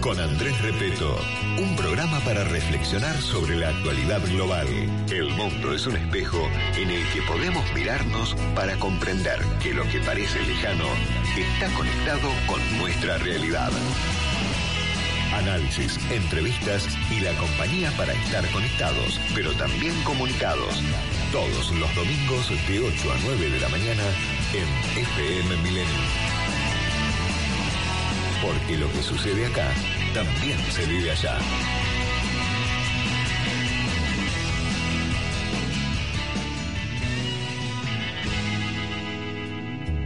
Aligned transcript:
con 0.00 0.18
Andrés 0.18 0.60
Repeto, 0.62 1.16
un 1.58 1.76
programa 1.76 2.20
para 2.20 2.44
reflexionar 2.44 3.20
sobre 3.20 3.56
la 3.56 3.68
actualidad 3.68 4.20
global. 4.26 4.66
El 5.10 5.28
mundo 5.30 5.74
es 5.74 5.86
un 5.86 5.96
espejo 5.96 6.48
en 6.76 6.90
el 6.90 7.06
que 7.10 7.20
podemos 7.22 7.64
mirarnos 7.74 8.34
para 8.54 8.76
comprender 8.76 9.40
que 9.62 9.74
lo 9.74 9.84
que 9.84 10.00
parece 10.00 10.40
lejano 10.42 10.86
está 11.36 11.68
conectado 11.76 12.28
con 12.46 12.60
nuestra 12.78 13.18
realidad. 13.18 13.70
Análisis, 15.34 15.98
entrevistas 16.10 16.88
y 17.10 17.20
la 17.20 17.32
compañía 17.34 17.90
para 17.96 18.12
estar 18.12 18.46
conectados, 18.52 19.20
pero 19.34 19.52
también 19.52 19.94
comunicados. 20.04 20.82
Todos 21.30 21.70
los 21.72 21.94
domingos 21.94 22.48
de 22.68 22.80
8 22.80 23.12
a 23.12 23.16
9 23.24 23.50
de 23.50 23.60
la 23.60 23.68
mañana 23.68 24.04
en 24.54 24.98
FM 24.98 25.56
Milenio. 25.62 26.39
Porque 28.42 28.78
lo 28.78 28.90
que 28.92 29.02
sucede 29.02 29.46
acá 29.46 29.68
también 30.14 30.58
se 30.70 30.86
vive 30.86 31.10
allá. 31.10 31.38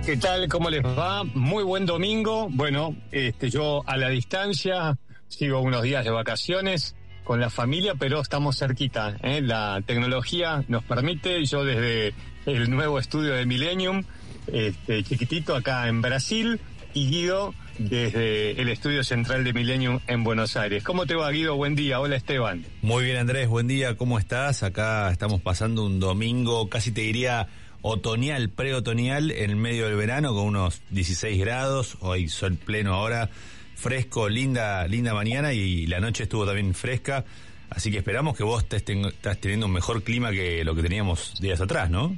¿Qué 0.05 0.17
tal? 0.19 0.49
¿Cómo 0.49 0.69
les 0.69 0.85
va? 0.85 1.25
Muy 1.25 1.65
buen 1.65 1.87
domingo. 1.87 2.49
Bueno, 2.51 2.95
este, 3.11 3.49
yo 3.49 3.83
a 3.87 3.97
la 3.97 4.11
distancia 4.11 4.99
sigo 5.29 5.61
unos 5.61 5.83
días 5.83 6.05
de 6.05 6.11
vacaciones 6.11 6.95
con 7.25 7.41
la 7.41 7.49
familia, 7.49 7.95
pero 7.99 8.21
estamos 8.21 8.59
cerquita. 8.59 9.17
¿eh? 9.23 9.41
La 9.41 9.81
tecnología 9.87 10.63
nos 10.69 10.85
permite, 10.85 11.43
yo 11.47 11.65
desde 11.65 12.13
el 12.45 12.71
nuevo 12.71 12.99
estudio 12.99 13.33
de 13.33 13.47
Millennium, 13.47 14.05
este, 14.47 15.03
chiquitito 15.05 15.57
acá 15.57 15.89
en 15.89 16.03
Brasil, 16.03 16.61
y 16.93 17.09
Guido 17.09 17.55
desde 17.79 18.61
el 18.61 18.69
estudio 18.69 19.05
central 19.05 19.45
de 19.45 19.53
Millennium 19.53 20.01
en 20.07 20.25
Buenos 20.25 20.57
Aires. 20.57 20.83
¿Cómo 20.83 21.07
te 21.07 21.15
va, 21.15 21.31
Guido? 21.31 21.57
Buen 21.57 21.75
día. 21.75 22.01
Hola, 22.01 22.17
Esteban. 22.17 22.65
Muy 22.83 23.05
bien, 23.05 23.17
Andrés. 23.17 23.49
Buen 23.49 23.67
día. 23.67 23.97
¿Cómo 23.97 24.19
estás? 24.19 24.63
Acá 24.63 25.11
estamos 25.11 25.41
pasando 25.41 25.85
un 25.85 26.01
domingo, 26.01 26.69
casi 26.69 26.93
te 26.93 27.03
diría 27.03 27.49
otoñal, 27.83 28.49
preotoñal, 28.49 29.31
en 29.31 29.51
el 29.51 29.57
medio 29.57 29.87
del 29.87 29.97
verano, 29.97 30.35
con 30.35 30.47
unos 30.47 30.81
16 30.91 31.39
grados. 31.39 31.99
Hoy 32.01 32.29
sol 32.29 32.57
pleno 32.57 32.95
ahora, 32.95 33.29
fresco, 33.75 34.29
linda, 34.29 34.87
linda 34.89 35.13
mañana 35.13 35.53
y 35.53 35.87
la 35.87 36.01
noche 36.01 36.23
estuvo 36.23 36.47
también 36.47 36.75
fresca. 36.75 37.25
Así 37.69 37.91
que 37.91 37.99
esperamos 37.99 38.37
que 38.37 38.45
vos 38.45 38.63
estés 38.63 38.85
estás 38.89 39.39
teniendo 39.39 39.67
un 39.67 39.73
mejor 39.73 40.03
clima 40.03 40.31
que 40.31 40.65
lo 40.65 40.75
que 40.75 40.83
teníamos 40.83 41.35
días 41.41 41.61
atrás, 41.61 41.91
¿no? 41.91 42.17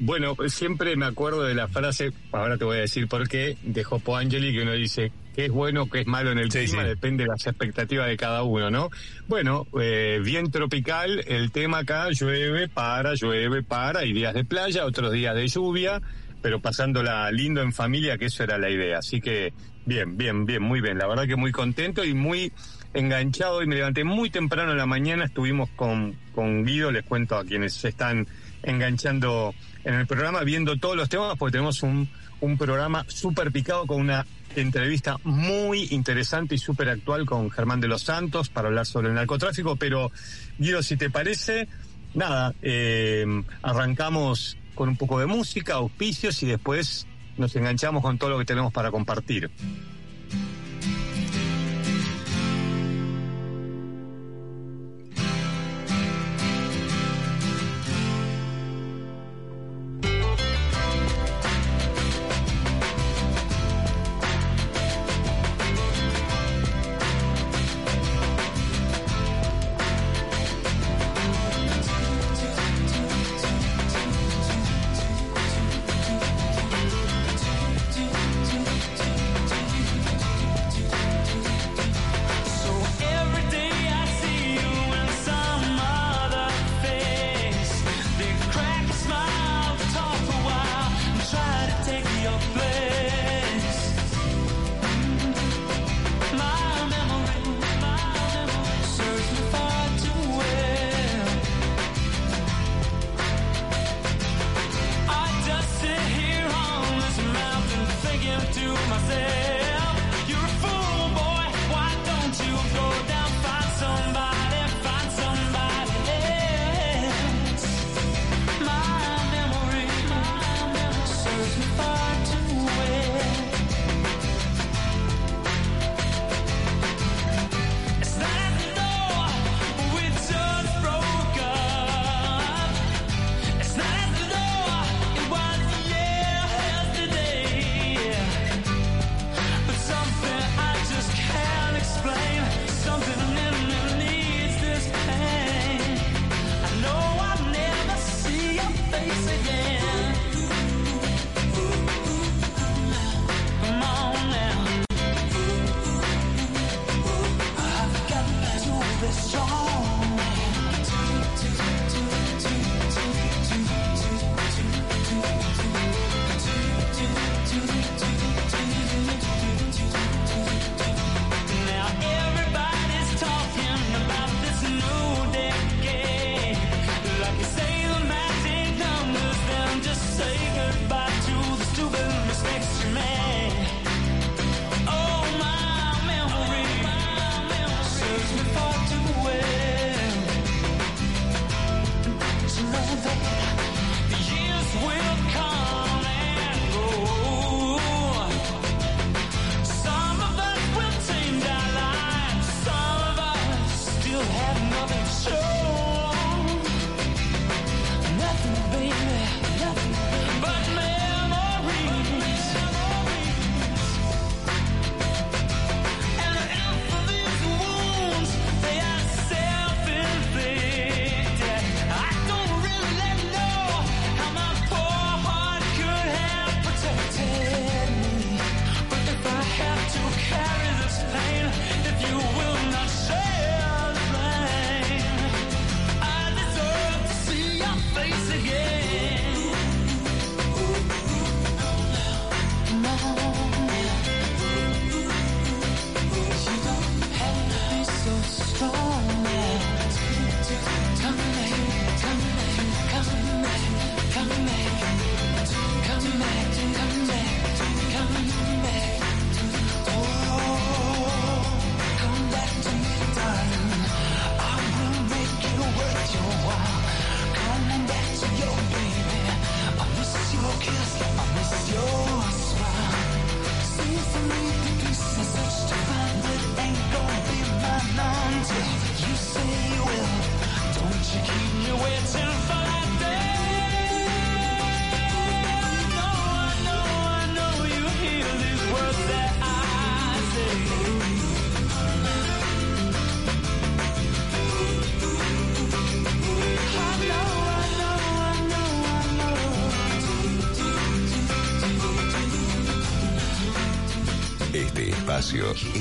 Bueno, 0.00 0.36
siempre 0.46 0.94
me 0.96 1.06
acuerdo 1.06 1.42
de 1.42 1.54
la 1.54 1.66
frase, 1.68 2.12
ahora 2.32 2.56
te 2.56 2.64
voy 2.64 2.78
a 2.78 2.80
decir 2.82 3.08
por 3.08 3.28
qué, 3.28 3.56
de 3.62 3.82
Jopo 3.82 4.16
Angeli, 4.16 4.52
que 4.52 4.62
uno 4.62 4.72
dice, 4.72 5.10
qué 5.34 5.46
es 5.46 5.50
bueno, 5.50 5.88
qué 5.90 6.00
es 6.02 6.06
malo 6.06 6.30
en 6.30 6.38
el 6.38 6.52
Sí, 6.52 6.66
clima, 6.66 6.82
sí. 6.82 6.88
depende 6.88 7.24
de 7.24 7.28
las 7.30 7.46
expectativas 7.46 8.06
de 8.06 8.16
cada 8.16 8.44
uno, 8.44 8.70
¿no? 8.70 8.90
Bueno, 9.26 9.66
eh, 9.80 10.20
bien 10.24 10.50
tropical, 10.52 11.24
el 11.26 11.50
tema 11.50 11.78
acá, 11.78 12.08
llueve, 12.10 12.68
para, 12.68 13.14
llueve, 13.14 13.62
para, 13.64 14.00
hay 14.00 14.12
días 14.12 14.34
de 14.34 14.44
playa, 14.44 14.86
otros 14.86 15.12
días 15.12 15.34
de 15.34 15.48
lluvia, 15.48 16.00
pero 16.42 16.60
pasándola 16.60 17.30
lindo 17.32 17.60
en 17.60 17.72
familia, 17.72 18.18
que 18.18 18.26
eso 18.26 18.44
era 18.44 18.56
la 18.56 18.70
idea. 18.70 18.98
Así 18.98 19.20
que, 19.20 19.52
bien, 19.84 20.16
bien, 20.16 20.46
bien, 20.46 20.62
muy 20.62 20.80
bien. 20.80 20.96
La 20.98 21.08
verdad 21.08 21.26
que 21.26 21.34
muy 21.34 21.50
contento 21.50 22.04
y 22.04 22.14
muy 22.14 22.52
enganchado 22.94 23.62
y 23.62 23.66
me 23.66 23.74
levanté 23.74 24.04
muy 24.04 24.30
temprano 24.30 24.70
en 24.72 24.78
la 24.78 24.86
mañana, 24.86 25.24
estuvimos 25.24 25.68
con, 25.70 26.16
con 26.34 26.64
Guido, 26.64 26.92
les 26.92 27.04
cuento 27.04 27.36
a 27.36 27.44
quienes 27.44 27.74
se 27.74 27.88
están 27.88 28.26
enganchando 28.62 29.54
en 29.88 29.94
el 29.94 30.06
programa, 30.06 30.42
viendo 30.42 30.76
todos 30.76 30.96
los 30.96 31.08
temas, 31.08 31.36
porque 31.38 31.52
tenemos 31.52 31.82
un, 31.82 32.08
un 32.40 32.58
programa 32.58 33.06
súper 33.08 33.50
picado 33.50 33.86
con 33.86 34.00
una 34.00 34.26
entrevista 34.54 35.16
muy 35.24 35.88
interesante 35.90 36.56
y 36.56 36.58
súper 36.58 36.90
actual 36.90 37.24
con 37.24 37.50
Germán 37.50 37.80
de 37.80 37.88
los 37.88 38.02
Santos 38.02 38.50
para 38.50 38.68
hablar 38.68 38.84
sobre 38.84 39.08
el 39.08 39.14
narcotráfico, 39.14 39.76
pero 39.76 40.12
Guido, 40.58 40.82
si 40.82 40.98
te 40.98 41.08
parece, 41.08 41.68
nada, 42.12 42.54
eh, 42.60 43.24
arrancamos 43.62 44.58
con 44.74 44.90
un 44.90 44.96
poco 44.96 45.20
de 45.20 45.26
música, 45.26 45.74
auspicios 45.74 46.42
y 46.42 46.46
después 46.46 47.06
nos 47.38 47.56
enganchamos 47.56 48.02
con 48.02 48.18
todo 48.18 48.28
lo 48.28 48.38
que 48.38 48.44
tenemos 48.44 48.74
para 48.74 48.90
compartir. 48.90 49.50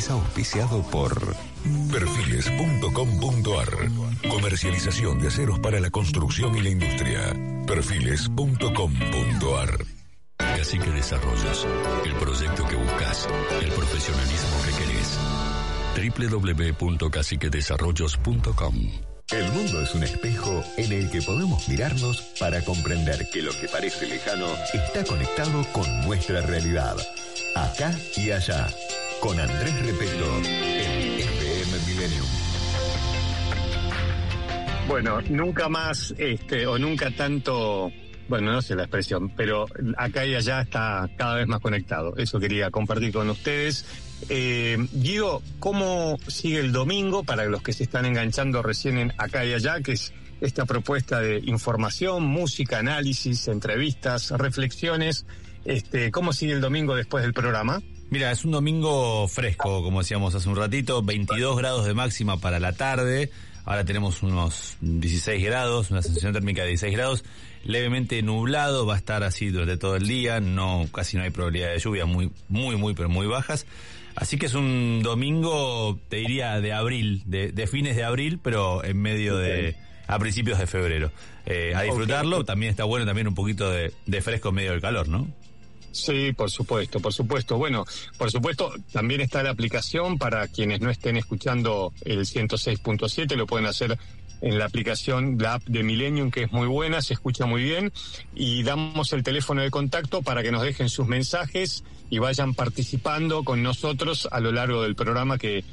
Es 0.08 0.12
auspiciado 0.12 0.82
por 0.84 1.36
Perfiles.com.ar 1.92 3.70
Comercialización 4.30 5.20
de 5.20 5.28
aceros 5.28 5.60
para 5.60 5.82
la 5.82 5.90
construcción 5.90 6.56
y 6.58 6.62
la 6.62 6.70
industria. 6.70 7.34
Perfiles.com.ar 7.66 9.86
Cacique 10.38 10.92
Desarrollos, 10.92 11.68
el 12.06 12.14
proyecto 12.14 12.66
que 12.68 12.76
buscas, 12.76 13.28
el 13.62 13.72
profesionalismo 13.72 14.62
que 14.66 14.72
querés. 14.78 15.20
www.caciquedesarrollos.com 16.80 18.76
El 19.32 19.52
mundo 19.52 19.82
es 19.82 19.94
un 19.94 20.04
espejo 20.04 20.64
en 20.78 20.94
el 20.94 21.12
que 21.12 21.22
podemos 21.22 21.68
mirarnos 21.68 22.22
para 22.40 22.64
comprender 22.64 23.30
que 23.30 23.42
lo 23.42 23.52
que 23.52 23.68
parece 23.68 24.08
lejano 24.08 24.48
está 24.74 25.04
conectado 25.04 25.66
con 25.74 25.86
nuestra 26.06 26.40
realidad. 26.42 26.96
Acá 27.56 27.94
y 28.16 28.32
allá. 28.32 28.70
Con 29.20 29.40
Andrés 29.40 29.86
Repeto 29.86 30.38
en 30.38 31.20
FM 31.20 31.78
Millennium. 31.88 32.26
Bueno, 34.88 35.22
nunca 35.30 35.68
más, 35.70 36.14
este, 36.18 36.68
o 36.68 36.78
nunca 36.78 37.10
tanto, 37.12 37.92
bueno, 38.30 38.52
no 38.52 38.62
sé 38.62 38.76
la 38.76 38.84
expresión, 38.84 39.30
pero 39.30 39.66
acá 39.98 40.26
y 40.26 40.36
allá 40.36 40.62
está 40.62 41.10
cada 41.18 41.36
vez 41.36 41.48
más 41.48 41.60
conectado. 41.60 42.16
Eso 42.16 42.40
quería 42.40 42.70
compartir 42.70 43.12
con 43.12 43.30
ustedes. 43.30 43.86
Eh, 44.30 44.78
Guido, 44.94 45.42
¿cómo 45.60 46.18
sigue 46.28 46.60
el 46.60 46.72
domingo 46.72 47.24
para 47.24 47.46
los 47.46 47.62
que 47.64 47.74
se 47.74 47.84
están 47.84 48.06
enganchando 48.06 48.62
recién 48.62 48.98
en 48.98 49.14
acá 49.18 49.46
y 49.46 49.54
allá, 49.54 49.82
que 49.82 49.94
es 49.94 50.14
esta 50.42 50.66
propuesta 50.66 51.20
de 51.20 51.40
información, 51.46 52.24
música, 52.24 52.80
análisis, 52.80 53.48
entrevistas, 53.48 54.32
reflexiones? 54.32 55.26
Este, 55.66 56.12
¿Cómo 56.12 56.34
sigue 56.34 56.54
el 56.54 56.62
domingo 56.62 56.96
después 56.96 57.24
del 57.24 57.34
programa? 57.34 57.82
Mira, 58.10 58.32
es 58.32 58.46
un 58.46 58.52
domingo 58.52 59.28
fresco, 59.28 59.84
como 59.84 60.00
decíamos 60.00 60.34
hace 60.34 60.48
un 60.48 60.56
ratito, 60.56 61.04
22 61.04 61.58
grados 61.58 61.86
de 61.86 61.94
máxima 61.94 62.38
para 62.38 62.58
la 62.58 62.72
tarde. 62.72 63.30
Ahora 63.66 63.84
tenemos 63.84 64.24
unos 64.24 64.78
16 64.80 65.44
grados, 65.44 65.92
una 65.92 66.02
sensación 66.02 66.32
térmica 66.32 66.62
de 66.62 66.70
16 66.70 66.94
grados, 66.96 67.26
levemente 67.66 68.22
nublado, 68.22 68.86
va 68.86 68.94
a 68.94 68.98
estar 68.98 69.24
así 69.24 69.50
durante 69.50 69.76
todo 69.76 69.98
el 69.98 70.08
día, 70.08 70.40
no 70.40 70.88
casi 70.94 71.18
no 71.18 71.24
hay 71.24 71.32
probabilidad 71.32 71.72
de 71.72 71.80
lluvia, 71.80 72.06
muy 72.06 72.32
muy 72.48 72.78
muy 72.78 72.94
pero 72.94 73.10
muy 73.10 73.28
bajas. 73.28 73.66
Así 74.16 74.38
que 74.38 74.46
es 74.46 74.54
un 74.54 75.02
domingo, 75.04 76.00
te 76.08 76.18
diría 76.18 76.62
de 76.62 76.72
abril, 76.72 77.24
de, 77.26 77.52
de 77.52 77.68
fines 77.68 77.98
de 77.98 78.06
abril, 78.06 78.40
pero 78.42 78.86
en 78.86 79.02
medio 79.02 79.36
de 79.36 79.76
a 80.08 80.18
principios 80.18 80.60
de 80.60 80.66
febrero. 80.66 81.12
Eh, 81.46 81.74
a 81.76 81.82
disfrutarlo, 81.82 82.46
también 82.46 82.70
está 82.70 82.86
bueno 82.86 83.06
también 83.06 83.28
un 83.28 83.36
poquito 83.36 83.70
de, 83.70 83.94
de 84.06 84.22
fresco 84.22 84.50
en 84.50 84.56
medio 84.56 84.72
del 84.72 84.82
calor, 84.82 85.10
¿no? 85.10 85.28
Sí, 85.92 86.32
por 86.34 86.52
supuesto, 86.52 87.00
por 87.00 87.14
supuesto. 87.14 87.58
Bueno, 87.58 87.86
por 88.18 88.32
supuesto, 88.32 88.74
también 88.92 89.22
está 89.22 89.42
la 89.44 89.50
aplicación 89.50 90.18
para 90.18 90.48
quienes 90.48 90.82
no 90.82 90.90
estén 90.90 91.18
escuchando 91.18 91.94
el 92.06 92.20
106.7, 92.20 93.36
lo 93.36 93.48
pueden 93.48 93.66
hacer 93.66 93.98
en 94.42 94.60
la 94.60 94.66
aplicación, 94.66 95.38
la 95.40 95.56
app 95.56 95.64
de 95.64 95.84
Millennium, 95.84 96.32
que 96.32 96.44
es 96.44 96.52
muy 96.52 96.68
buena, 96.68 97.02
se 97.02 97.14
escucha 97.14 97.46
muy 97.46 97.64
bien, 97.64 97.92
y 98.36 98.64
damos 98.64 99.14
el 99.14 99.24
teléfono 99.24 99.62
de 99.62 99.72
contacto 99.72 100.22
para 100.22 100.44
que 100.44 100.52
nos 100.52 100.62
dejen 100.62 100.90
sus 100.90 101.08
mensajes 101.08 101.84
y 102.10 102.20
vayan 102.20 102.54
participando 102.54 103.44
con 103.44 103.64
nosotros 103.64 104.28
a 104.32 104.40
lo 104.40 104.52
largo 104.52 104.84
del 104.84 104.96
programa 104.96 105.38
que 105.38 105.64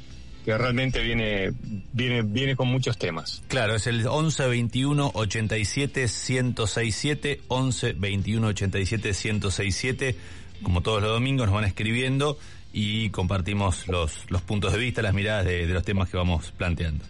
que 0.45 0.55
realmente 0.55 1.01
viene, 1.01 1.51
viene, 1.91 2.21
viene 2.21 2.55
con 2.55 2.67
muchos 2.67 2.99
temas. 2.99 3.41
Claro, 3.47 3.75
es 3.75 3.87
el 3.87 4.05
11 4.05 4.47
21 4.47 5.11
87 5.15 6.01
1067, 6.01 7.41
11 7.47 7.93
21 7.93 8.47
87 8.47 9.07
1067. 9.09 10.15
Como 10.61 10.81
todos 10.81 11.01
los 11.01 11.11
domingos 11.11 11.47
nos 11.47 11.55
van 11.55 11.65
escribiendo 11.65 12.37
y 12.71 13.09
compartimos 13.09 13.87
los, 13.87 14.29
los 14.29 14.43
puntos 14.43 14.71
de 14.71 14.77
vista, 14.77 15.01
las 15.01 15.15
miradas 15.15 15.45
de, 15.45 15.65
de 15.65 15.73
los 15.73 15.83
temas 15.83 16.09
que 16.09 16.17
vamos 16.17 16.51
planteando. 16.51 17.03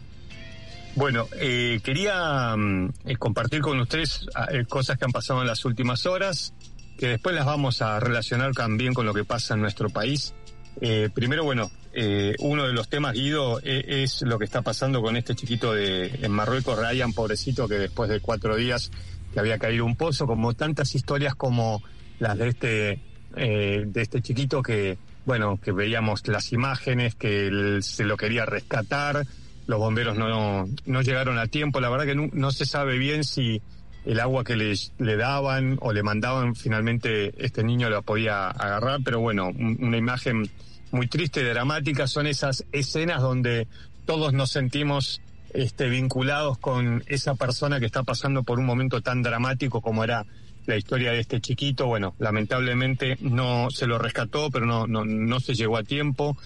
Bueno, 0.95 1.27
eh, 1.41 1.81
quería 1.83 2.55
mm, 2.55 2.93
eh, 3.03 3.17
compartir 3.17 3.59
con 3.59 3.77
ustedes 3.81 4.27
eh, 4.49 4.63
cosas 4.63 4.97
que 4.97 5.03
han 5.03 5.11
pasado 5.11 5.41
en 5.41 5.47
las 5.47 5.65
últimas 5.65 6.05
horas, 6.05 6.53
que 6.97 7.09
después 7.09 7.35
las 7.35 7.45
vamos 7.45 7.81
a 7.81 7.99
relacionar 7.99 8.53
también 8.53 8.93
con 8.93 9.05
lo 9.05 9.13
que 9.13 9.25
pasa 9.25 9.55
en 9.55 9.61
nuestro 9.61 9.89
país. 9.89 10.33
Eh, 10.81 11.09
primero, 11.13 11.43
bueno, 11.43 11.71
eh, 11.93 12.35
uno 12.39 12.67
de 12.67 12.73
los 12.73 12.89
temas, 12.89 13.13
Guido, 13.13 13.59
e, 13.63 14.03
es, 14.03 14.21
lo 14.21 14.37
que 14.37 14.45
está 14.45 14.61
pasando 14.61 15.01
con 15.01 15.15
este 15.15 15.35
chiquito 15.35 15.73
de 15.73 16.07
en 16.21 16.31
Marruecos, 16.31 16.77
Ryan, 16.77 17.13
pobrecito, 17.13 17.67
que 17.67 17.75
después 17.75 18.09
de 18.09 18.19
cuatro 18.19 18.55
días 18.55 18.91
que 19.33 19.39
había 19.39 19.57
caído 19.57 19.85
un 19.85 19.95
pozo, 19.95 20.27
como 20.27 20.53
tantas 20.53 20.93
historias 20.95 21.35
como 21.35 21.81
las 22.19 22.37
de 22.37 22.47
este, 22.49 22.99
eh, 23.37 23.83
de 23.85 24.01
este 24.01 24.21
chiquito 24.21 24.61
que, 24.61 24.97
bueno, 25.25 25.59
que 25.61 25.71
veíamos 25.71 26.27
las 26.27 26.51
imágenes, 26.51 27.15
que 27.15 27.47
él 27.47 27.81
se 27.81 28.03
lo 28.03 28.17
quería 28.17 28.45
rescatar, 28.45 29.25
los 29.67 29.79
bomberos 29.79 30.17
no, 30.17 30.67
no 30.85 31.01
llegaron 31.01 31.39
a 31.39 31.47
tiempo, 31.47 31.79
la 31.79 31.89
verdad 31.89 32.05
que 32.05 32.15
no 32.15 32.51
se 32.51 32.65
sabe 32.65 32.97
bien 32.97 33.23
si 33.23 33.61
el 34.05 34.19
agua 34.19 34.43
que 34.43 34.55
le, 34.55 34.73
le, 34.99 35.17
daban 35.17 35.77
o 35.81 35.93
le 35.93 36.03
mandaban, 36.03 36.55
finalmente 36.55 37.33
este 37.43 37.63
niño 37.63 37.89
lo 37.89 38.01
podía 38.03 38.49
agarrar, 38.49 38.99
pero 39.03 39.19
bueno, 39.19 39.47
un, 39.47 39.77
una 39.81 39.97
imagen 39.97 40.49
muy 40.91 41.07
triste, 41.07 41.43
dramática, 41.43 42.07
son 42.07 42.27
esas 42.27 42.65
escenas 42.71 43.21
donde 43.21 43.67
todos 44.05 44.33
nos 44.33 44.51
sentimos 44.51 45.21
este, 45.53 45.89
vinculados 45.89 46.57
con 46.57 47.03
esa 47.07 47.35
persona 47.35 47.79
que 47.79 47.85
está 47.85 48.03
pasando 48.03 48.43
por 48.43 48.59
un 48.59 48.65
momento 48.65 49.01
tan 49.01 49.21
dramático 49.21 49.81
como 49.81 50.03
era 50.03 50.25
la 50.65 50.77
historia 50.77 51.11
de 51.11 51.19
este 51.19 51.41
chiquito. 51.41 51.87
Bueno, 51.87 52.15
lamentablemente 52.19 53.17
no 53.21 53.69
se 53.71 53.87
lo 53.87 53.97
rescató, 53.97 54.49
pero 54.51 54.65
no, 54.65 54.87
no, 54.87 55.05
no 55.05 55.39
se 55.39 55.53
llegó 55.53 55.77
a 55.77 55.83
tiempo. 55.83 56.37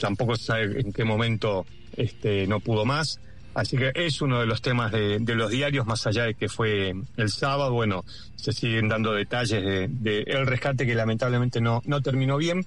Tampoco 0.00 0.36
se 0.36 0.44
sabe 0.44 0.80
en 0.80 0.92
qué 0.92 1.04
momento 1.04 1.66
este, 1.96 2.46
no 2.46 2.60
pudo 2.60 2.84
más. 2.84 3.20
Así 3.52 3.76
que 3.76 3.90
es 3.94 4.20
uno 4.22 4.38
de 4.40 4.46
los 4.46 4.62
temas 4.62 4.92
de, 4.92 5.18
de, 5.18 5.34
los 5.34 5.50
diarios, 5.50 5.84
más 5.84 6.06
allá 6.06 6.24
de 6.24 6.34
que 6.34 6.48
fue 6.48 6.94
el 7.16 7.30
sábado, 7.30 7.72
bueno, 7.72 8.04
se 8.36 8.52
siguen 8.52 8.88
dando 8.88 9.12
detalles 9.12 9.62
de, 9.62 9.88
de 9.88 10.22
el 10.26 10.46
rescate 10.46 10.86
que 10.86 10.94
lamentablemente 10.94 11.60
no, 11.60 11.82
no 11.84 12.00
terminó 12.00 12.36
bien. 12.36 12.64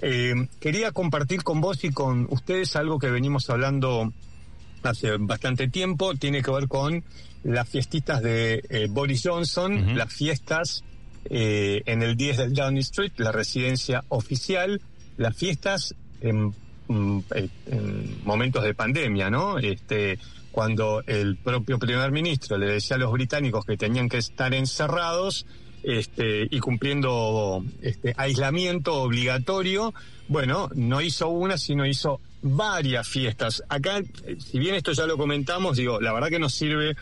Eh, 0.00 0.34
quería 0.60 0.92
compartir 0.92 1.42
con 1.42 1.60
vos 1.60 1.82
y 1.82 1.90
con 1.90 2.26
ustedes 2.30 2.76
algo 2.76 2.98
que 2.98 3.10
venimos 3.10 3.48
hablando 3.50 4.12
hace 4.82 5.16
bastante 5.18 5.68
tiempo, 5.68 6.14
tiene 6.14 6.42
que 6.42 6.50
ver 6.50 6.68
con 6.68 7.02
las 7.42 7.68
fiestitas 7.68 8.22
de 8.22 8.62
eh, 8.68 8.86
Boris 8.88 9.22
Johnson, 9.24 9.72
uh 9.72 9.76
-huh. 9.76 9.94
las 9.94 10.12
fiestas 10.12 10.84
eh, 11.24 11.82
en 11.86 12.02
el 12.02 12.16
10 12.16 12.36
del 12.36 12.54
Downing 12.54 12.80
Street, 12.80 13.12
la 13.16 13.32
residencia 13.32 14.04
oficial, 14.08 14.80
las 15.16 15.36
fiestas 15.36 15.94
en 16.20 16.54
en 16.88 18.24
momentos 18.24 18.64
de 18.64 18.74
pandemia, 18.74 19.30
¿no? 19.30 19.58
Este, 19.58 20.18
cuando 20.50 21.02
el 21.06 21.36
propio 21.36 21.78
primer 21.78 22.10
ministro 22.10 22.58
le 22.58 22.66
decía 22.66 22.96
a 22.96 22.98
los 22.98 23.12
británicos 23.12 23.64
que 23.64 23.76
tenían 23.76 24.08
que 24.08 24.18
estar 24.18 24.52
encerrados 24.54 25.46
este, 25.82 26.48
y 26.50 26.58
cumpliendo 26.58 27.64
este, 27.82 28.14
aislamiento 28.16 28.94
obligatorio, 29.02 29.94
bueno, 30.26 30.68
no 30.74 31.00
hizo 31.00 31.28
una, 31.28 31.58
sino 31.58 31.86
hizo 31.86 32.20
varias 32.42 33.06
fiestas. 33.06 33.62
Acá, 33.68 34.00
si 34.38 34.58
bien 34.58 34.74
esto 34.74 34.92
ya 34.92 35.06
lo 35.06 35.16
comentamos, 35.16 35.76
digo, 35.76 36.00
la 36.00 36.12
verdad 36.12 36.28
que 36.28 36.38
nos 36.38 36.54
sirve, 36.54 36.96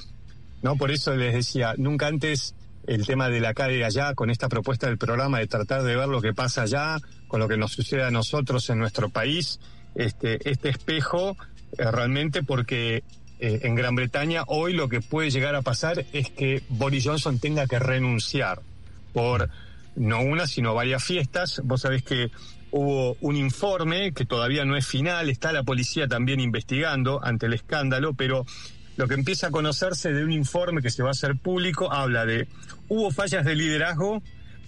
¿no? 0.63 0.77
Por 0.77 0.91
eso 0.91 1.15
les 1.15 1.35
decía, 1.35 1.75
nunca 1.77 2.09
antes 2.09 2.55
el 2.87 3.07
tema 3.07 3.29
de 3.29 3.41
la 3.41 3.51
acá 3.51 3.73
y 3.73 3.83
allá, 3.83 4.15
con 4.15 4.31
esta 4.31 4.49
propuesta 4.49 4.87
del 4.87 4.99
programa 4.99 5.39
de 5.39 5.47
tratar 5.47 5.83
de 5.83 5.97
ver 5.97 6.09
lo 6.09 6.21
que 6.21 6.33
pasa 6.33 6.63
allá, 6.63 6.99
con 7.27 7.41
lo 7.41 7.49
que 7.49 7.57
nos 7.57 7.73
sucede 7.73 8.05
a 8.05 8.11
nosotros 8.11 8.69
en 8.71 8.79
nuestro 8.79 9.09
país, 9.09 9.59
este, 9.97 10.49
este 10.49 10.69
espejo 10.69 11.37
eh, 11.79 11.91
realmente 11.91 12.43
porque 12.43 13.03
eh, 13.39 13.61
en 13.63 13.75
Gran 13.75 13.95
Bretaña 13.95 14.45
hoy 14.47 14.73
lo 14.73 14.89
que 14.89 15.01
puede 15.01 15.31
llegar 15.31 15.55
a 15.55 15.63
pasar 15.63 16.07
es 16.13 16.31
que 16.31 16.63
Boris 16.69 17.05
Johnson 17.05 17.39
tenga 17.39 17.67
que 17.67 17.79
renunciar 17.79 18.61
por 19.13 19.51
no 19.95 20.21
una, 20.21 20.47
sino 20.47 20.75
varias 20.75 21.05
fiestas. 21.05 21.61
Vos 21.65 21.83
sabés 21.83 22.03
que 22.03 22.31
hubo 22.71 23.17
un 23.21 23.37
informe 23.37 24.13
que 24.13 24.25
todavía 24.25 24.65
no 24.65 24.77
es 24.77 24.87
final, 24.87 25.31
está 25.31 25.53
la 25.53 25.63
policía 25.63 26.09
también 26.09 26.41
investigando 26.41 27.25
ante 27.25 27.47
el 27.47 27.55
escándalo, 27.55 28.15
pero 28.15 28.45
lo 28.97 29.09
que 29.09 29.15
empieza 29.15 29.49
a 29.49 29.51
conocerse 29.51 30.13
de 30.13 30.25
un 30.25 30.33
informe 30.33 30.83
que 30.83 30.91
se 30.91 31.03
va 31.03 31.09
a 31.09 31.13
hacer 31.13 31.37
público 31.37 31.93
habla 31.93 32.25
de 32.25 32.49
hubo 32.89 33.11
fallas 33.11 33.45
de 33.45 33.55
liderazgo, 33.55 34.23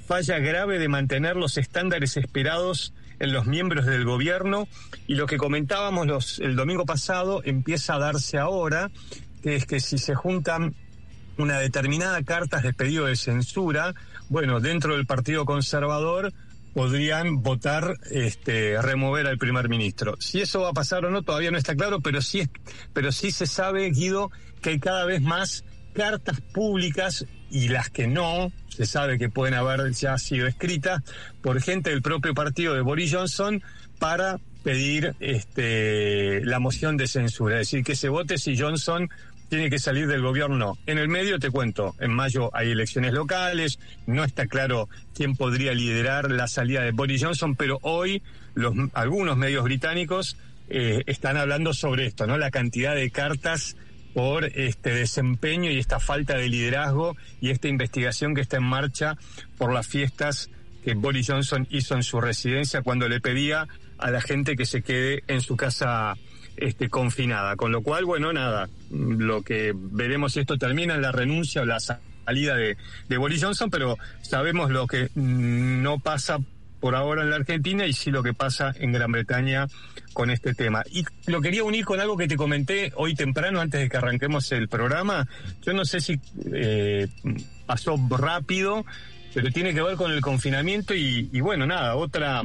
falla 0.07 0.39
grave 0.39 0.79
de 0.79 0.89
mantener 0.89 1.37
los 1.37 1.57
estándares 1.57 2.17
esperados 2.17 2.93
en 3.21 3.33
los 3.33 3.47
miembros 3.47 3.87
del 3.87 4.05
gobierno 4.05 4.69
y 5.07 5.15
lo 5.15 5.27
que 5.27 5.37
comentábamos 5.37 6.07
los, 6.07 6.39
el 6.39 6.57
domingo 6.57 6.87
pasado 6.87 7.43
empieza 7.45 7.95
a 7.95 7.99
darse 7.99 8.39
ahora, 8.39 8.91
que 9.43 9.57
es 9.57 9.67
que 9.67 9.81
si 9.81 9.99
se 9.99 10.15
juntan 10.15 10.75
una 11.37 11.59
determinada 11.59 12.23
cartas 12.23 12.63
de 12.63 12.73
pedido 12.73 13.07
de 13.07 13.17
censura, 13.17 13.95
bueno, 14.29 14.61
dentro 14.61 14.97
del 14.97 15.07
Partido 15.07 15.45
Conservador 15.45 16.33
podrían 16.75 17.43
votar 17.43 17.95
este 18.11 18.81
remover 18.81 19.27
al 19.27 19.39
primer 19.39 19.69
ministro. 19.69 20.17
Si 20.21 20.41
eso 20.41 20.61
va 20.63 20.71
a 20.71 20.75
pasar 20.75 21.05
o 21.05 21.11
no 21.11 21.23
todavía 21.23 21.51
no 21.51 21.59
está 21.59 21.75
claro, 21.75 22.01
pero 22.01 22.21
sí 22.21 22.49
pero 22.93 23.11
sí 23.13 23.31
se 23.31 23.47
sabe, 23.47 23.91
Guido, 23.91 24.31
que 24.61 24.71
hay 24.71 24.79
cada 24.79 25.05
vez 25.05 25.23
más 25.23 25.65
cartas 25.99 26.41
públicas 26.41 27.27
y 27.51 27.69
las 27.69 27.91
que 27.91 28.07
no, 28.07 28.53
se 28.69 28.87
sabe 28.87 29.19
que 29.19 29.29
pueden 29.29 29.55
haber 29.55 29.91
ya 29.91 30.17
sido 30.17 30.47
escritas 30.47 31.03
por 31.43 31.61
gente 31.61 31.91
del 31.91 32.03
propio 32.03 32.35
partido 32.35 32.75
de 32.75 32.83
Boris 32.83 33.13
Johnson 33.13 33.61
para 33.99 34.39
pedir 34.63 35.17
este, 35.19 36.45
la 36.45 36.61
moción 36.61 36.97
de 36.97 37.09
censura, 37.09 37.57
es 37.57 37.67
decir, 37.67 37.85
que 37.85 37.97
se 37.97 38.09
vote 38.09 38.39
si 38.39 38.57
Johnson 38.57 39.11
tiene 39.49 39.71
que 39.71 39.81
salir 39.81 40.07
del 40.07 40.23
gobierno. 40.23 40.79
En 40.87 40.99
el 40.99 41.09
medio, 41.09 41.41
te 41.41 41.51
cuento, 41.51 41.97
en 41.99 42.13
mayo 42.13 42.51
hay 42.55 42.71
elecciones 42.71 43.13
locales, 43.13 43.81
no 44.07 44.23
está 44.23 44.47
claro 44.47 44.89
quién 45.17 45.35
podría 45.35 45.75
liderar 45.75 46.31
la 46.31 46.47
salida 46.47 46.83
de 46.83 46.93
Boris 46.93 47.25
Johnson, 47.25 47.57
pero 47.57 47.81
hoy 47.83 48.23
algunos 48.93 49.37
medios 49.37 49.65
británicos 49.65 50.37
eh, 50.69 51.03
están 51.07 51.37
hablando 51.39 51.75
sobre 51.75 52.07
esto, 52.07 52.29
¿no? 52.29 52.39
La 52.39 52.53
cantidad 52.53 52.95
de 52.95 53.11
cartas 53.11 53.75
por 54.19 54.47
este 54.47 54.91
desempeño 54.91 55.71
y 55.71 55.79
esta 55.79 56.01
falta 56.01 56.37
de 56.37 56.49
liderazgo 56.49 57.17
y 57.41 57.51
esta 57.51 57.69
investigación 57.69 58.35
que 58.35 58.41
está 58.41 58.57
en 58.57 58.65
marcha 58.65 59.17
por 59.59 59.73
las 59.73 59.87
fiestas 59.87 60.51
que 60.83 60.95
Boris 60.95 61.29
Johnson 61.29 61.69
hizo 61.71 61.95
en 61.95 62.03
su 62.03 62.21
residencia 62.21 62.83
cuando 62.83 63.09
le 63.09 63.21
pedía 63.21 63.69
a 63.97 64.11
la 64.11 64.21
gente 64.21 64.57
que 64.57 64.67
se 64.67 64.83
quede 64.83 65.23
en 65.29 65.41
su 65.41 65.57
casa 65.57 66.17
este, 66.57 66.91
confinada. 66.91 67.55
Con 67.55 67.71
lo 67.71 67.83
cual, 67.83 68.07
bueno, 68.07 68.33
nada, 68.33 68.69
lo 68.91 69.43
que 69.43 69.73
veremos 69.73 70.33
si 70.33 70.41
esto 70.41 70.59
termina 70.59 70.97
en 70.97 71.03
la 71.03 71.13
renuncia 71.13 71.63
o 71.63 71.65
la 71.65 71.79
salida 71.79 72.57
de, 72.57 72.77
de 73.09 73.17
Boris 73.19 73.45
Johnson, 73.45 73.71
pero 73.71 73.99
sabemos 74.23 74.73
lo 74.73 74.89
que 74.89 75.11
no 75.15 76.01
pasa 76.01 76.41
por 76.81 76.95
ahora 76.95 77.23
en 77.23 77.31
la 77.31 77.37
Argentina 77.37 77.87
y 77.87 77.93
sí 77.93 78.11
lo 78.11 78.23
que 78.23 78.35
pasa 78.35 78.75
en 78.79 78.93
Gran 78.93 79.13
Bretaña 79.13 79.67
con 80.13 80.31
este 80.31 80.55
tema. 80.55 80.83
Y 80.91 81.05
lo 81.27 81.41
quería 81.41 81.65
unir 81.65 81.85
con 81.85 82.01
algo 82.01 82.17
que 82.17 82.29
te 82.29 82.37
comenté 82.37 82.93
hoy 82.97 83.15
temprano 83.15 83.61
antes 83.61 83.81
de 83.81 83.89
que 83.89 83.97
arranquemos 83.97 84.51
el 84.53 84.69
programa. 84.69 85.27
Yo 85.63 85.73
no 85.73 85.85
sé 85.85 86.01
si 86.01 86.21
eh, 86.53 87.09
pasó 87.67 87.97
rápido, 88.11 88.85
pero 89.35 89.51
tiene 89.51 89.75
que 89.75 89.83
ver 89.83 89.97
con 89.97 90.13
el 90.13 90.21
confinamiento 90.21 90.95
y, 90.95 91.41
bueno, 91.41 91.67
nada, 91.67 91.97
otra 91.97 92.43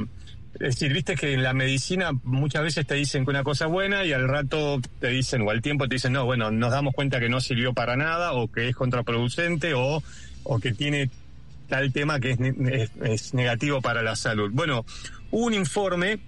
es 0.54 0.60
decir, 0.60 0.92
viste 0.92 1.16
que 1.16 1.32
en 1.34 1.42
la 1.42 1.52
medicina 1.52 2.12
muchas 2.22 2.62
veces 2.62 2.86
te 2.86 2.94
dicen 2.94 3.24
que 3.24 3.30
una 3.30 3.42
cosa 3.42 3.64
es 3.64 3.72
buena 3.72 4.04
y 4.04 4.12
al 4.12 4.28
rato 4.28 4.80
te 5.00 5.08
dicen, 5.08 5.42
o 5.42 5.50
al 5.50 5.60
tiempo 5.60 5.88
te 5.88 5.96
dicen, 5.96 6.12
no, 6.12 6.24
bueno, 6.24 6.52
nos 6.52 6.70
damos 6.70 6.94
cuenta 6.94 7.18
que 7.18 7.28
no 7.28 7.40
sirvió 7.40 7.74
para 7.74 7.96
nada, 7.96 8.34
o 8.34 8.46
que 8.46 8.68
es 8.68 8.76
contraproducente, 8.76 9.74
o, 9.74 10.00
o 10.44 10.60
que 10.60 10.72
tiene 10.72 11.10
tal 11.68 11.92
tema 11.92 12.20
que 12.20 12.32
es, 12.32 12.90
es, 13.02 13.34
negativo 13.34 13.80
para 13.80 14.02
la 14.02 14.16
salud. 14.16 14.50
Bueno, 14.52 14.84
un 15.30 15.54
informe 15.54 16.18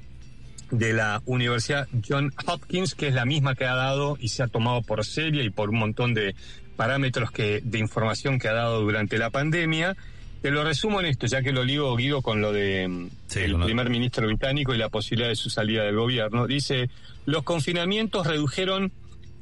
de 0.71 0.93
la 0.93 1.23
Universidad 1.27 1.89
John 2.07 2.33
Hopkins, 2.47 2.95
que 2.95 3.09
es 3.09 3.15
la 3.15 3.25
misma 3.25 3.55
que 3.55 3.65
ha 3.65 3.75
dado 3.75 4.17
y 4.21 4.29
se 4.29 4.43
ha 4.43 4.49
tomado 4.49 4.83
por 4.83 5.05
seria 5.05 5.43
y 5.43 5.51
por 5.51 5.71
un 5.71 5.79
montón 5.79 6.15
de 6.15 6.35
parámetros 6.77 7.31
que, 7.31 7.61
de 7.63 7.79
información 7.79 8.39
que 8.39 8.49
ha 8.49 8.53
dado 8.53 8.81
durante 8.83 9.19
la 9.19 9.31
pandemia, 9.31 9.97
te 10.43 10.51
lo 10.51 10.65
resumo 10.65 11.01
en 11.01 11.07
esto, 11.07 11.27
ya 11.27 11.43
que 11.43 11.53
lo 11.53 11.65
ligo, 11.65 11.97
Guido, 11.97 12.23
con 12.23 12.41
lo 12.41 12.53
de 12.53 12.87
mm, 12.87 13.09
Sí, 13.27 13.41
el 13.41 13.59
primer 13.59 13.91
ministro 13.91 14.27
británico 14.27 14.75
y 14.75 14.79
la 14.79 14.89
posibilidad 14.89 15.29
de 15.29 15.37
su 15.37 15.51
salida 15.51 15.85
del 15.85 15.97
gobierno. 15.97 16.47
Dice, 16.47 16.91
los 17.25 17.43
confinamientos 17.43 18.27
redujeron 18.27 18.93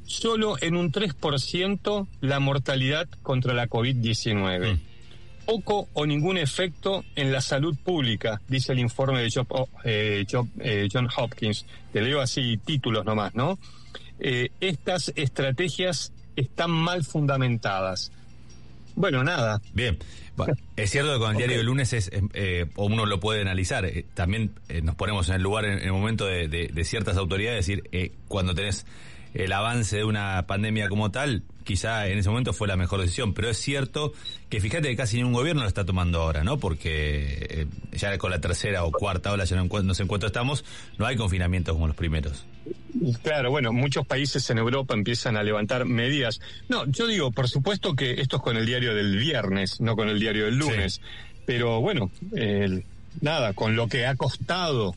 solo 0.05 0.55
en 0.61 0.75
un 0.75 0.91
3% 0.91 2.07
la 2.21 2.39
mortalidad 2.39 3.07
contra 3.21 3.53
la 3.53 3.67
COVID-19. 3.67 4.73
Mm. 4.73 4.79
Poco 5.45 5.87
o 5.93 6.05
ningún 6.05 6.37
efecto 6.37 7.03
en 7.15 7.31
la 7.31 7.41
salud 7.41 7.75
pública, 7.83 8.41
dice 8.47 8.71
el 8.73 8.79
informe 8.79 9.21
de 9.21 9.29
Job- 9.29 9.47
oh, 9.49 9.69
eh, 9.83 10.25
Job- 10.29 10.49
eh, 10.59 10.87
John 10.91 11.07
Hopkins. 11.15 11.65
Te 11.93 12.01
leo 12.01 12.19
así 12.21 12.57
títulos 12.57 13.05
nomás, 13.05 13.35
¿no? 13.35 13.59
Eh, 14.19 14.49
estas 14.59 15.11
estrategias 15.15 16.11
están 16.35 16.71
mal 16.71 17.03
fundamentadas. 17.03 18.11
Bueno, 18.95 19.23
nada, 19.23 19.61
Bien. 19.73 19.97
Bueno, 20.37 20.53
es 20.75 20.89
cierto 20.89 21.13
que 21.13 21.19
con 21.19 21.31
el 21.31 21.37
diario 21.37 21.57
del 21.57 21.65
lunes 21.65 21.93
es, 21.93 22.07
eh, 22.09 22.21
eh, 22.33 22.65
o 22.75 22.85
uno 22.85 23.05
lo 23.05 23.19
puede 23.19 23.41
analizar. 23.41 23.85
eh, 23.85 24.05
también 24.13 24.51
eh, 24.69 24.81
nos 24.81 24.95
ponemos 24.95 25.29
en 25.29 25.35
el 25.35 25.41
lugar, 25.43 25.65
en, 25.65 25.79
en 25.79 25.85
el 25.85 25.91
momento 25.93 26.25
de, 26.25 26.47
de- 26.47 26.69
de 26.73 26.83
ciertas 26.83 27.17
autoridades, 27.17 27.69
es 27.69 27.81
decir, 27.83 28.11
cuando 28.27 28.53
tenés 28.55 28.85
el 29.35 29.51
avance 29.51 29.97
de 29.97 30.03
una 30.03 30.45
pandemia 30.47 30.89
como 30.89 31.11
tal, 31.11 31.43
quizá 31.63 32.07
en 32.07 32.17
ese 32.17 32.29
momento 32.29 32.53
fue 32.53 32.67
la 32.67 32.77
mejor 32.77 33.01
decisión. 33.01 33.33
Pero 33.33 33.49
es 33.49 33.57
cierto 33.57 34.13
que 34.49 34.59
fíjate 34.59 34.87
que 34.89 34.95
casi 34.95 35.17
ningún 35.17 35.33
gobierno 35.33 35.61
lo 35.61 35.67
está 35.67 35.85
tomando 35.85 36.21
ahora, 36.21 36.43
¿no? 36.43 36.57
Porque 36.57 37.45
eh, 37.49 37.65
ya 37.93 38.17
con 38.17 38.31
la 38.31 38.39
tercera 38.41 38.83
o 38.83 38.91
cuarta 38.91 39.31
ola, 39.31 39.45
ya 39.45 39.55
no, 39.55 39.65
encu- 39.65 39.83
no 39.83 39.93
sé 39.93 40.03
en 40.03 40.07
cuánto 40.07 40.27
estamos, 40.27 40.63
no 40.97 41.05
hay 41.05 41.15
confinamientos 41.15 41.73
como 41.73 41.87
los 41.87 41.95
primeros. 41.95 42.45
Claro, 43.23 43.51
bueno, 43.51 43.73
muchos 43.73 44.07
países 44.07 44.49
en 44.49 44.57
Europa 44.57 44.93
empiezan 44.93 45.35
a 45.37 45.43
levantar 45.43 45.85
medidas. 45.85 46.39
No, 46.69 46.85
yo 46.87 47.05
digo, 47.07 47.31
por 47.31 47.49
supuesto 47.49 47.93
que 47.95 48.21
esto 48.21 48.37
es 48.37 48.41
con 48.41 48.57
el 48.57 48.65
diario 48.65 48.95
del 48.95 49.17
viernes, 49.17 49.81
no 49.81 49.95
con 49.95 50.07
el 50.09 50.19
diario 50.19 50.45
del 50.45 50.57
lunes. 50.57 51.01
Pero 51.45 51.81
bueno, 51.81 52.09
nada, 53.21 53.53
con 53.53 53.75
lo 53.75 53.87
que 53.87 54.05
ha 54.07 54.15
costado 54.15 54.95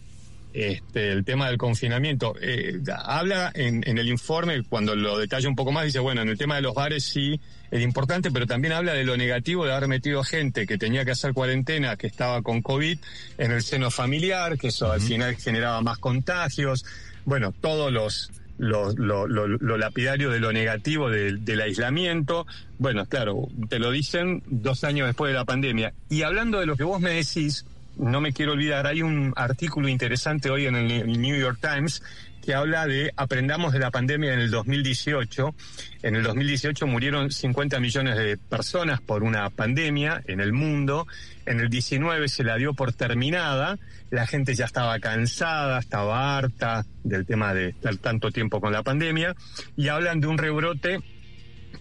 este, 0.60 1.12
el 1.12 1.24
tema 1.24 1.48
del 1.48 1.58
confinamiento. 1.58 2.34
eh, 2.40 2.80
habla 3.04 3.50
en, 3.54 3.82
en 3.86 3.98
el 3.98 4.08
informe, 4.08 4.62
cuando 4.64 4.94
lo 4.96 5.18
detalla 5.18 5.48
un 5.48 5.56
poco 5.56 5.72
más, 5.72 5.84
dice, 5.84 5.98
bueno, 5.98 6.22
en 6.22 6.28
el 6.28 6.38
tema 6.38 6.56
de 6.56 6.62
los 6.62 6.74
bares 6.74 7.04
sí 7.04 7.40
es 7.70 7.82
importante, 7.82 8.30
pero 8.30 8.46
también 8.46 8.72
habla 8.72 8.94
de 8.94 9.04
lo 9.04 9.16
negativo 9.16 9.64
de 9.66 9.72
haber 9.72 9.88
metido 9.88 10.24
gente 10.24 10.66
que 10.66 10.78
tenía 10.78 11.04
que 11.04 11.10
hacer 11.12 11.32
cuarentena, 11.32 11.96
que 11.96 12.06
estaba 12.06 12.42
con 12.42 12.62
COVID, 12.62 12.98
en 13.38 13.52
el 13.52 13.62
seno 13.62 13.90
familiar, 13.90 14.58
que 14.58 14.68
eso 14.68 14.90
al 14.90 15.00
final 15.00 15.36
generaba 15.36 15.80
más 15.82 15.98
contagios. 15.98 16.84
Bueno, 17.24 17.52
todos 17.52 17.92
los... 17.92 18.30
Lo, 18.60 18.92
lo, 18.94 19.28
lo, 19.28 19.46
lo 19.46 19.78
lapidario 19.78 20.30
de 20.30 20.40
lo 20.40 20.52
negativo 20.52 21.10
del 21.10 21.60
aislamiento. 21.60 22.44
Bueno, 22.78 23.06
claro, 23.06 23.46
te 23.68 23.78
lo 23.78 23.92
dicen 23.92 24.42
dos 24.48 24.82
años 24.82 25.06
después 25.06 25.30
de 25.30 25.38
la 25.38 25.44
pandemia. 25.44 25.92
Y 26.10 26.22
hablando 26.22 26.58
de 26.58 26.66
lo 26.66 26.74
que 26.74 26.82
vos 26.82 27.00
me 27.00 27.10
decís, 27.10 27.66
no 27.98 28.20
me 28.20 28.32
quiero 28.32 28.52
olvidar, 28.52 28.86
hay 28.86 29.02
un 29.02 29.32
artículo 29.36 29.88
interesante 29.88 30.50
hoy 30.50 30.66
en 30.66 30.76
el 30.76 31.20
New 31.20 31.36
York 31.36 31.58
Times 31.60 32.02
que 32.48 32.54
habla 32.54 32.86
de 32.86 33.12
aprendamos 33.16 33.74
de 33.74 33.78
la 33.78 33.90
pandemia 33.90 34.32
en 34.32 34.40
el 34.40 34.50
2018. 34.50 35.54
En 36.02 36.16
el 36.16 36.22
2018 36.22 36.86
murieron 36.86 37.30
50 37.30 37.78
millones 37.78 38.16
de 38.16 38.38
personas 38.38 39.02
por 39.02 39.22
una 39.22 39.50
pandemia 39.50 40.22
en 40.26 40.40
el 40.40 40.54
mundo. 40.54 41.06
En 41.44 41.60
el 41.60 41.68
19 41.68 42.26
se 42.28 42.44
la 42.44 42.56
dio 42.56 42.72
por 42.72 42.94
terminada. 42.94 43.78
La 44.08 44.26
gente 44.26 44.54
ya 44.54 44.64
estaba 44.64 44.98
cansada, 44.98 45.78
estaba 45.78 46.38
harta 46.38 46.86
del 47.04 47.26
tema 47.26 47.52
de 47.52 47.68
estar 47.68 47.94
tanto 47.96 48.30
tiempo 48.30 48.62
con 48.62 48.72
la 48.72 48.82
pandemia. 48.82 49.36
Y 49.76 49.88
hablan 49.88 50.20
de 50.20 50.28
un 50.28 50.38
rebrote 50.38 51.00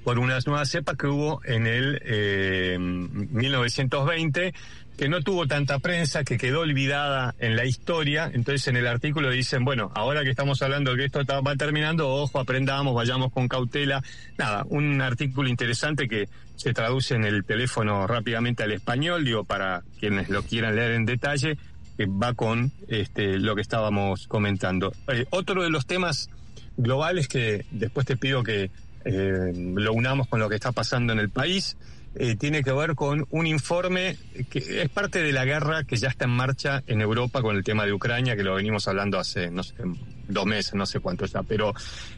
por 0.03 0.19
unas 0.19 0.47
nuevas 0.47 0.69
cepas 0.69 0.97
que 0.97 1.07
hubo 1.07 1.41
en 1.45 1.65
el 1.65 2.01
eh, 2.03 2.77
1920 2.77 4.53
que 4.97 5.07
no 5.07 5.21
tuvo 5.21 5.45
tanta 5.45 5.77
prensa, 5.77 6.23
que 6.23 6.37
quedó 6.37 6.61
olvidada 6.61 7.35
en 7.39 7.55
la 7.55 7.65
historia. 7.65 8.31
Entonces 8.33 8.67
en 8.67 8.77
el 8.77 8.87
artículo 8.87 9.29
dicen, 9.29 9.63
bueno, 9.63 9.91
ahora 9.93 10.23
que 10.23 10.31
estamos 10.31 10.61
hablando 10.63 10.95
que 10.95 11.05
esto 11.05 11.21
va 11.25 11.55
terminando, 11.55 12.09
ojo, 12.09 12.39
aprendamos, 12.39 12.95
vayamos 12.95 13.31
con 13.31 13.47
cautela. 13.47 14.03
Nada, 14.37 14.65
un 14.69 14.99
artículo 15.01 15.49
interesante 15.49 16.07
que 16.07 16.27
se 16.55 16.73
traduce 16.73 17.13
en 17.13 17.25
el 17.25 17.45
teléfono 17.45 18.07
rápidamente 18.07 18.63
al 18.63 18.71
español, 18.71 19.23
digo, 19.23 19.43
para 19.43 19.83
quienes 19.99 20.29
lo 20.29 20.41
quieran 20.41 20.75
leer 20.75 20.91
en 20.93 21.05
detalle, 21.05 21.57
que 21.95 22.07
va 22.07 22.33
con 22.33 22.71
este, 22.87 23.37
lo 23.37 23.55
que 23.55 23.61
estábamos 23.61 24.27
comentando. 24.27 24.93
Eh, 25.09 25.25
otro 25.29 25.63
de 25.63 25.69
los 25.69 25.85
temas 25.85 26.29
globales 26.75 27.27
que 27.27 27.65
después 27.69 28.07
te 28.07 28.17
pido 28.17 28.43
que 28.43 28.71
eh, 29.05 29.53
lo 29.53 29.93
unamos 29.93 30.27
con 30.27 30.39
lo 30.39 30.49
que 30.49 30.55
está 30.55 30.71
pasando 30.71 31.13
en 31.13 31.19
el 31.19 31.29
país, 31.29 31.77
eh, 32.19 32.35
tiene 32.35 32.63
que 32.63 32.71
ver 32.71 32.95
con 32.95 33.27
un 33.29 33.45
informe 33.45 34.17
que 34.49 34.81
es 34.81 34.89
parte 34.89 35.21
de 35.21 35.31
la 35.31 35.45
guerra 35.45 35.83
que 35.83 35.97
ya 35.97 36.09
está 36.09 36.25
en 36.25 36.31
marcha 36.31 36.83
en 36.87 37.01
Europa 37.01 37.41
con 37.41 37.55
el 37.55 37.63
tema 37.63 37.85
de 37.85 37.93
Ucrania, 37.93 38.35
que 38.35 38.43
lo 38.43 38.55
venimos 38.55 38.87
hablando 38.87 39.19
hace, 39.19 39.51
no 39.51 39.61
sé, 39.63 39.75
dos 40.27 40.45
meses, 40.45 40.73
no 40.73 40.85
sé 40.85 40.99
cuánto 40.99 41.25
ya, 41.25 41.43
pero 41.43 41.73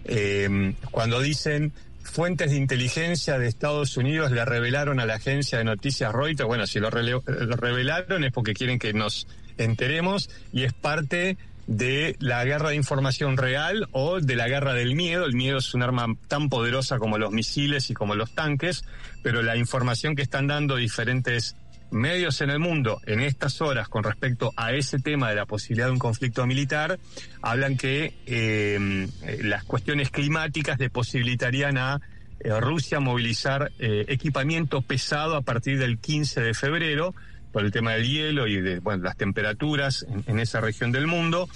eh, 0.05 0.73
cuando 0.91 1.19
dicen 1.19 1.73
fuentes 2.03 2.51
de 2.51 2.57
inteligencia 2.57 3.37
de 3.37 3.47
Estados 3.47 3.97
Unidos 3.97 4.31
le 4.31 4.43
revelaron 4.45 4.99
a 4.99 5.05
la 5.05 5.15
agencia 5.15 5.57
de 5.57 5.63
noticias 5.63 6.13
Reuters, 6.13 6.47
bueno, 6.47 6.65
si 6.65 6.79
lo, 6.79 6.89
revelaron 6.89 8.23
es 8.23 8.31
porque 8.31 8.53
quieren 8.53 8.79
que 8.79 8.93
nos 8.93 9.27
enteremos 9.57 10.29
y 10.53 10.63
es 10.63 10.73
parte 10.73 11.37
de 11.69 12.15
la 12.17 12.43
guerra 12.45 12.69
de 12.69 12.75
información 12.75 13.37
real 13.37 13.87
o 13.91 14.19
de 14.19 14.35
la 14.35 14.47
guerra 14.47 14.73
del 14.73 14.95
miedo. 14.95 15.25
El 15.25 15.35
miedo 15.35 15.59
es 15.59 15.75
un 15.75 15.83
arma 15.83 16.07
tan 16.27 16.49
poderosa 16.49 16.97
como 16.97 17.19
los 17.19 17.31
misiles 17.31 17.91
y 17.91 17.93
como 17.93 18.15
los 18.15 18.33
tanques, 18.33 18.83
pero 19.21 19.43
la 19.43 19.55
información 19.55 20.15
que 20.15 20.23
están 20.23 20.47
dando 20.47 20.77
diferentes 20.77 21.55
medios 21.91 22.41
en 22.41 22.49
el 22.49 22.57
mundo 22.57 22.99
en 23.05 23.19
estas 23.19 23.61
horas 23.61 23.87
con 23.87 24.03
respecto 24.03 24.51
a 24.55 24.73
ese 24.73 24.97
tema 24.97 25.29
de 25.29 25.35
la 25.35 25.45
posibilidad 25.45 25.85
de 25.85 25.91
un 25.91 25.99
conflicto 25.99 26.47
militar, 26.47 26.97
hablan 27.43 27.77
que 27.77 28.15
eh, 28.25 29.07
las 29.43 29.63
cuestiones 29.63 30.09
climáticas 30.09 30.79
le 30.79 30.89
posibilitarían 30.89 31.77
a 31.77 32.01
eh, 32.39 32.59
Rusia 32.59 32.99
movilizar 32.99 33.71
eh, 33.77 34.05
equipamiento 34.07 34.81
pesado 34.81 35.35
a 35.35 35.43
partir 35.43 35.77
del 35.77 35.99
15 35.99 36.41
de 36.41 36.53
febrero 36.55 37.13
por 37.51 37.63
el 37.65 37.71
tema 37.71 37.93
del 37.93 38.07
hielo 38.07 38.47
y 38.47 38.61
de 38.61 38.79
bueno, 38.79 39.03
las 39.03 39.17
temperaturas 39.17 40.05
en, 40.09 40.23
en 40.27 40.39
esa 40.39 40.61
región 40.61 40.91
del 40.91 41.07
mundo. 41.07 41.49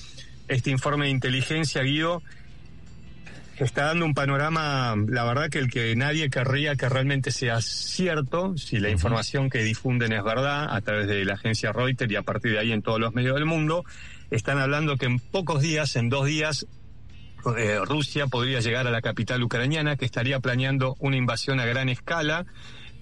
Este 0.47 0.69
informe 0.69 1.05
de 1.05 1.11
inteligencia, 1.11 1.81
Guido, 1.83 2.21
está 3.57 3.85
dando 3.85 4.05
un 4.05 4.13
panorama, 4.13 4.95
la 5.07 5.23
verdad 5.23 5.49
que 5.49 5.59
el 5.59 5.69
que 5.69 5.95
nadie 5.95 6.29
querría 6.29 6.75
que 6.75 6.89
realmente 6.89 7.31
sea 7.31 7.61
cierto, 7.61 8.57
si 8.57 8.79
la 8.79 8.89
información 8.89 9.49
que 9.49 9.63
difunden 9.63 10.11
es 10.11 10.23
verdad, 10.23 10.73
a 10.73 10.81
través 10.81 11.07
de 11.07 11.23
la 11.25 11.35
agencia 11.35 11.71
Reuters 11.71 12.11
y 12.11 12.15
a 12.15 12.23
partir 12.23 12.53
de 12.53 12.59
ahí 12.59 12.71
en 12.71 12.81
todos 12.81 12.99
los 12.99 13.13
medios 13.13 13.35
del 13.35 13.45
mundo, 13.45 13.85
están 14.31 14.57
hablando 14.57 14.97
que 14.97 15.05
en 15.05 15.19
pocos 15.19 15.61
días, 15.61 15.95
en 15.95 16.09
dos 16.09 16.25
días, 16.25 16.65
eh, 17.57 17.79
Rusia 17.85 18.27
podría 18.27 18.59
llegar 18.59 18.87
a 18.87 18.91
la 18.91 19.01
capital 19.01 19.43
ucraniana, 19.43 19.97
que 19.97 20.05
estaría 20.05 20.39
planeando 20.39 20.95
una 20.99 21.17
invasión 21.17 21.59
a 21.59 21.65
gran 21.65 21.89
escala, 21.89 22.45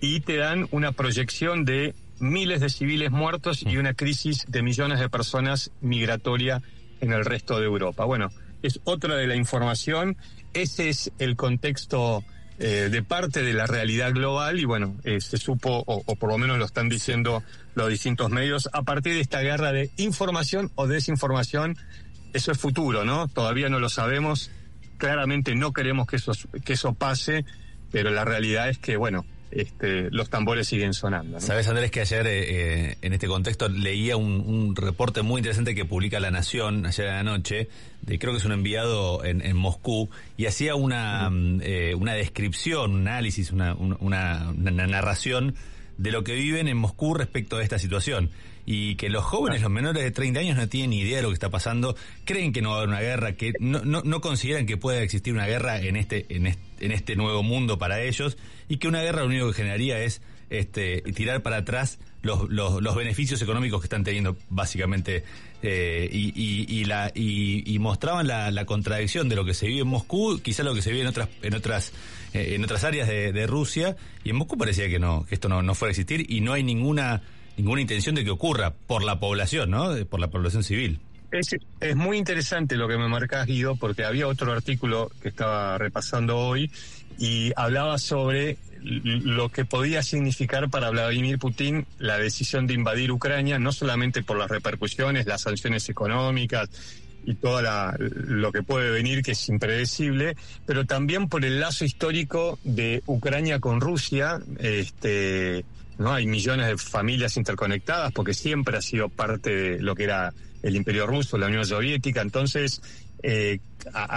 y 0.01 0.19
te 0.19 0.35
dan 0.37 0.67
una 0.71 0.91
proyección 0.91 1.63
de 1.63 1.93
miles 2.21 2.61
de 2.61 2.69
civiles 2.69 3.11
muertos 3.11 3.63
y 3.63 3.77
una 3.77 3.93
crisis 3.93 4.45
de 4.47 4.61
millones 4.61 4.99
de 4.99 5.09
personas 5.09 5.71
migratoria 5.81 6.61
en 7.01 7.11
el 7.11 7.25
resto 7.25 7.59
de 7.59 7.65
Europa. 7.65 8.05
Bueno, 8.05 8.31
es 8.61 8.79
otra 8.83 9.15
de 9.15 9.27
la 9.27 9.35
información, 9.35 10.17
ese 10.53 10.89
es 10.89 11.11
el 11.19 11.35
contexto 11.35 12.23
eh, 12.59 12.89
de 12.91 13.01
parte 13.01 13.41
de 13.41 13.53
la 13.53 13.65
realidad 13.65 14.13
global 14.13 14.59
y 14.59 14.65
bueno, 14.65 14.95
eh, 15.03 15.19
se 15.19 15.37
supo, 15.37 15.83
o, 15.87 16.03
o, 16.05 16.15
por 16.15 16.29
lo 16.29 16.37
menos 16.37 16.59
lo 16.59 16.65
están 16.65 16.89
diciendo 16.89 17.43
los 17.73 17.89
distintos 17.89 18.29
medios, 18.29 18.69
a 18.71 18.83
partir 18.83 19.13
de 19.13 19.21
esta 19.21 19.41
guerra 19.41 19.71
de 19.71 19.89
información 19.97 20.71
o 20.75 20.85
desinformación, 20.87 21.75
eso 22.33 22.51
es 22.51 22.57
futuro, 22.59 23.03
¿no? 23.03 23.27
Todavía 23.27 23.69
no 23.69 23.79
lo 23.79 23.89
sabemos, 23.89 24.51
claramente 24.97 25.55
no 25.55 25.73
queremos 25.73 26.05
que 26.05 26.17
eso, 26.17 26.33
que 26.63 26.73
eso 26.73 26.93
pase, 26.93 27.45
pero 27.91 28.11
la 28.11 28.25
realidad 28.25 28.69
es 28.69 28.77
que, 28.77 28.95
bueno, 28.95 29.25
este, 29.51 30.09
los 30.11 30.29
tambores 30.29 30.67
siguen 30.67 30.93
sonando. 30.93 31.33
¿no? 31.33 31.41
Sabes, 31.41 31.67
Andrés, 31.67 31.91
que 31.91 32.01
ayer 32.01 32.25
eh, 32.27 32.97
en 33.01 33.13
este 33.13 33.27
contexto 33.27 33.69
leía 33.69 34.17
un, 34.17 34.41
un, 34.41 34.75
reporte 34.75 35.21
muy 35.21 35.39
interesante 35.39 35.75
que 35.75 35.85
publica 35.85 36.19
La 36.19 36.31
Nación 36.31 36.85
ayer 36.85 37.07
en 37.07 37.13
la 37.13 37.23
noche, 37.23 37.67
de, 38.01 38.19
creo 38.19 38.33
que 38.33 38.39
es 38.39 38.45
un 38.45 38.53
enviado 38.53 39.23
en, 39.25 39.41
en 39.41 39.55
Moscú, 39.55 40.09
y 40.37 40.45
hacía 40.45 40.75
una, 40.75 41.29
uh 41.29 41.59
eh, 41.61 41.95
una 41.95 42.13
descripción, 42.13 42.93
un 42.93 43.07
análisis, 43.07 43.51
una, 43.51 43.73
una, 43.73 44.53
una 44.57 44.87
narración 44.87 45.55
de 45.97 46.11
lo 46.11 46.23
que 46.23 46.33
viven 46.33 46.67
en 46.67 46.77
Moscú 46.77 47.13
respecto 47.13 47.57
a 47.57 47.63
esta 47.63 47.77
situación 47.77 48.31
y 48.65 48.95
que 48.95 49.09
los 49.09 49.23
jóvenes, 49.23 49.61
los 49.61 49.71
menores 49.71 50.03
de 50.03 50.11
30 50.11 50.39
años 50.39 50.57
no 50.57 50.67
tienen 50.67 50.91
ni 50.91 50.99
idea 50.99 51.17
de 51.17 51.23
lo 51.23 51.29
que 51.29 51.33
está 51.33 51.49
pasando, 51.49 51.95
creen 52.25 52.53
que 52.53 52.61
no 52.61 52.69
va 52.69 52.75
a 52.75 52.77
haber 52.79 52.89
una 52.89 53.01
guerra, 53.01 53.33
que 53.33 53.53
no, 53.59 53.79
no, 53.83 54.01
no 54.03 54.21
consideran 54.21 54.65
que 54.65 54.77
pueda 54.77 55.01
existir 55.01 55.33
una 55.33 55.47
guerra 55.47 55.79
en 55.81 55.95
este, 55.95 56.25
en 56.29 56.47
este, 56.47 56.85
en 56.85 56.91
este 56.91 57.15
nuevo 57.15 57.43
mundo 57.43 57.77
para 57.77 58.01
ellos 58.01 58.37
y 58.71 58.77
que 58.77 58.87
una 58.87 59.01
guerra 59.01 59.23
lo 59.23 59.27
único 59.27 59.47
que 59.47 59.53
generaría 59.53 59.99
es 59.99 60.21
este, 60.49 61.01
tirar 61.13 61.41
para 61.41 61.57
atrás 61.57 61.99
los, 62.21 62.49
los, 62.49 62.81
los 62.81 62.95
beneficios 62.95 63.41
económicos 63.41 63.81
que 63.81 63.85
están 63.87 64.05
teniendo 64.05 64.37
básicamente 64.49 65.25
eh, 65.61 66.09
y, 66.09 67.79
mostraban 67.79 68.27
la, 68.27 68.65
contradicción 68.65 69.27
de 69.27 69.35
lo 69.35 69.43
que 69.43 69.53
se 69.53 69.67
vive 69.67 69.81
en 69.81 69.87
Moscú, 69.87 70.39
quizá 70.41 70.63
lo 70.63 70.73
que 70.73 70.81
se 70.81 70.91
vive 70.91 71.01
en 71.01 71.07
otras 71.07 71.27
en 71.41 71.53
otras 71.53 71.91
eh, 72.33 72.53
en 72.55 72.63
otras 72.63 72.85
áreas 72.85 73.09
de, 73.09 73.45
Rusia 73.45 73.97
y 74.23 74.29
en 74.29 74.37
Moscú 74.37 74.57
parecía 74.57 74.87
que 74.87 74.99
no 74.99 75.25
que 75.25 75.35
esto 75.35 75.49
no, 75.49 75.61
no 75.61 75.75
fuera 75.75 75.89
a 75.89 75.91
existir 75.91 76.25
y 76.31 76.39
no 76.39 76.53
hay 76.53 76.63
ninguna 76.63 77.23
ninguna 77.57 77.81
intención 77.81 78.15
de 78.15 78.23
que 78.23 78.31
ocurra 78.31 78.71
por 78.71 79.03
la 79.03 79.19
población, 79.19 79.69
¿no? 79.69 79.93
Por 80.05 80.21
la 80.21 80.29
población 80.29 80.63
civil. 80.63 81.01
Es, 81.31 81.55
es, 81.79 81.95
muy 81.95 82.17
interesante 82.17 82.75
lo 82.75 82.87
que 82.87 82.97
me 82.97 83.07
marcas, 83.07 83.47
Guido, 83.47 83.75
porque 83.75 84.03
había 84.03 84.27
otro 84.27 84.51
artículo 84.51 85.09
que 85.21 85.29
estaba 85.29 85.77
repasando 85.77 86.37
hoy 86.37 86.69
y 87.17 87.51
hablaba 87.55 87.97
sobre 87.97 88.57
lo 88.83 89.49
que 89.49 89.63
podía 89.65 90.01
significar 90.01 90.69
para 90.69 90.89
Vladimir 90.89 91.37
Putin 91.37 91.85
la 91.99 92.17
decisión 92.17 92.65
de 92.67 92.73
invadir 92.73 93.11
Ucrania, 93.11 93.59
no 93.59 93.71
solamente 93.71 94.23
por 94.23 94.37
las 94.37 94.49
repercusiones, 94.49 95.27
las 95.27 95.41
sanciones 95.41 95.87
económicas 95.89 96.69
y 97.23 97.35
todo 97.35 97.61
lo 97.99 98.51
que 98.51 98.63
puede 98.63 98.89
venir, 98.89 99.21
que 99.21 99.31
es 99.31 99.49
impredecible, 99.49 100.35
pero 100.65 100.85
también 100.85 101.29
por 101.29 101.45
el 101.45 101.59
lazo 101.59 101.85
histórico 101.85 102.57
de 102.63 103.03
Ucrania 103.05 103.59
con 103.59 103.79
Rusia, 103.79 104.39
este, 104.57 105.63
¿no? 105.99 106.13
Hay 106.13 106.25
millones 106.25 106.67
de 106.67 106.77
familias 106.77 107.37
interconectadas 107.37 108.11
porque 108.11 108.33
siempre 108.33 108.77
ha 108.77 108.81
sido 108.81 109.09
parte 109.09 109.55
de 109.55 109.79
lo 109.79 109.95
que 109.95 110.05
era 110.05 110.33
el 110.63 110.75
Imperio 110.75 111.05
Ruso, 111.05 111.37
la 111.37 111.47
Unión 111.47 111.65
Soviética. 111.65 112.21
Entonces, 112.21 112.81
eh, 113.21 113.59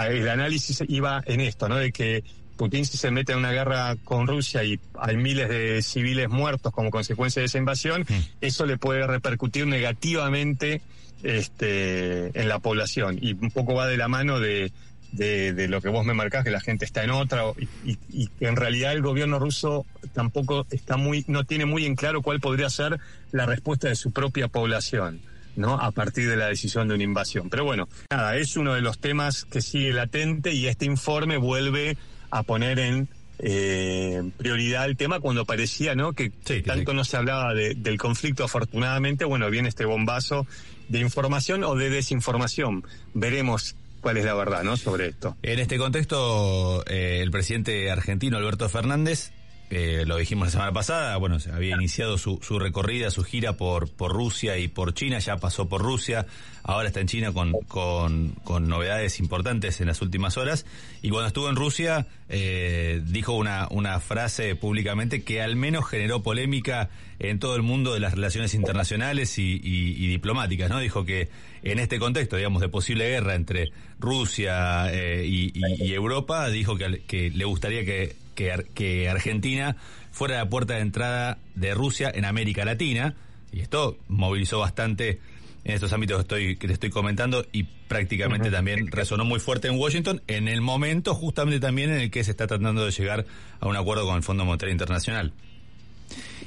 el 0.09 0.29
análisis 0.29 0.83
iba 0.87 1.21
en 1.25 1.41
esto, 1.41 1.69
¿no? 1.69 1.77
De 1.77 1.91
que 1.91 2.23
Putin 2.55 2.85
si 2.85 2.97
se 2.97 3.11
mete 3.11 3.33
en 3.33 3.39
una 3.39 3.51
guerra 3.51 3.95
con 4.03 4.27
Rusia 4.27 4.63
y 4.63 4.79
hay 4.99 5.17
miles 5.17 5.49
de 5.49 5.81
civiles 5.81 6.29
muertos 6.29 6.71
como 6.73 6.91
consecuencia 6.91 7.41
de 7.41 7.47
esa 7.47 7.57
invasión, 7.57 8.01
mm. 8.01 8.13
eso 8.41 8.65
le 8.65 8.77
puede 8.77 9.05
repercutir 9.07 9.67
negativamente 9.67 10.81
este, 11.23 12.39
en 12.39 12.47
la 12.47 12.59
población. 12.59 13.17
Y 13.21 13.33
un 13.33 13.51
poco 13.51 13.73
va 13.73 13.87
de 13.87 13.97
la 13.97 14.07
mano 14.07 14.39
de, 14.39 14.71
de, 15.11 15.53
de, 15.53 15.67
lo 15.67 15.81
que 15.81 15.89
vos 15.89 16.05
me 16.05 16.13
marcás, 16.13 16.43
que 16.43 16.51
la 16.51 16.61
gente 16.61 16.85
está 16.85 17.03
en 17.03 17.11
otra, 17.11 17.43
y, 17.57 17.91
y, 17.91 17.97
y, 18.09 18.27
que 18.27 18.47
en 18.47 18.55
realidad 18.55 18.93
el 18.93 19.01
gobierno 19.01 19.39
ruso 19.39 19.85
tampoco 20.13 20.65
está 20.71 20.97
muy, 20.97 21.25
no 21.27 21.43
tiene 21.43 21.65
muy 21.65 21.85
en 21.85 21.95
claro 21.95 22.21
cuál 22.21 22.39
podría 22.39 22.69
ser 22.69 22.99
la 23.31 23.45
respuesta 23.45 23.87
de 23.87 23.95
su 23.95 24.11
propia 24.11 24.47
población. 24.47 25.21
¿no? 25.55 25.79
A 25.79 25.91
partir 25.91 26.29
de 26.29 26.35
la 26.35 26.47
decisión 26.47 26.87
de 26.87 26.95
una 26.95 27.03
invasión. 27.03 27.49
Pero 27.49 27.63
bueno, 27.63 27.87
nada, 28.11 28.35
es 28.35 28.57
uno 28.57 28.73
de 28.73 28.81
los 28.81 28.99
temas 28.99 29.45
que 29.45 29.61
sigue 29.61 29.93
latente 29.93 30.53
y 30.53 30.67
este 30.67 30.85
informe 30.85 31.37
vuelve 31.37 31.97
a 32.29 32.43
poner 32.43 32.79
en 32.79 33.07
eh, 33.39 34.31
prioridad 34.37 34.85
el 34.85 34.97
tema 34.97 35.19
cuando 35.19 35.45
parecía, 35.45 35.95
¿no? 35.95 36.13
Que 36.13 36.31
sí, 36.45 36.61
tanto 36.61 36.91
sí. 36.91 36.97
no 36.97 37.03
se 37.03 37.17
hablaba 37.17 37.53
de, 37.53 37.75
del 37.75 37.97
conflicto, 37.97 38.43
afortunadamente, 38.43 39.25
bueno, 39.25 39.49
viene 39.49 39.69
este 39.69 39.85
bombazo 39.85 40.47
de 40.87 40.99
información 40.99 41.63
o 41.63 41.75
de 41.75 41.89
desinformación. 41.89 42.83
Veremos 43.13 43.75
cuál 44.01 44.17
es 44.17 44.25
la 44.25 44.35
verdad, 44.35 44.63
¿no? 44.63 44.77
Sobre 44.77 45.07
esto. 45.07 45.35
En 45.41 45.59
este 45.59 45.77
contexto, 45.77 46.85
eh, 46.87 47.19
el 47.21 47.31
presidente 47.31 47.89
argentino 47.91 48.37
Alberto 48.37 48.69
Fernández 48.69 49.31
eh, 49.69 50.03
lo 50.05 50.17
dijimos 50.17 50.47
la 50.47 50.51
semana 50.51 50.71
pasada, 50.73 51.17
bueno, 51.17 51.37
había 51.51 51.75
iniciado 51.75 52.17
su, 52.17 52.39
su, 52.41 52.59
recorrida, 52.59 53.09
su 53.09 53.23
gira 53.23 53.53
por, 53.53 53.89
por 53.89 54.11
Rusia 54.11 54.57
y 54.57 54.67
por 54.67 54.93
China, 54.93 55.19
ya 55.19 55.37
pasó 55.37 55.67
por 55.67 55.81
Rusia, 55.81 56.27
ahora 56.63 56.87
está 56.87 56.99
en 56.99 57.07
China 57.07 57.31
con, 57.31 57.53
con, 57.67 58.29
con 58.43 58.67
novedades 58.67 59.19
importantes 59.19 59.81
en 59.81 59.87
las 59.87 60.01
últimas 60.01 60.37
horas, 60.37 60.65
y 61.01 61.09
cuando 61.09 61.27
estuvo 61.27 61.49
en 61.49 61.55
Rusia 61.55 62.05
eh, 62.29 63.01
dijo 63.05 63.33
una, 63.33 63.67
una 63.71 63.99
frase 63.99 64.55
públicamente 64.55 65.23
que 65.23 65.41
al 65.41 65.55
menos 65.55 65.87
generó 65.87 66.21
polémica 66.21 66.89
en 67.19 67.39
todo 67.39 67.55
el 67.55 67.61
mundo 67.61 67.93
de 67.93 67.99
las 67.99 68.13
relaciones 68.13 68.53
internacionales 68.53 69.37
y, 69.39 69.53
y, 69.63 69.95
y 70.03 70.07
diplomáticas, 70.07 70.69
¿no? 70.69 70.79
Dijo 70.79 71.05
que 71.05 71.29
en 71.63 71.79
este 71.79 71.97
contexto, 71.97 72.35
digamos, 72.35 72.61
de 72.61 72.69
posible 72.69 73.09
guerra 73.09 73.35
entre 73.35 73.71
Rusia 73.99 74.93
eh, 74.93 75.25
y, 75.25 75.51
y, 75.55 75.93
Europa, 75.93 76.49
dijo 76.49 76.77
que, 76.77 77.03
que 77.07 77.31
le 77.31 77.45
gustaría 77.45 77.83
que 77.85 78.15
que, 78.35 78.65
que, 78.73 79.09
Argentina 79.09 79.77
fuera 80.11 80.37
la 80.37 80.49
puerta 80.49 80.75
de 80.75 80.81
entrada 80.81 81.37
de 81.55 81.73
Rusia 81.73 82.11
en 82.13 82.25
América 82.25 82.65
Latina. 82.65 83.15
Y 83.51 83.61
esto 83.61 83.97
movilizó 84.07 84.59
bastante 84.59 85.19
en 85.63 85.73
estos 85.73 85.91
ámbitos 85.93 86.17
que, 86.17 86.21
estoy, 86.21 86.55
que 86.57 86.67
te 86.67 86.73
estoy 86.73 86.89
comentando 86.91 87.45
y 87.51 87.63
prácticamente 87.63 88.49
uh 88.49 88.51
-huh. 88.51 88.55
también 88.55 88.87
resonó 88.91 89.25
muy 89.25 89.39
fuerte 89.39 89.67
en 89.67 89.79
Washington 89.79 90.21
en 90.27 90.47
el 90.47 90.61
momento 90.61 91.15
justamente 91.15 91.59
también 91.59 91.89
en 91.89 92.01
el 92.01 92.11
que 92.11 92.23
se 92.23 92.31
está 92.31 92.45
tratando 92.45 92.85
de 92.85 92.91
llegar 92.91 93.25
a 93.59 93.67
un 93.67 93.75
acuerdo 93.75 94.05
con 94.05 94.15
el 94.15 94.23
Fondo 94.23 94.45
Monetario 94.45 94.73
Internacional. 94.73 95.33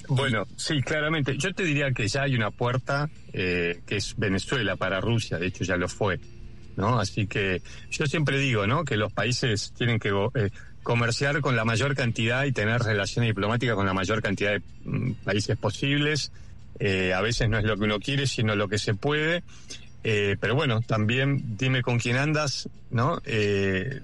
Bueno, 0.09 0.46
sí, 0.57 0.81
claramente. 0.83 1.37
Yo 1.37 1.53
te 1.53 1.64
diría 1.64 1.90
que 1.92 2.09
ya 2.09 2.22
hay 2.22 2.35
una 2.35 2.51
puerta 2.51 3.11
eh, 3.33 3.81
que 3.87 3.96
es 3.96 4.14
Venezuela 4.16 4.77
para 4.77 5.01
Rusia, 5.01 5.38
de 5.38 5.46
hecho 5.48 5.64
ya 5.64 5.77
lo 5.77 5.88
fue, 5.88 6.18
¿no? 6.77 6.98
Así 6.98 7.27
que 7.27 7.61
yo 7.90 8.07
siempre 8.07 8.38
digo, 8.38 8.66
¿no? 8.66 8.85
Que 8.85 8.96
los 8.96 9.12
países 9.12 9.72
tienen 9.77 9.98
que 9.98 10.09
eh, 10.09 10.51
comerciar 10.88 11.42
con 11.42 11.55
la 11.55 11.66
mayor 11.66 11.94
cantidad 11.94 12.46
y 12.46 12.53
tener 12.53 12.81
relaciones 12.81 13.29
diplomáticas 13.29 13.74
con 13.74 13.85
la 13.85 13.92
mayor 13.92 14.22
cantidad 14.22 14.53
de 14.53 14.62
mm, 14.87 15.12
países 15.22 15.55
posibles. 15.59 16.33
Eh, 16.81 17.12
a 17.12 17.20
veces 17.20 17.46
no 17.51 17.59
es 17.59 17.64
lo 17.64 17.77
que 17.77 17.85
uno 17.85 18.01
quiere, 18.01 18.27
sino 18.27 18.57
lo 18.57 18.68
que 18.68 18.79
se 18.79 18.94
puede. 18.94 19.42
Eh, 20.03 20.38
pero 20.40 20.55
bueno, 20.55 20.81
también 20.81 21.59
dime 21.59 21.83
con 21.83 21.98
quién 21.98 22.16
andas, 22.16 22.70
¿no? 22.90 23.20
Eh, 23.27 24.01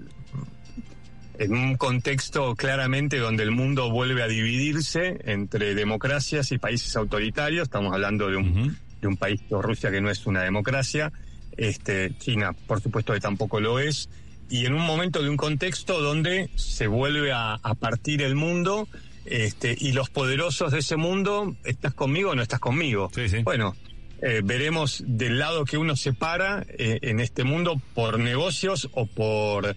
en 1.39 1.53
un 1.55 1.75
contexto 1.75 2.55
claramente 2.55 3.17
donde 3.17 3.41
el 3.41 3.49
mundo 3.49 3.89
vuelve 3.89 4.21
a 4.21 4.27
dividirse 4.27 5.17
entre 5.25 5.73
democracias 5.73 6.51
y 6.51 6.59
países 6.59 6.95
autoritarios. 6.95 7.63
Estamos 7.63 7.95
hablando 7.95 8.29
de 8.29 8.37
un, 8.37 8.47
uh 8.47 8.67
-huh. 8.67 8.75
de 9.01 9.07
un 9.07 9.17
país, 9.17 9.41
Rusia, 9.49 9.89
que 9.89 10.01
no 10.01 10.11
es 10.11 10.27
una 10.27 10.43
democracia. 10.43 11.11
Este, 11.57 12.15
China, 12.19 12.53
por 12.67 12.79
supuesto, 12.79 13.11
que 13.11 13.21
tampoco 13.21 13.59
lo 13.59 13.79
es 13.79 14.07
y 14.49 14.65
en 14.65 14.73
un 14.73 14.81
momento 14.81 15.21
de 15.21 15.29
un 15.29 15.37
contexto 15.37 16.01
donde 16.01 16.49
se 16.55 16.87
vuelve 16.87 17.31
a, 17.31 17.55
a 17.55 17.73
partir 17.75 18.21
el 18.21 18.35
mundo 18.35 18.87
este, 19.25 19.75
y 19.79 19.91
los 19.91 20.09
poderosos 20.09 20.71
de 20.71 20.79
ese 20.79 20.97
mundo, 20.97 21.55
¿estás 21.63 21.93
conmigo 21.93 22.31
o 22.31 22.35
no 22.35 22.43
estás 22.43 22.59
conmigo? 22.59 23.09
Sí, 23.13 23.27
sí. 23.27 23.41
Bueno, 23.43 23.75
eh, 24.21 24.41
veremos 24.43 25.03
del 25.05 25.39
lado 25.39 25.65
que 25.65 25.77
uno 25.77 25.95
se 25.95 26.13
para 26.13 26.65
eh, 26.69 26.99
en 27.01 27.19
este 27.19 27.43
mundo 27.43 27.81
por 27.93 28.19
negocios 28.19 28.89
o 28.93 29.07
por 29.07 29.75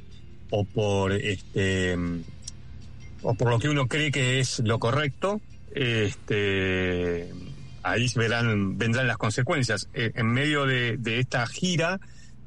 o 0.50 0.64
por 0.64 1.12
este 1.12 1.96
o 3.22 3.35
por 3.35 3.50
lo 3.50 3.59
que 3.59 3.68
uno 3.68 3.88
cree 3.88 4.12
que 4.12 4.38
es 4.38 4.61
lo 4.61 4.78
correcto 4.78 5.40
este 5.74 7.31
ahí 7.83 8.07
verán 8.14 8.78
vendrán 8.78 9.09
las 9.09 9.18
consecuencias 9.18 9.88
eh, 9.92 10.12
en 10.14 10.28
medio 10.28 10.66
de, 10.66 10.96
de 10.96 11.18
esta 11.18 11.44
gira 11.46 12.00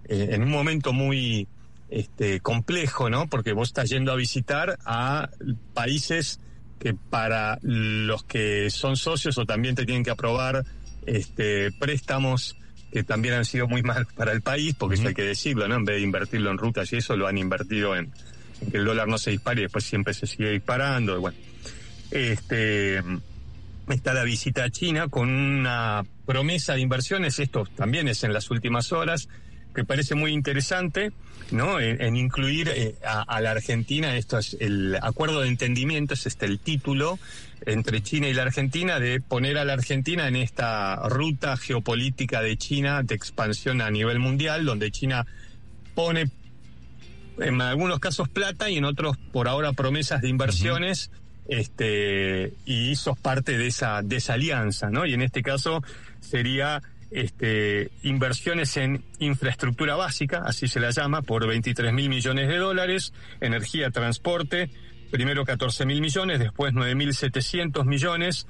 en 0.07 0.43
un 0.43 0.49
momento 0.49 0.93
muy 0.93 1.47
este, 1.91 2.39
complejo, 2.39 3.09
¿no? 3.09 3.27
Porque 3.27 3.53
vos 3.53 3.69
estás 3.69 3.89
yendo 3.89 4.11
a 4.11 4.15
visitar 4.15 4.79
a 4.85 5.29
países 5.73 6.39
que 6.79 6.95
para 6.95 7.59
los 7.61 8.23
que 8.23 8.69
son 8.71 8.95
socios 8.95 9.37
o 9.37 9.45
también 9.45 9.75
te 9.75 9.85
tienen 9.85 10.03
que 10.03 10.09
aprobar 10.09 10.65
este, 11.05 11.71
préstamos 11.73 12.55
que 12.91 13.03
también 13.03 13.35
han 13.35 13.45
sido 13.45 13.67
muy 13.67 13.83
mal 13.83 14.07
para 14.15 14.31
el 14.31 14.41
país, 14.41 14.75
porque 14.77 14.95
eso 14.95 15.07
hay 15.07 15.13
que 15.13 15.23
decirlo, 15.23 15.67
¿no? 15.67 15.75
En 15.75 15.85
vez 15.85 15.97
de 15.97 16.01
invertirlo 16.01 16.49
en 16.49 16.57
rutas 16.57 16.91
y 16.93 16.97
eso, 16.97 17.15
lo 17.15 17.27
han 17.27 17.37
invertido 17.37 17.95
en, 17.95 18.11
que 18.71 18.77
el 18.77 18.85
dólar 18.85 19.07
no 19.07 19.17
se 19.17 19.31
dispare 19.31 19.61
y 19.61 19.63
después 19.63 19.83
siempre 19.83 20.13
se 20.13 20.27
sigue 20.27 20.51
disparando. 20.51 21.19
bueno, 21.19 21.37
este, 22.09 23.01
está 23.89 24.13
la 24.13 24.23
visita 24.23 24.63
a 24.63 24.69
China 24.69 25.07
con 25.07 25.29
una 25.29 26.03
promesa 26.25 26.73
de 26.73 26.81
inversiones, 26.81 27.39
esto 27.39 27.65
también 27.75 28.07
es 28.07 28.23
en 28.23 28.33
las 28.33 28.49
últimas 28.49 28.91
horas, 28.91 29.27
que 29.73 29.83
parece 29.83 30.15
muy 30.15 30.31
interesante, 30.31 31.11
¿no? 31.51 31.79
En, 31.79 32.15
incluir 32.15 32.69
eh, 32.69 32.95
a, 33.05 33.41
la 33.41 33.51
Argentina, 33.51 34.15
esto 34.15 34.37
es 34.37 34.57
el 34.59 34.97
acuerdo 35.01 35.41
de 35.41 35.47
entendimiento, 35.47 36.13
es 36.13 36.25
este 36.25 36.45
el 36.45 36.59
título 36.59 37.19
entre 37.65 38.01
China 38.01 38.27
y 38.27 38.33
la 38.33 38.43
Argentina 38.43 38.99
de 38.99 39.21
poner 39.21 39.57
a 39.57 39.65
la 39.65 39.73
Argentina 39.73 40.27
en 40.27 40.35
esta 40.35 40.95
ruta 41.07 41.57
geopolítica 41.57 42.41
de 42.41 42.57
China 42.57 43.03
de 43.03 43.15
expansión 43.15 43.81
a 43.81 43.91
nivel 43.91 44.19
mundial, 44.19 44.65
donde 44.65 44.91
China 44.91 45.25
pone 45.93 46.29
en 47.39 47.61
algunos 47.61 47.99
casos 47.99 48.29
plata 48.29 48.69
y 48.69 48.77
en 48.77 48.85
otros 48.85 49.17
por 49.31 49.47
ahora 49.47 49.73
promesas 49.73 50.21
de 50.21 50.29
inversiones. 50.29 51.11
Este, 51.47 52.53
y 52.65 52.95
sos 52.95 53.17
parte 53.17 53.57
de 53.57 53.67
esa, 53.67 54.01
de 54.03 54.17
esa 54.17 54.35
alianza, 54.35 54.89
¿no? 54.89 55.05
Y 55.05 55.13
en 55.13 55.21
este 55.21 55.41
caso 55.41 55.83
sería 56.21 56.81
este, 57.11 57.91
inversiones 58.03 58.77
en 58.77 59.03
infraestructura 59.19 59.95
básica, 59.95 60.43
así 60.45 60.67
se 60.67 60.79
la 60.79 60.91
llama, 60.91 61.21
por 61.21 61.47
23 61.47 61.93
mil 61.93 62.09
millones 62.09 62.47
de 62.47 62.57
dólares, 62.57 63.13
energía, 63.41 63.91
transporte, 63.91 64.69
primero 65.11 65.45
14 65.45 65.85
mil 65.85 66.01
millones, 66.01 66.39
después 66.39 66.73
9 66.73 66.95
mil 66.95 67.13
700 67.13 67.85
millones. 67.85 68.47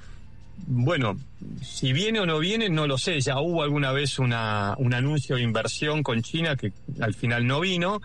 Bueno, 0.68 1.18
si 1.64 1.92
viene 1.92 2.20
o 2.20 2.26
no 2.26 2.38
viene, 2.38 2.70
no 2.70 2.86
lo 2.86 2.98
sé. 2.98 3.20
Ya 3.20 3.40
hubo 3.40 3.64
alguna 3.64 3.92
vez 3.92 4.20
una, 4.20 4.76
un 4.78 4.94
anuncio 4.94 5.38
de 5.38 5.42
inversión 5.42 6.04
con 6.04 6.22
China 6.22 6.56
que 6.56 6.72
al 7.00 7.16
final 7.16 7.48
no 7.48 7.60
vino, 7.60 8.00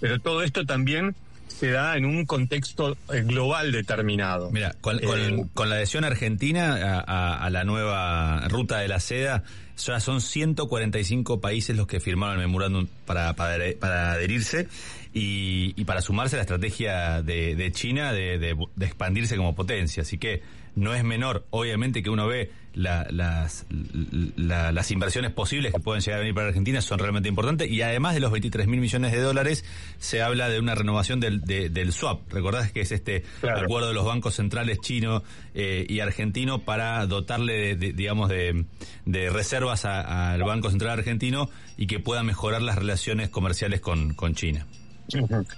pero 0.00 0.18
todo 0.18 0.42
esto 0.42 0.66
también 0.66 1.14
se 1.50 1.70
da 1.70 1.96
en 1.96 2.04
un 2.04 2.24
contexto 2.24 2.96
eh, 3.12 3.22
global 3.22 3.72
determinado. 3.72 4.50
Mira, 4.50 4.74
con, 4.80 4.98
eh, 4.98 5.46
la 5.56 5.74
adhesión 5.74 6.04
argentina 6.04 7.04
a, 7.06 7.50
la 7.50 7.64
nueva 7.64 8.48
ruta 8.48 8.78
de 8.78 8.88
la 8.88 9.00
seda, 9.00 9.42
ya 9.86 10.00
son 10.00 10.20
145 10.20 11.40
países 11.40 11.76
los 11.76 11.86
que 11.86 12.00
firmaron 12.00 12.36
el 12.36 12.46
memorándum 12.46 12.86
para, 13.06 13.34
para, 13.34 14.12
adherirse 14.12 14.68
y, 15.12 15.84
para 15.84 16.02
sumarse 16.02 16.36
a 16.36 16.38
la 16.38 16.42
estrategia 16.42 17.22
de, 17.22 17.70
China 17.72 18.12
de 18.12 18.56
expandirse 18.80 19.36
como 19.36 19.54
potencia. 19.54 20.02
Así 20.02 20.18
que 20.18 20.42
no 20.74 20.94
es 20.94 21.04
menor, 21.04 21.46
obviamente 21.50 22.02
que 22.02 22.10
uno 22.10 22.26
ve 22.26 22.50
las, 22.74 23.66
las 24.36 24.90
inversiones 24.90 25.32
posibles 25.32 25.72
que 25.72 25.80
pueden 25.80 26.02
llegar 26.02 26.18
a 26.18 26.20
venir 26.20 26.34
para 26.34 26.48
Argentina 26.48 26.80
son 26.80 27.00
realmente 27.00 27.28
importantes 27.28 27.68
y 27.68 27.82
además 27.82 28.14
de 28.14 28.20
los 28.20 28.30
23 28.30 28.68
mil 28.68 28.80
millones 28.80 29.12
de 29.12 29.20
dólares 29.20 29.64
se 29.98 30.22
habla 30.22 30.48
de 30.48 30.60
una 30.60 30.74
renovación 30.74 31.20
del, 31.20 31.40
del 31.42 31.92
swap. 31.92 32.32
Recordás 32.32 32.70
que 32.72 32.82
es 32.82 32.92
este 32.92 33.24
acuerdo 33.42 33.88
de 33.88 33.94
los 33.94 34.04
bancos 34.04 34.36
centrales 34.36 34.80
chino 34.80 35.22
eh, 35.54 35.84
y 35.88 36.00
argentino 36.00 36.60
para 36.60 37.04
dotarle, 37.06 37.76
de, 37.76 37.92
digamos, 37.92 38.28
de, 38.28 38.64
reservas 39.30 39.84
al 39.84 40.42
Banco 40.42 40.70
Central 40.70 40.98
argentino 40.98 41.50
y 41.76 41.86
que 41.86 41.98
pueda 41.98 42.22
mejorar 42.22 42.62
las 42.62 42.76
relaciones 42.76 43.28
comerciales 43.28 43.80
con, 43.80 44.14
con 44.14 44.34
China. 44.34 44.66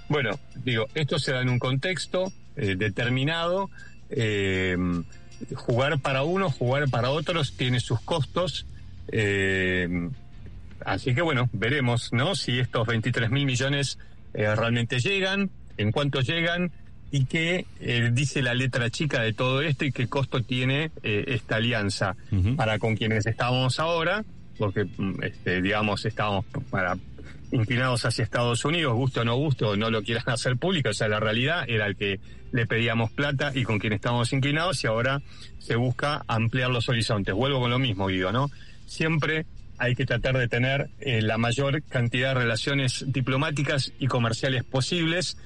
Bueno, 0.09 0.39
digo, 0.63 0.87
esto 0.95 1.19
se 1.19 1.33
da 1.33 1.41
en 1.41 1.49
un 1.49 1.59
contexto 1.59 2.31
eh, 2.55 2.75
determinado 2.75 3.69
eh, 4.15 4.77
jugar 5.55 5.99
para 5.99 6.23
unos, 6.23 6.53
jugar 6.53 6.89
para 6.89 7.09
otros 7.09 7.53
tiene 7.53 7.79
sus 7.79 7.99
costos. 8.01 8.65
Eh, 9.11 10.09
así 10.85 11.13
que 11.13 11.21
bueno, 11.21 11.49
veremos, 11.53 12.13
¿no? 12.13 12.35
Si 12.35 12.59
estos 12.59 12.87
23 12.87 13.29
mil 13.29 13.45
millones 13.45 13.97
eh, 14.33 14.53
realmente 14.55 14.99
llegan, 14.99 15.49
en 15.77 15.91
cuánto 15.91 16.21
llegan 16.21 16.71
y 17.11 17.25
qué 17.25 17.65
dice 18.11 18.41
la 18.41 18.55
letra 18.55 18.89
chica 18.89 19.21
de 19.21 19.33
todo 19.33 19.61
esto 19.61 19.85
y 19.85 19.91
qué 19.91 20.07
costo 20.07 20.41
tiene 20.41 20.89
esta 21.03 21.57
alianza 21.57 22.15
para 22.55 22.79
con 22.79 22.95
quienes 22.95 23.27
estábamos 23.27 23.79
ahora, 23.79 24.25
porque 24.57 24.85
mm, 24.85 25.21
este, 25.21 25.61
digamos 25.61 26.05
estábamos 26.05 26.45
para 26.71 26.97
inclinados 27.53 28.03
hacia 28.05 28.23
Estados 28.23 28.65
Unidos, 28.65 28.93
gusto 28.93 29.21
o 29.21 29.25
no 29.25 29.35
gusto, 29.35 29.77
no 29.77 29.89
lo 29.91 30.01
quieran 30.01 30.23
hacer 30.27 30.57
público, 30.57 30.89
o 30.89 30.93
sea, 30.93 31.07
la 31.07 31.19
realidad 31.19 31.65
era 31.67 31.85
el 31.85 31.95
que 31.95 32.19
le 32.51 32.65
pedíamos 32.65 33.11
plata 33.11 33.51
y 33.53 33.63
con 33.63 33.79
quien 33.79 33.93
estábamos 33.93 34.33
inclinados 34.33 34.83
y 34.83 34.87
ahora 34.87 35.21
se 35.59 35.75
busca 35.75 36.23
ampliar 36.27 36.69
los 36.71 36.89
horizontes. 36.89 37.33
Vuelvo 37.33 37.59
con 37.59 37.69
lo 37.69 37.79
mismo, 37.79 38.07
Guido, 38.07 38.31
¿no? 38.31 38.49
Siempre 38.85 39.45
hay 39.77 39.95
que 39.95 40.05
tratar 40.05 40.37
de 40.37 40.47
tener 40.47 40.89
eh, 40.99 41.21
la 41.21 41.37
mayor 41.37 41.81
cantidad 41.83 42.29
de 42.29 42.41
relaciones 42.41 43.05
diplomáticas 43.07 43.91
y 43.99 44.07
comerciales 44.07 44.63
posibles, 44.63 45.37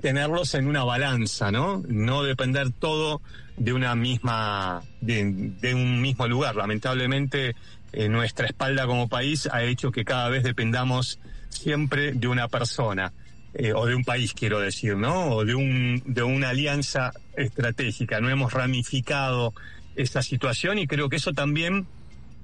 tenerlos 0.00 0.54
en 0.54 0.66
una 0.66 0.84
balanza, 0.84 1.50
¿no? 1.50 1.82
No 1.88 2.22
depender 2.22 2.70
todo 2.72 3.20
de 3.56 3.72
una 3.72 3.94
misma, 3.94 4.82
de, 5.00 5.74
un 5.74 6.00
mismo 6.00 6.26
lugar. 6.26 6.56
Lamentablemente, 6.56 7.54
eh, 7.92 8.08
nuestra 8.08 8.46
espalda 8.46 8.86
como 8.86 9.08
país 9.08 9.48
ha 9.52 9.62
hecho 9.62 9.92
que 9.92 10.04
cada 10.04 10.28
vez 10.28 10.42
dependamos 10.42 11.20
siempre 11.54 12.12
de 12.12 12.28
una 12.28 12.48
persona, 12.48 13.12
eh, 13.54 13.72
o 13.72 13.86
de 13.86 13.94
un 13.94 14.04
país, 14.04 14.34
quiero 14.34 14.60
decir, 14.60 14.96
¿no? 14.96 15.26
O 15.26 15.44
de, 15.44 15.54
un, 15.54 16.02
de 16.06 16.22
una 16.22 16.50
alianza 16.50 17.12
estratégica. 17.36 18.20
No 18.20 18.28
hemos 18.28 18.52
ramificado 18.52 19.54
esa 19.96 20.22
situación 20.22 20.78
y 20.78 20.86
creo 20.86 21.08
que 21.08 21.16
eso 21.16 21.32
también 21.32 21.86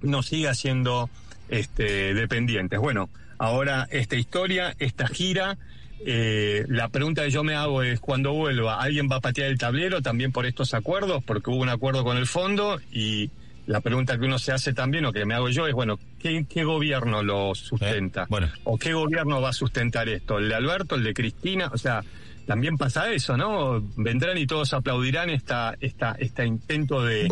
nos 0.03 0.27
sigue 0.27 0.49
haciendo 0.49 1.11
este, 1.49 2.15
dependientes. 2.15 2.79
Bueno, 2.79 3.11
ahora 3.39 3.89
esta 3.91 4.17
historia, 4.17 4.75
esta 4.79 5.09
gira, 5.09 5.59
eh, 6.07 6.65
la 6.69 6.89
pregunta 6.89 7.25
que 7.25 7.31
yo 7.31 7.43
me 7.43 7.55
hago 7.55 7.83
es, 7.83 8.01
cuando 8.01 8.33
vuelva, 8.33 8.81
¿alguien 8.81 9.09
va 9.11 9.17
a 9.17 9.21
patear 9.21 9.51
el 9.51 9.59
tablero 9.59 10.01
también 10.03 10.33
por 10.33 10.47
estos 10.47 10.75
acuerdos? 10.75 11.23
Porque 11.25 11.51
hubo 11.51 11.61
un 11.61 11.69
acuerdo 11.69 12.05
con 12.05 12.17
el 12.17 12.27
fondo 12.27 12.81
y 12.93 13.31
la 13.71 13.81
pregunta 13.81 14.19
que 14.19 14.25
uno 14.25 14.41
se 14.41 14.51
hace 14.51 14.73
también, 14.73 15.05
o 15.05 15.13
que 15.13 15.25
me 15.25 15.35
hago 15.35 15.49
yo, 15.49 15.69
es, 15.69 15.75
bueno, 15.75 15.97
¿qué, 16.19 16.65
gobierno 16.65 17.23
lo 17.23 17.55
sustenta? 17.55 18.27
bueno. 18.29 18.49
¿O 18.65 18.77
qué 18.77 18.93
gobierno 18.95 19.41
va 19.41 19.51
a 19.51 19.53
sustentar 19.53 20.09
esto? 20.09 20.39
¿El 20.39 20.49
de 20.49 20.57
Alberto, 20.57 20.97
el 20.97 21.05
de 21.05 21.15
Cristina? 21.15 21.71
O 21.73 21.79
sea, 21.79 22.03
también 22.49 22.77
pasa 22.77 23.13
eso, 23.13 23.37
¿no? 23.37 23.81
Vendrán 23.97 24.39
y 24.39 24.47
todos 24.49 24.75
aplaudirán 24.75 25.31
esta, 25.31 25.77
esta, 25.81 26.17
este 26.19 26.45
intento 26.45 27.05
de, 27.05 27.29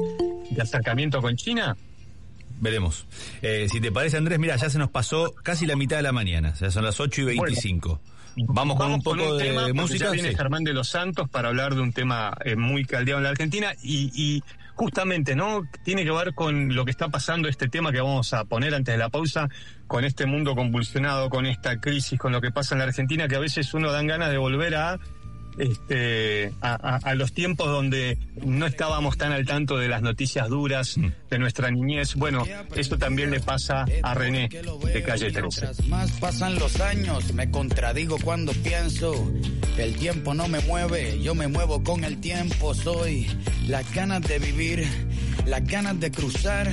acercamiento 0.60 1.20
con 1.20 1.34
China. 1.34 1.76
Veremos. 2.60 3.06
Eh, 3.42 3.66
si 3.68 3.80
te 3.80 3.90
parece, 3.90 4.16
Andrés, 4.16 4.38
mira, 4.38 4.54
ya 4.54 4.70
se 4.70 4.78
nos 4.78 4.90
pasó 4.90 5.34
casi 5.42 5.66
la 5.66 5.74
mitad 5.74 5.96
de 5.96 6.04
la 6.04 6.12
mañana, 6.12 6.54
ya 6.54 6.70
son 6.70 6.84
las 6.84 7.00
8 7.00 7.22
y 7.22 7.24
25. 7.24 8.00
Vamos, 8.46 8.76
con 8.76 8.92
un 8.92 9.02
poco 9.02 9.34
de 9.34 9.72
música. 9.72 10.04
Ya 10.04 10.10
viene 10.12 10.36
Germán 10.36 10.62
de 10.62 10.72
los 10.72 10.88
Santos 10.88 11.28
para 11.28 11.48
hablar 11.48 11.74
de 11.74 11.80
un 11.80 11.92
tema 11.92 12.36
eh, 12.44 12.54
muy 12.54 12.84
caldeado 12.84 13.18
en 13.18 13.24
la 13.24 13.30
Argentina 13.30 13.74
y, 13.82 14.12
y 14.14 14.44
justamente, 14.78 15.34
¿no? 15.34 15.68
Tiene 15.82 16.04
que 16.04 16.12
ver 16.12 16.34
con 16.34 16.74
lo 16.74 16.84
que 16.84 16.92
está 16.92 17.08
pasando, 17.08 17.48
este 17.48 17.68
tema 17.68 17.90
que 17.90 18.00
vamos 18.00 18.32
a 18.32 18.44
poner 18.44 18.74
antes 18.74 18.94
de 18.94 18.98
la 18.98 19.08
pausa, 19.08 19.48
con 19.88 20.04
este 20.04 20.24
mundo 20.24 20.54
convulsionado, 20.54 21.28
con 21.30 21.46
esta 21.46 21.80
crisis, 21.80 22.18
con 22.18 22.30
lo 22.30 22.40
que 22.40 22.52
pasa 22.52 22.76
en 22.76 22.78
la 22.78 22.84
Argentina, 22.84 23.26
que 23.26 23.34
a 23.34 23.40
veces 23.40 23.74
uno 23.74 23.90
dan 23.90 24.06
ganas 24.06 24.30
de 24.30 24.38
volver 24.38 24.76
a 24.76 25.00
este, 25.58 26.52
a, 26.60 27.14
los 27.16 27.32
tiempos 27.32 27.66
donde 27.66 28.16
no 28.44 28.66
estábamos 28.66 29.18
tan 29.18 29.32
al 29.32 29.44
tanto 29.44 29.76
de 29.76 29.88
las 29.88 30.00
noticias 30.02 30.48
duras 30.48 30.96
mm. 30.96 31.08
de 31.28 31.38
nuestra 31.40 31.72
niñez. 31.72 32.14
Bueno, 32.14 32.44
esto 32.76 32.98
también 32.98 33.32
le 33.32 33.40
pasa 33.40 33.84
a 34.02 34.14
René 34.14 34.48
de 34.48 35.02
Calle 35.02 35.32
13. 35.32 35.88
Más 35.88 36.12
pasan 36.12 36.56
los 36.60 36.80
años, 36.80 37.34
me 37.34 37.50
contradigo 37.50 38.16
cuando 38.22 38.52
pienso. 38.52 39.28
El 39.78 39.96
tiempo 39.96 40.34
no 40.34 40.48
me 40.48 40.60
mueve, 40.60 41.20
yo 41.22 41.34
me 41.34 41.48
muevo 41.48 41.82
con 41.82 42.04
el 42.04 42.20
tiempo. 42.20 42.74
Soy 42.74 43.26
las 43.66 43.90
ganas 43.94 44.22
de 44.22 44.38
vivir, 44.38 44.86
las 45.46 45.64
ganas 45.64 45.98
de 46.00 46.10
cruzar 46.10 46.70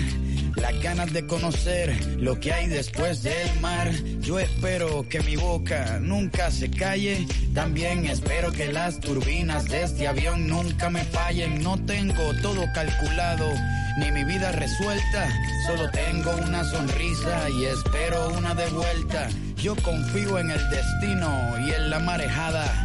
las 0.56 0.82
ganas 0.82 1.12
de 1.12 1.26
conocer 1.26 2.18
lo 2.18 2.39
que 2.39 2.54
hay 2.54 2.68
después 2.68 3.24
del 3.24 3.60
mar. 3.62 3.91
Yo 4.22 4.39
espero 4.39 5.08
que 5.08 5.22
mi 5.22 5.36
boca 5.36 6.00
nunca 6.02 6.52
se 6.52 6.70
calle, 6.70 7.26
también 7.54 8.06
espero 8.06 8.52
que 8.52 8.72
las 8.72 9.00
turbinas 9.00 9.65
de 9.65 9.84
este 9.84 10.08
avión 10.08 10.48
nunca 10.48 10.89
me 10.89 11.04
fallen. 11.04 11.62
No 11.62 11.78
tengo 11.86 12.34
todo 12.41 12.65
calculado, 12.74 13.52
ni 14.00 14.12
mi 14.12 14.24
vida 14.24 14.52
resuelta, 14.54 15.30
solo 15.68 15.89
tengo 15.91 16.36
una 16.38 16.63
sonrisa 16.63 17.50
y 17.50 17.65
espero 17.65 18.30
una 18.38 18.56
de 18.56 18.68
vuelta. 18.70 19.30
Yo 19.58 19.76
confío 19.78 20.39
en 20.39 20.52
el 20.52 20.70
destino 20.70 21.56
y 21.65 21.72
en 21.72 21.89
la 21.89 22.00
marejada. 22.00 22.85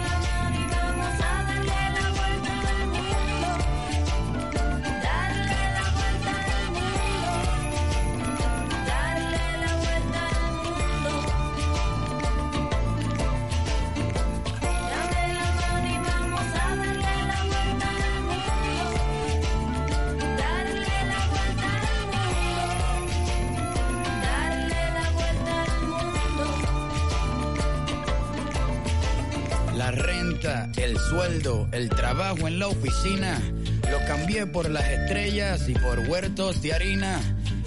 Lo 33.89 33.97
cambié 34.05 34.45
por 34.45 34.69
las 34.69 34.87
estrellas 34.87 35.67
y 35.67 35.73
por 35.73 35.99
huertos 36.07 36.61
de 36.61 36.73
harina. 36.73 37.19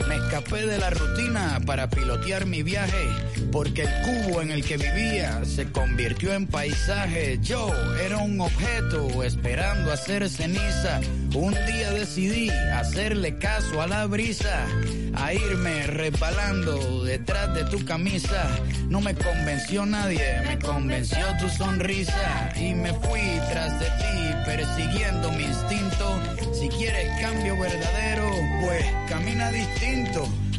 Me 0.08 0.16
escapé 0.16 0.66
de 0.66 0.78
la 0.78 0.90
rutina 0.90 1.60
para 1.66 1.90
pilotear 1.90 2.46
mi 2.46 2.62
viaje, 2.62 3.08
porque 3.54 3.82
el 3.82 4.02
cubo 4.02 4.42
en 4.42 4.50
el 4.50 4.64
que 4.64 4.76
vivía 4.76 5.44
se 5.44 5.70
convirtió 5.70 6.34
en 6.34 6.48
paisaje. 6.48 7.38
Yo 7.40 7.72
era 8.04 8.18
un 8.18 8.40
objeto 8.40 9.22
esperando 9.22 9.92
hacer 9.92 10.28
ceniza. 10.28 11.00
Un 11.36 11.52
día 11.52 11.92
decidí 11.92 12.50
hacerle 12.50 13.38
caso 13.38 13.80
a 13.80 13.86
la 13.86 14.06
brisa, 14.06 14.66
a 15.14 15.32
irme 15.32 15.86
resbalando 15.86 17.04
detrás 17.04 17.54
de 17.54 17.62
tu 17.66 17.84
camisa. 17.84 18.50
No 18.88 19.00
me 19.00 19.14
convenció 19.14 19.86
nadie, 19.86 20.40
me 20.48 20.58
convenció 20.58 21.24
tu 21.38 21.48
sonrisa 21.48 22.52
y 22.56 22.74
me 22.74 22.92
fui 22.92 23.20
tras 23.52 23.78
de 23.78 23.86
ti 23.86 24.34
persiguiendo 24.44 25.30
mi 25.30 25.44
instinto. 25.44 26.20
Si 26.52 26.68
quieres 26.70 27.08
cambio 27.20 27.56
verdadero, 27.56 28.28
pues 28.62 28.84
camina 29.08 29.52
distinto. 29.52 30.28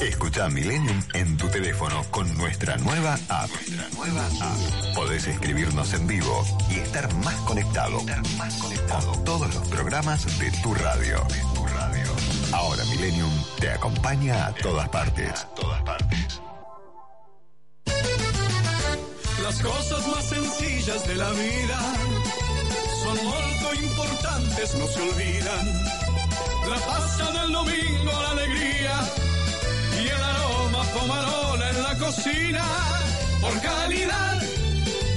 Escucha 0.03 0.49
Millennium 0.49 1.01
en 1.13 1.37
tu 1.37 1.47
teléfono 1.47 2.03
con 2.11 2.37
nuestra 2.37 2.75
nueva 2.77 3.17
app. 3.29 3.49
Nuestra. 3.95 4.47
Podés 4.95 5.27
escribirnos 5.27 5.93
en 5.93 6.07
vivo 6.07 6.45
y 6.69 6.79
estar 6.79 7.13
más 7.15 7.35
conectado. 7.41 7.99
Con 7.99 9.23
todos 9.23 9.55
los 9.55 9.67
programas 9.69 10.39
de 10.39 10.51
tu 10.61 10.73
radio. 10.75 11.25
Tu 11.55 11.65
radio. 11.67 12.05
Ahora 12.51 12.83
Millennium 12.85 13.31
te 13.61 13.71
acompaña 13.71 14.47
a 14.47 14.53
todas 14.55 14.89
partes. 14.89 15.47
Las 19.41 19.61
cosas 19.61 20.07
más 20.07 20.25
sencillas 20.25 21.07
de 21.07 21.15
la 21.15 21.31
vida 21.31 21.79
son 23.03 23.25
muy 23.25 23.85
importantes, 23.85 24.75
no 24.75 24.87
se 24.87 25.01
olvidan. 25.01 25.83
La 26.69 26.77
pasta 26.87 27.31
del 27.41 27.51
domingo, 27.53 28.11
la 28.11 28.31
alegría 28.31 29.22
en 31.03 31.83
la 31.83 31.97
cocina. 31.97 32.63
Por 33.41 33.61
calidad, 33.61 34.41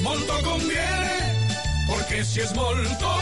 molto 0.02 0.32
conviene, 0.42 1.46
porque 1.86 2.24
si 2.24 2.40
es 2.40 2.54
molto, 2.54 3.16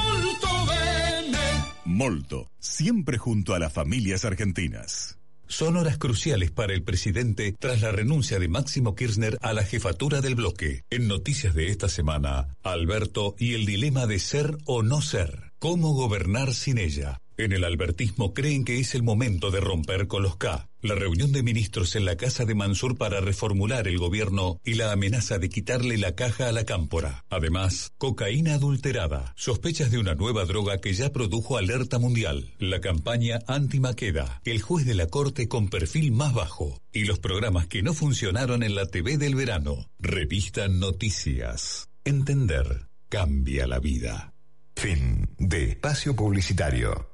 molto 0.00 0.48
bene. 0.66 1.64
Molto, 1.84 2.50
siempre 2.58 3.18
junto 3.18 3.54
a 3.54 3.58
las 3.58 3.72
familias 3.72 4.24
argentinas. 4.24 5.18
Son 5.46 5.76
horas 5.76 5.98
cruciales 5.98 6.50
para 6.50 6.72
el 6.72 6.82
presidente 6.82 7.54
tras 7.58 7.82
la 7.82 7.92
renuncia 7.92 8.38
de 8.38 8.48
Máximo 8.48 8.94
Kirchner 8.94 9.36
a 9.42 9.52
la 9.52 9.62
jefatura 9.62 10.22
del 10.22 10.34
bloque. 10.34 10.84
En 10.90 11.06
noticias 11.06 11.54
de 11.54 11.68
esta 11.68 11.88
semana, 11.88 12.56
Alberto 12.62 13.34
y 13.38 13.54
el 13.54 13.66
dilema 13.66 14.06
de 14.06 14.18
ser 14.18 14.56
o 14.64 14.82
no 14.82 15.02
ser. 15.02 15.52
¿Cómo 15.58 15.92
gobernar 15.92 16.54
sin 16.54 16.78
ella? 16.78 17.20
En 17.36 17.52
el 17.52 17.64
albertismo 17.64 18.32
creen 18.32 18.64
que 18.64 18.78
es 18.78 18.94
el 18.94 19.02
momento 19.02 19.50
de 19.50 19.60
romper 19.60 20.06
con 20.06 20.22
los 20.22 20.36
K. 20.36 20.68
La 20.84 20.94
reunión 20.94 21.32
de 21.32 21.42
ministros 21.42 21.96
en 21.96 22.04
la 22.04 22.14
casa 22.14 22.44
de 22.44 22.54
Mansur 22.54 22.98
para 22.98 23.22
reformular 23.22 23.88
el 23.88 23.96
gobierno 23.96 24.60
y 24.66 24.74
la 24.74 24.92
amenaza 24.92 25.38
de 25.38 25.48
quitarle 25.48 25.96
la 25.96 26.14
caja 26.14 26.46
a 26.46 26.52
la 26.52 26.66
cámpora. 26.66 27.24
Además, 27.30 27.94
cocaína 27.96 28.52
adulterada, 28.52 29.32
sospechas 29.34 29.90
de 29.90 29.96
una 29.96 30.14
nueva 30.14 30.44
droga 30.44 30.82
que 30.82 30.92
ya 30.92 31.10
produjo 31.10 31.56
alerta 31.56 31.98
mundial, 31.98 32.52
la 32.58 32.82
campaña 32.82 33.38
anti-maqueda, 33.46 34.42
el 34.44 34.60
juez 34.60 34.84
de 34.84 34.92
la 34.92 35.06
corte 35.06 35.48
con 35.48 35.68
perfil 35.70 36.12
más 36.12 36.34
bajo 36.34 36.82
y 36.92 37.06
los 37.06 37.18
programas 37.18 37.66
que 37.66 37.82
no 37.82 37.94
funcionaron 37.94 38.62
en 38.62 38.74
la 38.74 38.84
TV 38.84 39.16
del 39.16 39.36
verano. 39.36 39.90
Revista 39.98 40.68
Noticias. 40.68 41.88
Entender 42.04 42.88
cambia 43.08 43.66
la 43.66 43.78
vida. 43.78 44.34
Fin 44.76 45.30
de 45.38 45.64
espacio 45.70 46.14
publicitario. 46.14 47.13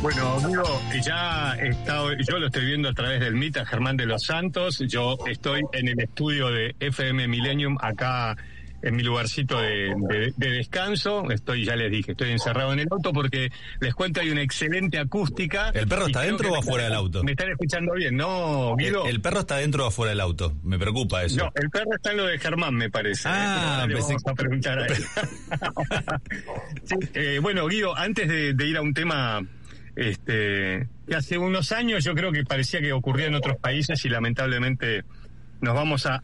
Bueno, 0.00 0.34
amigo, 0.34 0.62
ya 1.02 1.54
estado, 1.54 2.12
yo 2.14 2.38
lo 2.38 2.46
estoy 2.46 2.66
viendo 2.66 2.88
a 2.88 2.92
través 2.92 3.20
del 3.20 3.34
MITA 3.34 3.66
Germán 3.66 3.96
de 3.96 4.06
los 4.06 4.22
Santos. 4.22 4.78
Yo 4.86 5.18
estoy 5.26 5.62
en 5.72 5.88
el 5.88 6.00
estudio 6.00 6.50
de 6.50 6.76
FM 6.78 7.26
Millennium 7.26 7.76
acá 7.80 8.36
en 8.80 8.94
mi 8.94 9.02
lugarcito 9.02 9.60
de, 9.60 10.32
descanso. 10.36 11.28
Estoy, 11.30 11.64
ya 11.64 11.74
les 11.74 11.90
dije, 11.90 12.12
estoy 12.12 12.30
encerrado 12.30 12.72
en 12.72 12.80
el 12.80 12.88
auto 12.90 13.12
porque 13.12 13.50
les 13.80 13.94
cuento 13.94 14.20
hay 14.20 14.30
una 14.30 14.42
excelente 14.42 14.98
acústica. 14.98 15.70
¿El 15.70 15.88
perro 15.88 16.06
está 16.06 16.22
dentro 16.22 16.52
o 16.52 16.56
afuera 16.56 16.84
del 16.84 16.94
auto? 16.94 17.24
Me 17.24 17.32
están 17.32 17.50
escuchando 17.50 17.94
bien, 17.94 18.16
¿no, 18.16 18.76
Guido? 18.76 19.06
El, 19.06 19.20
perro 19.20 19.40
está 19.40 19.56
dentro 19.56 19.84
o 19.84 19.88
afuera 19.88 20.10
del 20.10 20.20
auto. 20.20 20.54
Me 20.62 20.78
preocupa 20.78 21.24
eso. 21.24 21.38
No, 21.38 21.52
el 21.54 21.70
perro 21.70 21.94
está 21.96 22.12
en 22.12 22.16
lo 22.18 22.26
de 22.26 22.38
Germán, 22.38 22.74
me 22.74 22.88
parece. 22.88 23.28
¿eh? 23.28 23.32
Ah, 23.34 23.86
vamos 23.90 24.22
a 24.26 24.34
preguntar 24.34 24.78
a 24.78 24.86
él. 24.86 24.94
Eh, 27.14 27.38
bueno, 27.40 27.66
Guido, 27.66 27.96
antes 27.96 28.28
de, 28.28 28.66
ir 28.66 28.76
a 28.76 28.80
un 28.80 28.94
tema 28.94 29.42
este, 29.98 30.88
hace 31.14 31.38
unos 31.38 31.72
años 31.72 32.04
yo 32.04 32.14
creo 32.14 32.32
que 32.32 32.44
parecía 32.44 32.80
que 32.80 32.92
ocurría 32.92 33.26
en 33.26 33.34
otros 33.34 33.56
países 33.58 34.04
y 34.04 34.08
lamentablemente 34.08 35.04
nos 35.60 35.74
vamos 35.74 36.06
a 36.06 36.20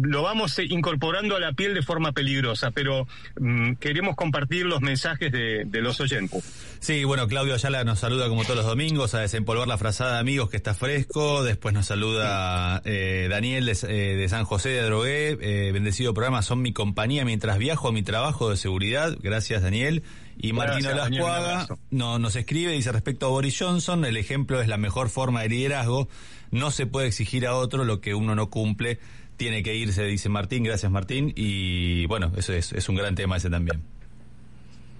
lo 0.00 0.22
vamos 0.22 0.58
eh, 0.58 0.66
incorporando 0.68 1.36
a 1.36 1.40
la 1.40 1.52
piel 1.52 1.74
de 1.74 1.82
forma 1.82 2.12
peligrosa, 2.12 2.70
pero 2.70 3.06
mm, 3.38 3.74
queremos 3.74 4.16
compartir 4.16 4.66
los 4.66 4.80
mensajes 4.80 5.30
de, 5.30 5.66
los 5.80 6.00
oyentes. 6.00 6.42
Sí, 6.80 7.04
bueno, 7.04 7.28
Claudio 7.28 7.54
Ayala 7.54 7.84
nos 7.84 8.00
saluda 8.00 8.28
como 8.28 8.42
todos 8.42 8.56
los 8.56 8.66
domingos 8.66 9.14
a 9.14 9.20
desempolvar 9.20 9.68
la 9.68 9.78
frazada 9.78 10.14
de 10.14 10.20
amigos 10.20 10.50
que 10.50 10.56
está 10.56 10.74
fresco. 10.74 11.42
Después 11.42 11.74
nos 11.74 11.86
saluda 11.86 12.82
eh, 12.84 13.28
Daniel 13.30 13.66
de, 13.66 13.72
eh, 13.72 14.16
de, 14.16 14.28
San 14.28 14.44
José 14.44 14.70
de 14.70 14.82
Drogué. 14.82 15.36
bendecido 15.72 16.14
programa, 16.14 16.42
son 16.42 16.62
mi 16.62 16.72
compañía 16.72 17.24
mientras 17.24 17.58
viajo 17.58 17.88
a 17.88 17.92
mi 17.92 18.02
trabajo 18.02 18.50
de 18.50 18.56
seguridad. 18.56 19.16
Gracias, 19.22 19.62
Daniel. 19.62 20.02
Y 20.36 20.52
Martín 20.52 20.86
Olascuaga 20.86 21.66
no, 21.90 22.18
nos 22.18 22.36
escribe, 22.36 22.72
dice 22.72 22.92
respecto 22.92 23.26
a 23.26 23.28
Boris 23.30 23.56
Johnson, 23.58 24.04
el 24.04 24.16
ejemplo 24.16 24.60
es 24.60 24.68
la 24.68 24.76
mejor 24.76 25.08
forma 25.08 25.42
de 25.42 25.48
liderazgo. 25.48 26.08
No 26.50 26.70
se 26.70 26.86
puede 26.86 27.08
exigir 27.08 27.46
a 27.46 27.54
otro 27.54 27.84
lo 27.84 28.00
que 28.00 28.14
uno 28.14 28.34
no 28.34 28.50
cumple 28.50 28.98
tiene 29.36 29.62
que 29.62 29.74
irse, 29.74 30.04
dice 30.04 30.28
Martín. 30.28 30.64
Gracias, 30.64 30.90
Martín. 30.90 31.32
Y 31.34 32.06
bueno, 32.06 32.32
eso 32.36 32.52
es, 32.52 32.72
es 32.72 32.88
un 32.88 32.96
gran 32.96 33.14
tema 33.14 33.36
ese 33.36 33.50
también. 33.50 33.82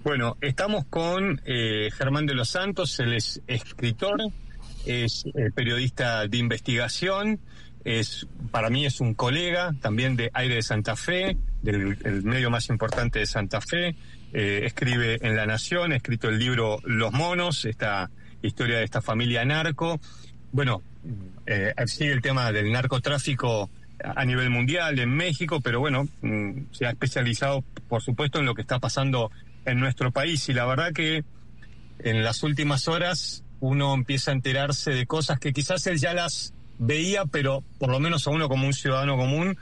Bueno, 0.03 0.37
estamos 0.41 0.85
con 0.85 1.41
eh, 1.45 1.89
Germán 1.91 2.27
de 2.27 2.35
los 2.35 2.49
Santos, 2.49 2.99
él 2.99 3.13
es 3.13 3.41
escritor, 3.47 4.21
es 4.85 5.25
eh, 5.25 5.49
periodista 5.55 6.27
de 6.27 6.37
investigación, 6.37 7.39
es 7.83 8.27
para 8.51 8.69
mí 8.69 8.85
es 8.85 9.01
un 9.01 9.15
colega 9.15 9.73
también 9.81 10.15
de 10.15 10.29
Aire 10.33 10.55
de 10.55 10.61
Santa 10.61 10.95
Fe, 10.95 11.37
del 11.63 12.21
medio 12.21 12.51
más 12.51 12.69
importante 12.69 13.17
de 13.17 13.25
Santa 13.25 13.61
Fe, 13.61 13.95
eh, 14.37 14.65
escribe 14.65 15.17
en 15.21 15.37
La 15.37 15.45
Nación, 15.45 15.93
ha 15.93 15.95
escrito 15.95 16.27
el 16.27 16.37
libro 16.37 16.79
Los 16.83 17.13
Monos, 17.13 17.63
esta 17.63 18.09
historia 18.41 18.79
de 18.79 18.83
esta 18.83 19.01
familia 19.01 19.45
narco. 19.45 19.97
Bueno, 20.51 20.81
sigue 21.85 22.11
el 22.11 22.21
tema 22.21 22.51
del 22.51 22.69
narcotráfico 22.69 23.69
a 24.03 24.25
nivel 24.25 24.49
mundial, 24.49 24.99
en 24.99 25.09
México, 25.09 25.61
pero 25.61 25.79
bueno, 25.79 26.09
mm, 26.21 26.65
se 26.71 26.85
ha 26.85 26.89
especializado, 26.89 27.63
por 27.87 28.01
supuesto, 28.01 28.39
en 28.39 28.45
lo 28.45 28.55
que 28.55 28.61
está 28.61 28.79
pasando 28.79 29.31
en 29.63 29.79
nuestro 29.79 30.11
país. 30.11 30.49
Y 30.49 30.53
la 30.53 30.65
verdad 30.65 30.91
que 30.91 31.23
en 31.99 32.21
las 32.21 32.43
últimas 32.43 32.89
horas 32.89 33.43
uno 33.61 33.93
empieza 33.93 34.31
a 34.31 34.33
enterarse 34.33 34.91
de 34.91 35.05
cosas 35.05 35.39
que 35.39 35.53
quizás 35.53 35.87
él 35.87 35.97
ya 35.97 36.13
las 36.13 36.53
veía, 36.77 37.25
pero 37.25 37.63
por 37.79 37.89
lo 37.89 38.01
menos 38.01 38.27
a 38.27 38.31
uno 38.31 38.49
como 38.49 38.67
un 38.67 38.73
ciudadano 38.73 39.15
común 39.15 39.57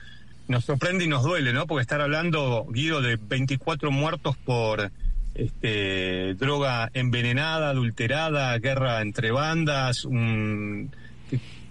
nos 0.47 0.65
sorprende 0.65 1.05
y 1.05 1.07
nos 1.07 1.23
duele, 1.23 1.53
¿no? 1.53 1.67
Porque 1.67 1.81
estar 1.81 2.01
hablando, 2.01 2.65
Guido, 2.69 3.01
de 3.01 3.17
24 3.17 3.91
muertos 3.91 4.35
por 4.37 4.91
este, 5.35 6.35
droga 6.35 6.89
envenenada, 6.93 7.69
adulterada, 7.69 8.57
guerra 8.59 9.01
entre 9.01 9.31
bandas, 9.31 10.07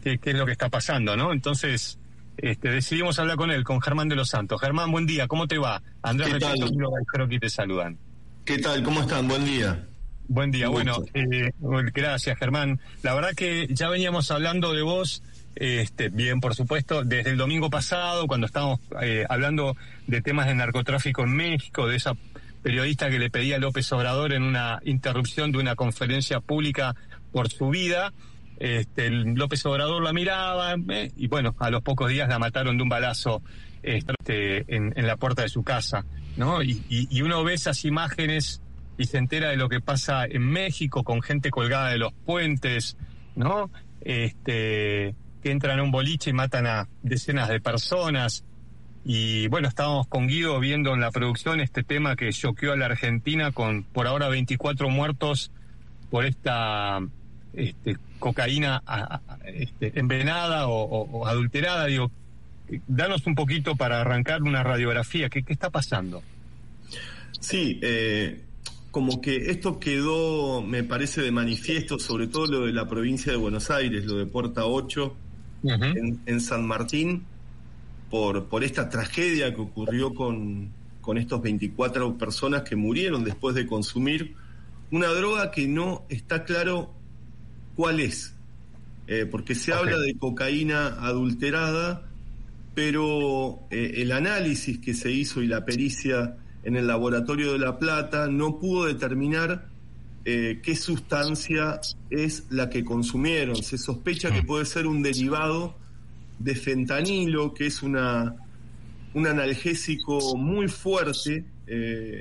¿qué, 0.02 0.18
¿qué, 0.18 0.30
es 0.30 0.36
lo 0.36 0.46
que 0.46 0.52
está 0.52 0.68
pasando, 0.68 1.16
no? 1.16 1.32
Entonces, 1.32 1.98
este, 2.36 2.70
decidimos 2.70 3.18
hablar 3.18 3.36
con 3.36 3.50
él, 3.50 3.64
con 3.64 3.80
Germán 3.80 4.08
de 4.08 4.16
los 4.16 4.30
Santos. 4.30 4.60
Germán, 4.60 4.90
buen 4.90 5.06
día, 5.06 5.28
¿cómo 5.28 5.46
te 5.46 5.58
va? 5.58 5.82
Andrés 6.02 6.32
Repeto 6.32 6.66
creo 7.06 7.28
que 7.28 7.38
te 7.38 7.50
saludan. 7.50 7.98
¿Qué 8.44 8.58
tal? 8.58 8.82
¿Cómo 8.82 9.02
están? 9.02 9.28
Buen 9.28 9.44
día. 9.44 9.86
Buen 10.28 10.50
día, 10.50 10.68
bueno, 10.68 11.04
eh, 11.14 11.52
gracias 11.92 12.38
Germán. 12.38 12.80
La 13.02 13.12
verdad 13.12 13.32
que 13.36 13.66
ya 13.70 13.88
veníamos 13.90 14.30
hablando 14.30 14.72
de 14.72 14.82
vos, 14.82 15.22
este, 15.54 16.08
bien 16.08 16.40
por 16.40 16.54
supuesto, 16.54 17.04
desde 17.04 17.30
el 17.30 17.36
domingo 17.36 17.70
pasado, 17.70 18.26
cuando 18.26 18.46
estábamos 18.46 18.80
eh, 19.00 19.24
hablando 19.28 19.76
de 20.06 20.22
temas 20.22 20.46
de 20.46 20.54
narcotráfico 20.54 21.22
en 21.22 21.36
México, 21.36 21.86
de 21.86 21.96
esa 21.96 22.14
periodista 22.62 23.10
que 23.10 23.18
le 23.18 23.30
pedía 23.30 23.56
a 23.56 23.58
López 23.58 23.90
Obrador 23.92 24.32
en 24.32 24.42
una 24.42 24.80
interrupción 24.84 25.52
de 25.52 25.58
una 25.58 25.74
conferencia 25.74 26.40
pública 26.40 26.94
por 27.32 27.50
su 27.50 27.70
vida. 27.70 28.12
Este, 28.58 29.10
López 29.10 29.66
Obrador 29.66 30.02
la 30.02 30.12
miraba 30.12 30.74
eh, 30.90 31.10
y 31.16 31.26
bueno, 31.26 31.54
a 31.58 31.70
los 31.70 31.82
pocos 31.82 32.08
días 32.08 32.28
la 32.28 32.38
mataron 32.38 32.76
de 32.76 32.82
un 32.84 32.88
balazo 32.88 33.42
este, 33.82 34.64
en, 34.74 34.92
la 34.94 35.16
puerta 35.16 35.42
de 35.42 35.48
su 35.48 35.64
casa, 35.64 36.04
¿no? 36.36 36.62
Y, 36.62 37.20
uno 37.22 37.42
ve 37.42 37.54
esas 37.54 37.84
imágenes 37.84 38.62
y 38.96 39.06
se 39.06 39.18
entera 39.18 39.50
de 39.50 39.56
lo 39.56 39.68
que 39.68 39.80
pasa 39.80 40.24
en 40.26 40.42
México 40.42 41.02
con 41.02 41.22
gente 41.22 41.50
colgada 41.50 41.90
de 41.90 41.98
los 41.98 42.12
puentes, 42.12 42.96
¿no? 43.34 43.70
Este, 44.02 45.16
que 45.42 45.50
entran 45.50 45.78
a 45.78 45.82
un 45.82 45.90
boliche 45.90 46.30
y 46.30 46.32
matan 46.32 46.66
a 46.66 46.88
decenas 47.02 47.48
de 47.48 47.60
personas. 47.60 48.44
Y 49.04 49.48
bueno, 49.48 49.68
estábamos 49.68 50.06
con 50.06 50.28
Guido 50.28 50.60
viendo 50.60 50.94
en 50.94 51.00
la 51.00 51.10
producción 51.10 51.60
este 51.60 51.82
tema 51.82 52.14
que 52.14 52.30
choqueó 52.30 52.72
a 52.72 52.76
la 52.76 52.86
Argentina 52.86 53.50
con 53.50 53.82
por 53.82 54.06
ahora 54.06 54.28
24 54.28 54.88
muertos 54.88 55.50
por 56.10 56.24
esta 56.24 57.00
este, 57.52 57.96
cocaína 58.18 58.82
este, 59.44 59.98
envenenada 59.98 60.68
o, 60.68 61.26
adulterada. 61.26 61.86
Digo, 61.86 62.10
danos 62.86 63.26
un 63.26 63.34
poquito 63.34 63.74
para 63.74 64.00
arrancar 64.00 64.42
una 64.42 64.62
radiografía. 64.62 65.28
¿Qué, 65.28 65.42
qué 65.42 65.52
está 65.52 65.70
pasando? 65.70 66.22
Sí, 67.40 67.80
eh, 67.82 68.40
como 68.92 69.20
que 69.20 69.50
esto 69.50 69.80
quedó, 69.80 70.62
me 70.62 70.84
parece, 70.84 71.22
de 71.22 71.32
manifiesto, 71.32 71.98
sobre 71.98 72.28
todo 72.28 72.46
lo 72.46 72.66
de 72.66 72.72
la 72.72 72.88
provincia 72.88 73.32
de 73.32 73.38
Buenos 73.38 73.70
Aires, 73.70 74.04
lo 74.04 74.18
de 74.18 74.26
Puerta 74.26 74.66
8, 74.66 75.16
en, 75.64 76.40
San 76.40 76.66
Martín, 76.66 77.24
por, 78.10 78.46
por 78.46 78.64
esta 78.64 78.88
tragedia 78.88 79.54
que 79.54 79.60
ocurrió 79.60 80.14
con, 80.14 80.70
con 81.00 81.18
estos 81.18 81.42
24 81.42 82.18
personas 82.18 82.62
que 82.62 82.76
murieron 82.76 83.24
después 83.24 83.54
de 83.54 83.66
consumir 83.66 84.34
una 84.90 85.08
droga 85.08 85.50
que 85.50 85.66
no 85.66 86.04
está 86.08 86.44
claro 86.44 86.92
cuál 87.74 88.00
es. 88.00 88.34
Eh, 89.08 89.26
porque 89.26 89.54
se 89.54 89.72
habla 89.72 89.98
de 89.98 90.16
cocaína 90.16 90.86
adulterada, 91.00 92.06
pero 92.74 93.60
eh, 93.70 93.94
el 93.96 94.12
análisis 94.12 94.78
que 94.78 94.94
se 94.94 95.10
hizo 95.10 95.42
y 95.42 95.48
la 95.48 95.64
pericia 95.64 96.36
en 96.62 96.76
el 96.76 96.86
laboratorio 96.86 97.52
de 97.52 97.58
La 97.58 97.78
Plata 97.78 98.28
no 98.28 98.60
pudo 98.60 98.86
determinar 98.86 99.71
eh, 100.24 100.60
qué 100.62 100.76
sustancia 100.76 101.80
es 102.10 102.44
la 102.50 102.70
que 102.70 102.84
consumieron. 102.84 103.56
Se 103.56 103.78
sospecha 103.78 104.30
que 104.30 104.42
mm. 104.42 104.46
puede 104.46 104.64
ser 104.64 104.86
un 104.86 105.02
derivado 105.02 105.76
de 106.38 106.54
fentanilo, 106.54 107.54
que 107.54 107.66
es 107.66 107.82
una, 107.82 108.34
un 109.14 109.26
analgésico 109.26 110.36
muy 110.36 110.68
fuerte, 110.68 111.44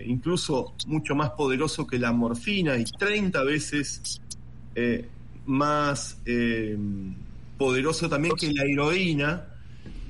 incluso 0.06 0.74
mucho 0.88 1.14
más 1.14 1.32
poderoso 1.32 1.86
que 1.86 1.99
la 1.99 2.14
morfina 2.14 2.78
y 2.78 2.86
30 2.86 3.43
veces 3.43 4.22
más 5.45 6.18
eh, 6.26 6.78
poderoso 7.58 8.10
también 8.10 8.34
que 8.36 8.52
la 8.52 8.64
heroína 8.64 9.47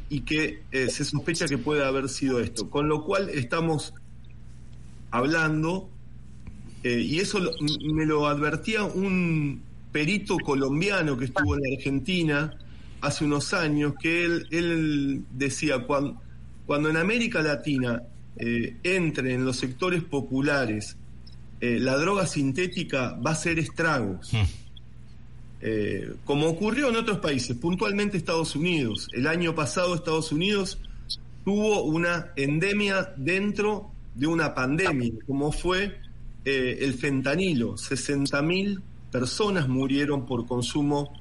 y 0.09 0.21
que 0.21 0.63
eh, 0.71 0.89
se 0.89 1.05
sospecha 1.05 1.45
que 1.47 1.57
puede 1.57 1.83
haber 1.83 2.09
sido 2.09 2.39
esto. 2.39 2.69
Con 2.69 2.87
lo 2.87 3.03
cual 3.03 3.29
estamos 3.29 3.93
hablando, 5.09 5.89
eh, 6.83 6.99
y 6.99 7.19
eso 7.19 7.39
me 7.93 8.05
lo 8.05 8.27
advertía 8.27 8.83
un 8.83 9.61
perito 9.91 10.37
colombiano 10.37 11.17
que 11.17 11.25
estuvo 11.25 11.55
en 11.55 11.73
Argentina 11.75 12.57
hace 13.01 13.25
unos 13.25 13.53
años, 13.53 13.93
que 14.01 14.25
él, 14.25 14.47
él 14.51 15.23
decía, 15.31 15.79
cuando, 15.79 16.21
cuando 16.65 16.89
en 16.89 16.97
América 16.97 17.41
Latina 17.41 18.03
entre 18.37 19.33
en 19.33 19.43
los 19.43 19.57
sectores 19.57 20.03
populares 20.03 20.95
la 21.59 21.97
droga 21.97 22.25
sintética 22.25 23.19
va 23.23 23.31
a 23.31 23.35
ser 23.35 23.59
estragos. 23.59 24.33
Hmm. 24.33 24.45
Eh, 25.63 26.15
como 26.25 26.47
ocurrió 26.47 26.89
en 26.89 26.95
otros 26.95 27.19
países, 27.19 27.55
puntualmente 27.55 28.17
Estados 28.17 28.55
Unidos. 28.55 29.07
El 29.13 29.27
año 29.27 29.53
pasado 29.53 29.93
Estados 29.93 30.31
Unidos 30.31 30.79
tuvo 31.45 31.83
una 31.83 32.31
endemia 32.35 33.13
dentro 33.15 33.91
de 34.15 34.27
una 34.27 34.55
pandemia, 34.55 35.11
como 35.27 35.51
fue 35.51 35.99
eh, 36.45 36.79
el 36.81 36.93
fentanilo. 36.93 37.77
60.000 37.77 38.81
personas 39.11 39.67
murieron 39.67 40.25
por 40.25 40.45
consumo 40.47 41.13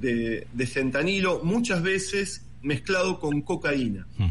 de, 0.00 0.46
de 0.52 0.66
fentanilo, 0.66 1.40
muchas 1.42 1.82
veces 1.82 2.42
mezclado 2.62 3.18
con 3.18 3.40
cocaína. 3.42 4.06
Hmm. 4.18 4.28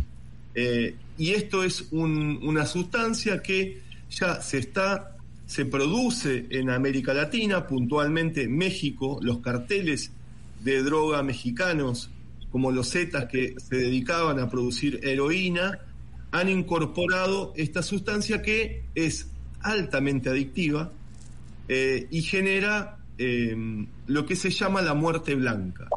Eh, 0.55 0.95
y 1.17 1.31
esto 1.31 1.63
es 1.63 1.87
un- 1.91 2.39
una 2.43 2.65
sustancia 2.65 3.41
que 3.41 3.81
ya 4.09 4.41
se 4.41 4.59
está, 4.59 5.15
se 5.45 5.65
produce 5.65 6.45
en 6.49 6.69
América 6.69 7.13
Latina, 7.13 7.67
puntualmente 7.67 8.47
México, 8.47 9.19
los 9.21 9.39
carteles 9.39 10.11
de 10.63 10.81
droga 10.83 11.21
mexicanos, 11.23 12.09
como 12.51 12.71
los 12.71 12.91
Zetas 12.91 13.25
que 13.25 13.55
se 13.57 13.75
dedicaban 13.75 14.39
a 14.39 14.49
producir 14.49 14.99
heroína, 15.03 15.79
han 16.31 16.49
incorporado 16.49 17.53
esta 17.55 17.81
sustancia 17.83 18.41
que 18.41 18.83
es 18.95 19.27
altamente 19.61 20.29
adictiva 20.29 20.91
eh, 21.67 22.07
y 22.09 22.21
genera 22.21 22.97
eh, 23.17 23.55
lo 24.07 24.25
que 24.25 24.35
se 24.35 24.49
llama 24.49 24.81
la 24.81 24.93
muerte 24.93 25.35
blanca. 25.35 25.87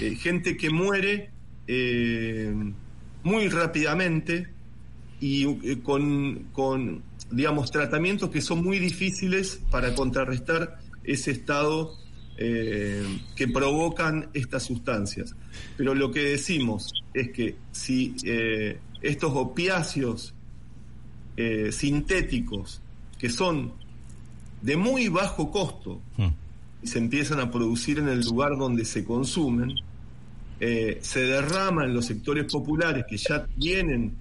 Eh, 0.00 0.14
gente 0.14 0.56
que 0.56 0.70
muere 0.70 1.30
eh, 1.66 2.52
muy 3.22 3.48
rápidamente 3.48 4.48
y 5.20 5.44
eh, 5.44 5.80
con, 5.82 6.48
con, 6.52 7.02
digamos, 7.30 7.70
tratamientos 7.70 8.30
que 8.30 8.40
son 8.40 8.62
muy 8.62 8.78
difíciles 8.78 9.60
para 9.70 9.94
contrarrestar 9.94 10.78
ese 11.04 11.30
estado 11.32 11.96
eh, 12.38 13.04
que 13.36 13.48
provocan 13.48 14.30
estas 14.34 14.64
sustancias. 14.64 15.34
Pero 15.76 15.94
lo 15.94 16.10
que 16.10 16.24
decimos 16.24 16.92
es 17.14 17.30
que 17.30 17.56
si 17.72 18.14
estos 19.02 19.32
opiáceos 19.34 20.34
eh, 21.42 21.72
sintéticos, 21.72 22.82
que 23.18 23.30
son 23.30 23.72
de 24.60 24.76
muy 24.76 25.08
bajo 25.08 25.50
costo, 25.50 26.02
y 26.82 26.86
se 26.86 26.98
empiezan 26.98 27.40
a 27.40 27.50
producir 27.50 27.98
en 27.98 28.08
el 28.08 28.20
lugar 28.20 28.58
donde 28.58 28.84
se 28.84 29.06
consumen, 29.06 29.72
eh, 30.60 30.98
se 31.00 31.20
derrama 31.20 31.86
en 31.86 31.94
los 31.94 32.04
sectores 32.04 32.44
populares 32.52 33.06
que 33.08 33.16
ya 33.16 33.46
vienen 33.56 34.16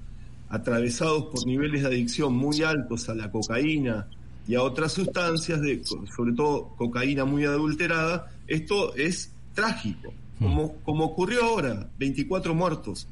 atravesados 0.48 1.26
por 1.26 1.46
niveles 1.46 1.82
de 1.82 1.88
adicción 1.88 2.34
muy 2.34 2.64
altos 2.64 3.10
a 3.10 3.16
la 3.16 3.30
cocaína 3.30 4.08
y 4.48 4.56
a 4.56 4.64
otras 4.64 4.94
sustancias, 4.94 5.60
de, 5.60 5.84
sobre 5.84 6.32
todo 6.32 6.70
cocaína 6.78 7.26
muy 7.26 7.44
adulterada, 7.44 8.32
esto 8.48 8.96
es 8.96 9.34
trágico, 9.54 10.14
como, 10.40 10.76
como 10.84 11.04
ocurrió 11.04 11.44
ahora, 11.44 11.90
24 12.00 12.56
muertos 12.56 13.10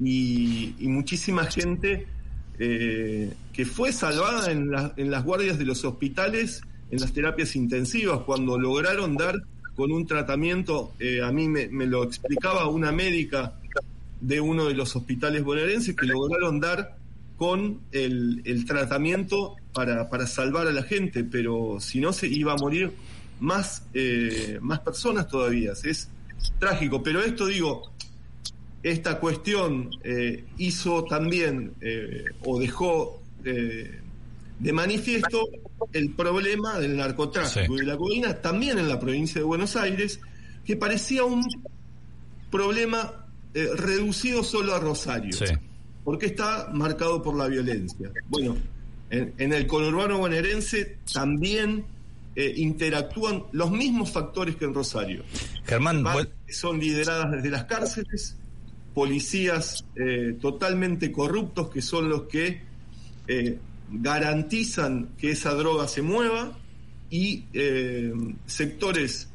y, 0.00 0.74
y 0.78 0.88
muchísima 0.88 1.44
gente 1.44 2.06
eh, 2.58 3.32
que 3.52 3.64
fue 3.64 3.92
salvada 3.92 4.50
en, 4.50 4.70
en 4.96 5.10
las 5.10 5.24
guardias 5.24 5.58
de 5.58 5.64
los 5.64 5.84
hospitales, 5.84 6.62
en 6.90 7.00
las 7.00 7.12
terapias 7.12 7.56
intensivas, 7.56 8.20
cuando 8.20 8.58
lograron 8.58 9.16
dar 9.16 9.42
con 9.74 9.90
un 9.90 10.06
tratamiento, 10.06 10.92
eh, 10.98 11.22
a 11.22 11.32
mí 11.32 11.48
me, 11.48 11.68
lo 11.86 12.04
explicaba 12.04 12.66
una 12.68 12.92
médica 12.92 13.54
de 14.20 14.40
uno 14.40 14.66
de 14.66 14.74
los 14.74 14.94
hospitales 14.94 15.42
bonaerenses, 15.42 15.96
que 15.96 16.06
lograron 16.06 16.60
dar 16.60 16.96
con 17.36 17.80
el, 17.90 18.42
el 18.44 18.64
tratamiento 18.66 19.56
para, 19.72 20.08
para 20.08 20.26
salvar 20.26 20.66
a 20.68 20.72
la 20.72 20.82
gente, 20.82 21.24
pero 21.24 21.78
si 21.80 22.00
no 22.00 22.12
se 22.12 22.28
iba 22.28 22.52
a 22.52 22.56
morir 22.56 22.92
más, 23.40 23.84
eh, 23.94 24.58
más 24.60 24.80
personas 24.80 25.26
todavía. 25.26 25.72
Es 25.82 26.08
trágico, 26.58 27.02
pero 27.02 27.22
esto 27.22 27.46
digo, 27.46 27.91
esta 28.82 29.18
cuestión 29.20 29.90
eh, 30.02 30.44
hizo 30.58 31.04
también 31.04 31.72
eh, 31.80 32.24
o 32.44 32.58
dejó 32.58 33.22
eh, 33.44 34.00
de 34.58 34.72
manifiesto 34.72 35.48
el 35.92 36.10
problema 36.14 36.78
del 36.78 36.96
narcotráfico 36.96 37.74
y 37.76 37.80
de 37.80 37.86
la 37.86 37.96
cocaína 37.96 38.40
también 38.40 38.78
en 38.78 38.88
la 38.88 38.98
provincia 39.00 39.40
de 39.40 39.44
Buenos 39.44 39.76
Aires, 39.76 40.20
que 40.64 40.76
parecía 40.76 41.24
un 41.24 41.42
problema 42.50 43.26
reducido 43.76 44.42
solo 44.44 44.74
a 44.74 44.78
Rosario, 44.80 45.36
porque 46.04 46.26
está 46.26 46.70
marcado 46.72 47.22
por 47.22 47.36
la 47.36 47.48
violencia. 47.48 48.10
Bueno, 48.28 48.56
en, 49.10 49.32
en 49.38 49.52
el 49.52 49.66
conurbano 49.66 50.18
bonaerense 50.18 50.98
también 51.12 51.84
eh, 52.34 52.52
interactúan 52.56 53.44
los 53.52 53.70
mismos 53.70 54.10
factores 54.10 54.56
que 54.56 54.64
en 54.64 54.74
Rosario. 54.74 55.22
Germán, 55.66 56.04
Va- 56.04 56.26
son 56.48 56.78
lideradas 56.78 57.32
desde 57.32 57.50
las 57.50 57.64
cárceles, 57.64 58.36
policías 58.94 59.84
eh, 59.96 60.36
totalmente 60.40 61.10
corruptos 61.12 61.68
que 61.70 61.80
son 61.82 62.08
los 62.08 62.22
que 62.22 62.60
eh, 63.28 63.58
garantizan 63.90 65.08
que 65.18 65.30
esa 65.30 65.54
droga 65.54 65.88
se 65.88 66.02
mueva 66.02 66.58
y 67.10 67.44
eh, 67.52 68.12
sectores 68.46 69.28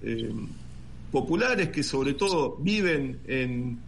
populares 1.11 1.69
que 1.69 1.83
sobre 1.83 2.13
todo 2.13 2.57
viven 2.59 3.19
en, 3.27 3.79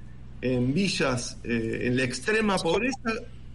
en 0.41 0.74
villas 0.74 1.38
en 1.43 1.97
la 1.97 2.03
extrema 2.03 2.57
pobreza 2.57 3.11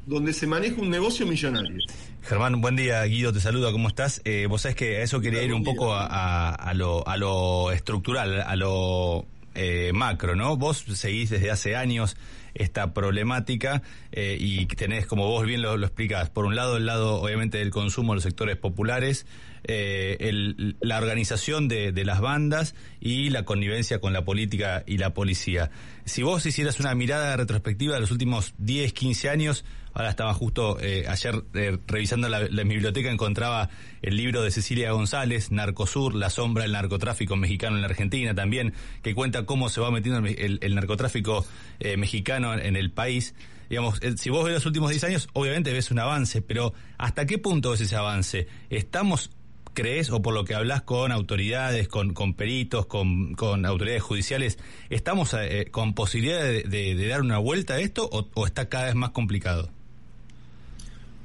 donde 0.06 0.32
se 0.34 0.46
maneja 0.46 0.80
un 0.82 0.90
negocio 0.90 1.26
millonario. 1.26 1.78
Germán, 2.22 2.60
buen 2.60 2.76
día, 2.76 3.02
Guido, 3.04 3.32
te 3.32 3.40
saluda, 3.40 3.72
¿cómo 3.72 3.88
estás? 3.88 4.20
Eh, 4.24 4.46
vos 4.48 4.60
sabés 4.62 4.76
que 4.76 4.98
a 4.98 5.02
eso 5.02 5.20
quería 5.20 5.42
ir 5.42 5.54
un 5.54 5.64
poco 5.64 5.94
a, 5.94 6.06
a- 6.06 6.54
a 6.54 6.74
lo, 6.74 7.06
a 7.08 7.16
lo 7.16 7.72
estructural, 7.72 8.42
a 8.42 8.54
lo 8.56 9.24
eh, 9.54 9.92
macro, 9.94 10.34
¿no? 10.36 10.56
Vos 10.56 10.84
seguís 10.94 11.30
desde 11.30 11.50
hace 11.50 11.76
años 11.76 12.16
esta 12.54 12.94
problemática 12.94 13.82
eh, 14.12 14.36
y 14.38 14.66
tenés, 14.66 15.06
como 15.06 15.26
vos 15.28 15.44
bien 15.44 15.60
lo, 15.60 15.76
lo 15.76 15.86
explicás, 15.86 16.30
por 16.30 16.44
un 16.44 16.54
lado 16.54 16.76
el 16.76 16.86
lado 16.86 17.20
obviamente 17.20 17.58
del 17.58 17.70
consumo 17.70 18.12
de 18.12 18.16
los 18.18 18.22
sectores 18.22 18.56
populares, 18.56 19.26
eh, 19.64 20.16
el- 20.20 20.76
la 20.80 20.98
organización 20.98 21.66
de, 21.68 21.90
de 21.90 22.04
las 22.04 22.20
bandas 22.20 22.74
y 23.00 23.30
la 23.30 23.44
connivencia 23.44 23.98
con 23.98 24.12
la 24.12 24.24
política 24.24 24.84
y 24.86 24.98
la 24.98 25.14
policía. 25.14 25.70
Si 26.04 26.22
vos 26.22 26.46
hicieras 26.46 26.78
una 26.80 26.94
mirada 26.94 27.36
retrospectiva 27.36 27.94
de 27.94 28.00
los 28.00 28.10
últimos 28.12 28.54
10, 28.58 28.92
15 28.92 29.30
años, 29.30 29.64
ahora 29.94 30.10
estaba 30.10 30.34
justo 30.34 30.78
eh, 30.80 31.06
ayer 31.08 31.44
eh, 31.54 31.78
revisando 31.86 32.28
la, 32.28 32.40
la 32.40 32.62
biblioteca, 32.64 33.10
encontraba 33.10 33.70
el 34.02 34.16
libro 34.16 34.42
de 34.42 34.50
Cecilia 34.50 34.90
González, 34.90 35.52
Narcosur, 35.52 36.14
La 36.14 36.30
sombra 36.30 36.64
del 36.64 36.72
narcotráfico 36.72 37.36
mexicano 37.36 37.76
en 37.76 37.82
la 37.82 37.88
Argentina 37.88 38.34
también, 38.34 38.74
que 39.02 39.14
cuenta 39.14 39.46
cómo 39.46 39.68
se 39.68 39.80
va 39.80 39.90
metiendo 39.90 40.28
el, 40.28 40.74
narcotráfico 40.74 41.46
eh, 41.78 41.96
mexicano 41.96 42.54
en 42.54 42.76
el 42.76 42.90
país. 42.90 43.34
Digamos, 43.70 44.00
si 44.16 44.30
vos 44.30 44.44
ves 44.44 44.54
los 44.54 44.66
últimos 44.66 44.90
10 44.90 45.04
años, 45.04 45.28
obviamente 45.32 45.72
ves 45.72 45.90
un 45.90 45.98
avance, 46.00 46.42
pero 46.42 46.74
¿hasta 46.98 47.24
qué 47.24 47.38
punto 47.38 47.70
ves 47.70 47.80
ese 47.80 47.96
avance? 47.96 48.46
¿Estamos 48.68 49.30
crees 49.72 50.10
o 50.10 50.22
por 50.22 50.34
lo 50.34 50.44
que 50.44 50.54
hablas 50.54 50.82
con 50.82 51.10
autoridades, 51.10 51.88
con, 51.88 52.12
peritos, 52.34 52.86
con, 52.86 53.34
autoridades 53.66 54.02
judiciales, 54.02 54.58
¿estamos 54.90 55.34
con 55.72 55.94
posibilidad 55.94 56.42
de, 56.42 57.08
dar 57.08 57.22
una 57.22 57.38
vuelta 57.38 57.74
a 57.74 57.80
esto 57.80 58.08
o 58.08 58.46
está 58.46 58.68
cada 58.68 58.84
vez 58.84 58.94
más 58.94 59.10
complicado? 59.10 59.70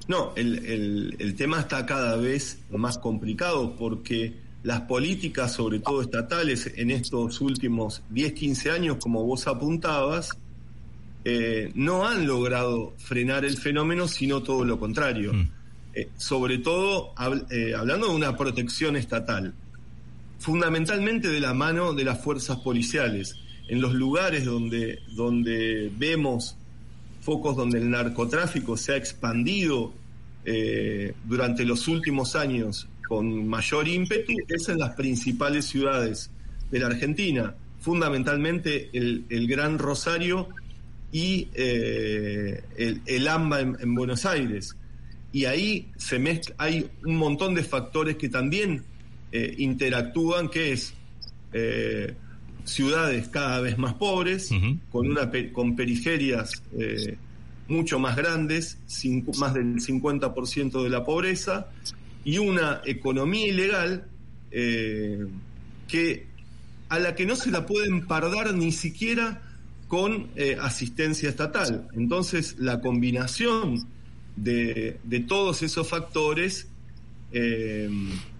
No, 0.09 0.33
el, 0.35 0.65
el- 0.65 1.15
el 1.19 1.35
tema 1.35 1.59
está 1.61 1.85
cada 1.85 2.17
vez 2.17 2.59
más 2.71 2.97
complicado 2.97 3.75
porque 3.77 4.33
las 4.63 4.81
políticas, 4.81 5.53
sobre 5.53 5.79
todo 5.79 6.01
estatales, 6.01 6.69
en 6.75 6.91
estos 6.91 7.39
últimos 7.39 8.01
10, 8.09 8.33
15 8.33 8.71
años, 8.71 8.97
como 8.99 9.23
vos 9.23 9.47
apuntabas, 9.47 10.31
eh, 11.23 11.71
no 11.75 12.05
han 12.07 12.25
logrado 12.27 12.93
frenar 12.97 13.45
el 13.45 13.55
fenómeno, 13.57 14.07
sino 14.07 14.41
todo 14.43 14.65
lo 14.65 14.77
contrario. 14.79 15.31
Eh, 15.93 16.09
sobre 16.17 16.57
todo 16.57 17.13
eh, 17.51 17.73
hablando 17.75 18.09
de 18.09 18.15
una 18.15 18.35
protección 18.35 18.95
estatal, 18.95 19.53
fundamentalmente 20.39 21.27
de 21.29 21.39
la 21.39 21.53
mano 21.53 21.93
de 21.93 22.03
las 22.03 22.21
fuerzas 22.21 22.57
policiales. 22.57 23.35
En 23.67 23.81
los 23.81 23.93
lugares 23.93 24.45
donde, 24.45 24.99
donde 25.15 25.91
vemos 25.97 26.57
focos 27.29 27.55
donde 27.55 27.77
el 27.77 27.91
narcotráfico 27.91 28.75
se 28.75 28.93
ha 28.93 28.95
expandido 28.95 29.93
eh, 30.45 31.13
durante 31.25 31.63
los 31.63 31.87
últimos 31.87 32.35
años 32.35 32.87
con 33.07 33.47
mayor 33.47 33.87
ímpetu 33.87 34.33
es 34.47 34.67
en 34.67 34.79
las 34.79 34.95
principales 34.95 35.65
ciudades 35.65 36.31
de 36.71 36.79
la 36.79 36.87
Argentina, 36.87 37.53
fundamentalmente 37.81 38.89
el, 38.93 39.47
Gran 39.47 39.77
Rosario 39.77 40.49
y 41.11 41.49
eh, 41.53 42.63
el, 42.77 43.01
el 43.05 43.27
AMBA 43.27 43.59
en, 43.59 43.77
en 43.79 43.93
Buenos 43.93 44.25
Aires. 44.25 44.75
Y 45.31 45.45
ahí 45.45 45.91
se 45.97 46.17
mezcla, 46.17 46.55
hay 46.57 46.89
un 47.05 47.15
montón 47.15 47.53
de 47.53 47.61
factores 47.61 48.15
que 48.15 48.29
también 48.29 48.83
eh, 49.31 49.53
interactúan, 49.59 50.49
que 50.49 50.71
es 50.71 50.95
ciudades 52.69 53.27
cada 53.27 53.59
vez 53.61 53.77
más 53.77 53.93
pobres, 53.93 54.49
con, 54.91 55.09
una, 55.09 55.29
con 55.51 55.75
periferias 55.75 56.61
eh, 56.77 57.17
mucho 57.67 57.99
más 57.99 58.15
grandes, 58.15 58.77
más 59.37 59.53
del 59.53 59.75
50% 59.75 60.83
de 60.83 60.89
la 60.89 61.03
pobreza, 61.05 61.67
y 62.23 62.37
una 62.37 62.81
economía 62.85 63.47
ilegal 63.47 64.05
eh, 64.51 65.25
que 65.87 66.27
a 66.89 66.99
la 66.99 67.15
que 67.15 67.25
no 67.25 67.35
se 67.35 67.51
la 67.51 67.65
puede 67.65 67.87
empardar 67.87 68.53
ni 68.55 68.71
siquiera 68.71 69.41
con 69.87 70.27
eh, 70.35 70.57
asistencia 70.59 71.29
estatal. 71.29 71.87
Entonces, 71.95 72.55
la 72.59 72.81
combinación 72.81 73.87
de, 74.35 74.99
de 75.03 75.19
todos 75.19 75.61
esos 75.61 75.87
factores 75.87 76.67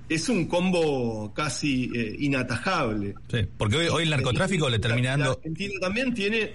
es 0.10 0.28
un 0.28 0.48
combo 0.48 1.32
casi 1.34 1.92
eh, 1.96 2.16
inatajable. 2.20 3.14
Sí, 3.32 3.48
porque 3.58 3.78
hoy, 3.78 3.88
hoy 3.88 4.04
el 4.04 4.10
narcotráfico 4.10 4.68
le 4.70 4.80
termina 4.80 5.12
dando... 5.12 5.32
Argentina 5.34 5.74
también 5.80 6.14
tiene 6.16 6.54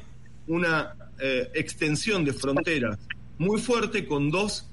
una 0.49 0.95
eh, 1.21 1.51
extensión 1.55 2.25
de 2.25 2.33
frontera 2.33 2.99
muy 3.39 3.61
fuerte 3.61 4.07
con 4.07 4.31
dos 4.31 4.69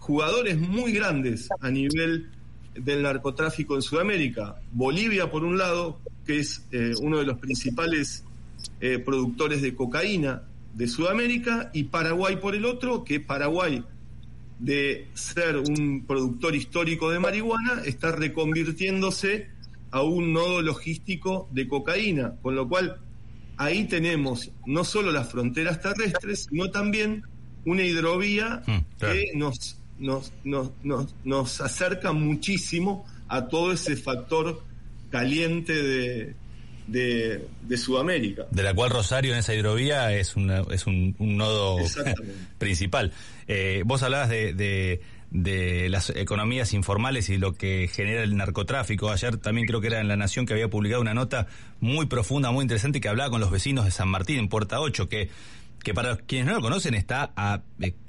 jugadores 0.00 0.58
muy 0.58 0.92
grandes 0.92 1.48
a 1.60 1.70
nivel 1.70 2.30
del 2.74 3.02
narcotráfico 3.02 3.76
en 3.76 3.82
Sudamérica. 3.82 4.56
Bolivia, 4.72 5.30
por 5.30 5.44
un 5.44 5.56
lado, 5.56 6.00
que 6.26 6.40
es 6.40 6.66
eh, 6.72 6.92
uno 7.00 7.18
de 7.18 7.24
los 7.24 7.38
principales 7.38 8.24
productores 9.04 9.62
de 9.62 9.74
cocaína 9.74 10.42
de 10.74 10.88
Sudamérica, 10.88 11.70
y 11.72 11.84
Paraguay, 11.84 12.36
por 12.36 12.54
el 12.54 12.64
otro, 12.64 13.04
que 13.04 13.20
Paraguay 13.20 13.82
de 14.58 15.08
ser 15.14 15.56
un 15.56 16.04
productor 16.06 16.54
histórico 16.54 17.10
de 17.10 17.18
marihuana 17.18 17.82
está 17.84 18.12
reconvirtiéndose 18.12 19.48
a 19.90 20.02
un 20.02 20.32
nodo 20.32 20.62
logístico 20.62 21.48
de 21.52 21.68
cocaína, 21.68 22.34
con 22.42 22.54
lo 22.54 22.68
cual 22.68 22.98
ahí 23.56 23.84
tenemos 23.84 24.50
no 24.66 24.84
solo 24.84 25.12
las 25.12 25.30
fronteras 25.30 25.80
terrestres, 25.80 26.46
sino 26.50 26.70
también 26.70 27.22
una 27.64 27.82
hidrovía 27.82 28.62
mm, 28.66 28.78
que 28.98 29.30
nos, 29.34 29.78
nos, 29.98 30.32
nos, 30.44 30.70
nos, 30.82 31.14
nos 31.24 31.60
acerca 31.60 32.12
muchísimo 32.12 33.06
a 33.28 33.48
todo 33.48 33.72
ese 33.72 33.96
factor 33.96 34.62
caliente 35.10 35.72
de, 35.72 36.34
de, 36.86 37.46
de, 37.62 37.76
Sudamérica. 37.76 38.46
De 38.50 38.62
la 38.62 38.74
cual 38.74 38.90
Rosario 38.90 39.32
en 39.32 39.38
esa 39.38 39.54
hidrovía 39.54 40.12
es, 40.12 40.36
una, 40.36 40.62
es 40.70 40.86
un, 40.86 41.14
un 41.18 41.36
nodo 41.36 41.78
principal. 42.58 43.12
Eh, 43.48 43.82
vos 43.84 44.02
hablabas 44.02 44.28
de, 44.28 44.52
de, 44.54 45.00
de, 45.30 45.88
las 45.88 46.10
economías 46.10 46.72
informales 46.72 47.28
y 47.28 47.38
lo 47.38 47.54
que 47.54 47.88
genera 47.92 48.22
el 48.22 48.36
narcotráfico. 48.36 49.10
Ayer 49.10 49.36
también 49.36 49.66
creo 49.66 49.80
que 49.80 49.88
era 49.88 50.00
en 50.00 50.08
La 50.08 50.16
Nación 50.16 50.46
que 50.46 50.52
había 50.52 50.68
publicado 50.68 51.00
una 51.00 51.14
nota 51.14 51.46
muy 51.80 52.06
profunda, 52.06 52.50
muy 52.50 52.62
interesante, 52.62 53.00
que 53.00 53.08
hablaba 53.08 53.30
con 53.30 53.40
los 53.40 53.50
vecinos 53.50 53.84
de 53.84 53.90
San 53.90 54.08
Martín, 54.08 54.38
en 54.38 54.48
Puerta 54.48 54.80
8, 54.80 55.08
que, 55.08 55.28
que 55.82 55.94
para 55.94 56.16
quienes 56.16 56.46
no 56.46 56.54
lo 56.54 56.60
conocen 56.60 56.94
está 56.94 57.32
a 57.36 57.62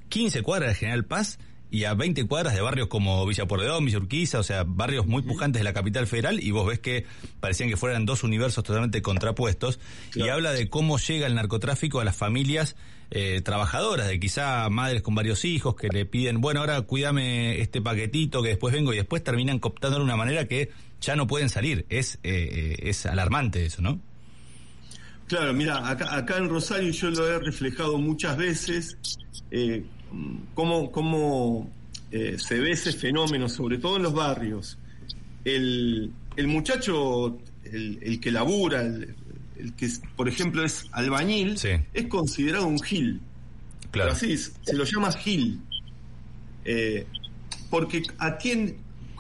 15 0.10 0.40
eh, 0.40 0.42
cuadras 0.44 0.70
de 0.70 0.76
General 0.76 1.06
Paz 1.06 1.40
y 1.70 1.84
a 1.84 1.94
20 1.94 2.26
cuadras 2.28 2.54
de 2.54 2.62
barrios 2.62 2.88
como 2.88 3.26
Villa 3.26 3.46
Porredón, 3.46 3.86
Villa 3.86 3.98
Urquiza, 3.98 4.40
o 4.40 4.44
sea, 4.44 4.64
barrios 4.66 5.06
muy 5.06 5.22
pujantes 5.22 5.60
de 5.60 5.64
la 5.64 5.74
capital 5.74 6.08
federal, 6.08 6.42
y 6.42 6.52
vos 6.52 6.68
ves 6.68 6.80
que 6.80 7.06
parecían 7.40 7.70
que 7.70 7.78
fueran 7.78 8.06
dos 8.06 8.24
universos 8.24 8.64
totalmente 8.64 9.02
contrapuestos, 9.02 9.80
y 10.16 10.30
habla 10.30 10.52
de 10.52 10.70
cómo 10.70 10.98
llega 10.98 11.28
el 11.28 11.36
narcotráfico 11.36 12.00
a 12.00 12.06
las 12.06 12.16
familias 12.16 12.76
eh, 13.12 13.42
trabajadoras, 13.42 14.08
de 14.08 14.20
quizá 14.20 14.70
madres 14.70 15.02
con 15.02 15.16
varios 15.16 15.46
hijos 15.46 15.76
que 15.76 15.88
le 15.88 16.06
piden, 16.06 16.42
bueno, 16.42 16.62
ahora 16.62 16.82
cuídame 16.82 17.60
este 17.62 17.82
paquetito 17.82 18.42
que 18.42 18.50
después 18.50 18.74
vengo, 18.74 18.94
y 18.94 18.98
después 18.98 19.24
terminan 19.24 19.60
cooptando 19.60 19.98
de 19.98 20.04
una 20.04 20.16
manera 20.16 20.48
que 20.48 20.72
ya 21.02 21.16
no 21.16 21.28
pueden 21.28 21.50
salir. 21.50 21.86
Es, 21.90 22.16
eh, 22.24 22.76
eh, 22.82 22.90
es 22.90 23.06
alarmante 23.06 23.66
eso, 23.66 23.82
¿no? 23.82 24.00
Claro, 25.28 25.54
mira, 25.54 25.90
acá, 25.90 26.16
acá 26.16 26.38
en 26.38 26.48
Rosario 26.48 26.92
yo 26.92 27.10
lo 27.10 27.28
he 27.28 27.40
reflejado 27.40 27.98
muchas 27.98 28.38
veces. 28.38 28.98
Eh, 29.52 29.84
cómo, 30.54 30.92
cómo 30.92 31.70
eh, 32.12 32.38
se 32.38 32.60
ve 32.60 32.72
ese 32.72 32.94
fenómeno, 32.94 33.50
sobre 33.50 33.78
todo 33.78 33.98
en 33.98 34.04
los 34.04 34.14
barrios. 34.14 34.78
El, 35.44 36.12
el 36.36 36.48
muchacho, 36.48 37.38
el, 37.64 38.20
que 38.20 38.32
labura, 38.32 38.82
el, 38.82 39.74
que, 39.76 39.90
por 40.16 40.28
ejemplo, 40.28 40.64
es 40.64 40.86
albañil, 40.92 41.58
es 41.94 42.08
considerado 42.08 42.68
un 42.68 42.80
gil. 42.80 43.22
Claro. 43.92 44.12
así 44.12 44.38
se 44.38 44.74
lo 44.74 44.84
llama 44.84 45.12
gil. 45.14 45.62
Eh, 46.66 47.06
porque 47.70 48.04
a 48.18 48.38
quién, 48.38 48.78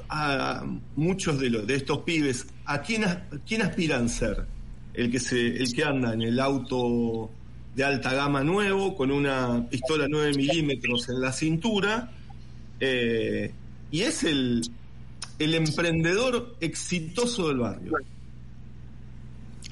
a 0.10 0.66
muchos 0.96 1.40
de, 1.40 1.50
los, 1.50 1.68
de 1.68 1.76
estos 1.76 2.00
pibes, 2.00 2.48
¿a 2.66 2.82
quién, 2.82 3.06
a 3.06 3.28
quién 3.46 3.62
aspiran 3.62 4.10
ser? 4.10 4.46
El 4.94 5.12
que, 5.12 5.20
se, 5.20 5.48
el 5.48 5.74
que 5.74 5.84
anda 5.84 6.14
en 6.14 6.22
el 6.22 6.40
auto 6.40 7.32
de 7.78 7.84
alta 7.84 8.12
gama 8.12 8.44
nuevo, 8.44 8.96
con 8.96 9.12
una 9.12 9.70
pistola 9.70 10.08
9 10.10 10.34
milímetros 10.36 11.10
en 11.10 11.22
la 11.22 11.32
cintura, 11.32 12.12
eh, 12.80 13.52
y 13.92 14.02
es 14.02 14.24
el, 14.24 14.68
el 15.38 15.54
emprendedor 15.54 16.56
exitoso 16.60 17.50
del 17.50 17.60
barrio. 17.60 17.94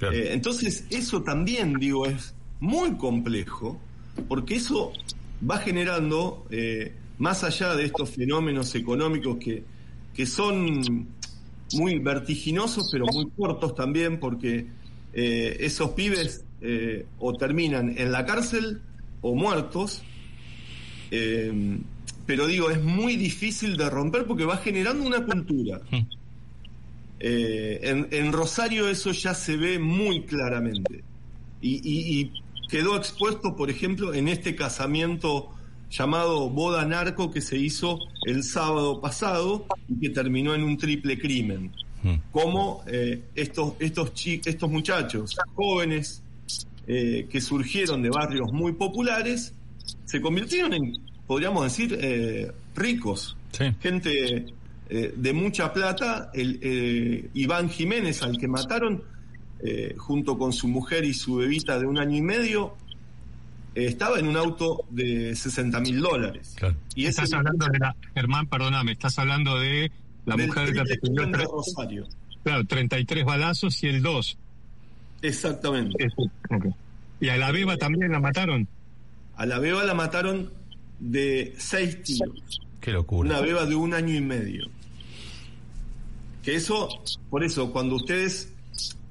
Eh, 0.01 0.29
entonces, 0.33 0.85
eso 0.91 1.23
también, 1.23 1.73
digo, 1.79 2.05
es 2.05 2.35
muy 2.59 2.95
complejo, 2.95 3.81
porque 4.27 4.57
eso 4.57 4.93
va 5.49 5.57
generando, 5.57 6.45
eh, 6.51 6.93
más 7.17 7.43
allá 7.43 7.73
de 7.73 7.85
estos 7.85 8.11
fenómenos 8.11 8.75
económicos 8.75 9.37
que, 9.37 9.63
que 10.13 10.27
son 10.27 11.07
muy 11.73 11.97
vertiginosos, 11.97 12.87
pero 12.91 13.07
muy 13.07 13.31
cortos 13.35 13.73
también, 13.73 14.19
porque 14.19 14.67
esos 15.11 15.91
pibes 15.91 16.44
eh, 16.67 17.05
o 17.19 17.31
terminan 17.35 17.93
en 17.95 18.11
la 18.11 18.25
cárcel 18.25 18.81
o 19.21 19.35
muertos. 19.35 20.01
Eh, 21.11 21.77
pero 22.25 22.47
digo, 22.47 22.71
es 22.71 22.81
muy 22.81 23.17
difícil 23.17 23.77
de 23.77 23.87
romper 23.87 24.25
porque 24.25 24.45
va 24.45 24.57
generando 24.57 25.05
una 25.05 25.23
cultura. 25.23 25.81
Eh, 27.19 28.07
en, 28.09 28.33
Rosario 28.33 28.89
eso 28.89 29.11
ya 29.11 29.35
se 29.35 29.57
ve 29.57 29.77
muy 29.77 30.23
claramente. 30.23 31.03
Y, 31.61 32.31
quedó 32.67 32.97
expuesto, 32.97 33.55
por 33.55 33.69
ejemplo, 33.69 34.15
en 34.15 34.27
este 34.27 34.55
casamiento 34.55 35.51
llamado 35.91 36.49
boda 36.49 36.83
narco 36.83 37.29
que 37.29 37.41
se 37.41 37.59
hizo 37.59 37.99
el 38.25 38.43
sábado 38.43 38.99
pasado 38.99 39.67
y 39.87 39.99
que 39.99 40.09
terminó 40.09 40.55
en 40.55 40.63
un 40.63 40.77
triple 40.77 41.19
crimen. 41.19 41.71
Como 42.31 42.83
estos, 43.35 43.73
estos, 43.79 44.11
estos 44.25 44.69
muchachos 44.69 45.35
jóvenes 45.53 46.23
eh, 46.87 47.27
que 47.31 47.41
surgieron 47.41 48.03
de 48.03 48.09
barrios 48.09 48.51
muy 48.51 48.73
populares, 48.73 49.53
se 50.05 50.21
convirtieron 50.21 50.73
en, 50.73 50.93
podríamos 51.25 51.63
decir, 51.63 51.97
eh, 51.99 52.51
ricos. 52.75 53.35
Gente 53.81 54.45
eh, 54.89 55.13
de 55.15 55.33
mucha 55.33 55.73
plata. 55.73 56.29
El, 56.33 57.29
Iván 57.33 57.69
Jiménez, 57.69 58.21
al 58.21 58.37
que 58.37 58.47
mataron, 58.47 59.03
junto 59.97 60.37
con 60.37 60.53
su 60.53 60.67
mujer 60.67 61.05
y 61.05 61.13
su 61.15 61.37
bebita 61.37 61.79
de 61.79 61.87
un 61.87 61.97
año 61.97 62.15
y 62.17 62.21
medio, 62.21 62.75
estaba 63.73 64.19
en 64.19 64.27
un 64.27 64.37
auto 64.37 64.85
de 64.91 65.35
60 65.35 65.79
mil 65.79 66.01
dólares. 66.01 66.55
Y 66.93 67.07
estás 67.07 67.33
hablando 67.33 67.65
de 67.65 67.79
la, 67.79 67.95
Germán, 68.13 68.45
perdóname, 68.45 68.91
estás 68.91 69.17
hablando 69.17 69.57
de 69.57 69.91
la 70.25 70.37
mujer 70.37 70.71
que 70.71 70.83
recibió 70.83 71.25
Rosario. 71.31 72.07
Claro, 72.43 72.63
33 72.65 73.25
balazos 73.25 73.83
y 73.83 73.87
el 73.87 74.03
2. 74.03 74.37
Exactamente. 75.21 76.07
¿Y 77.19 77.29
a 77.29 77.37
la 77.37 77.51
beba 77.51 77.77
también 77.77 78.11
la 78.11 78.19
mataron? 78.19 78.67
A 79.35 79.45
la 79.45 79.59
beba 79.59 79.83
la 79.83 79.93
mataron 79.93 80.51
de 80.99 81.53
seis 81.57 82.01
tiros. 82.03 82.61
Qué 82.79 82.91
locura. 82.91 83.29
Una 83.29 83.41
beba 83.41 83.65
de 83.65 83.75
un 83.75 83.93
año 83.93 84.13
y 84.13 84.21
medio. 84.21 84.65
Que 86.43 86.55
eso, 86.55 86.87
por 87.29 87.43
eso, 87.43 87.71
cuando 87.71 87.95
ustedes 87.95 88.53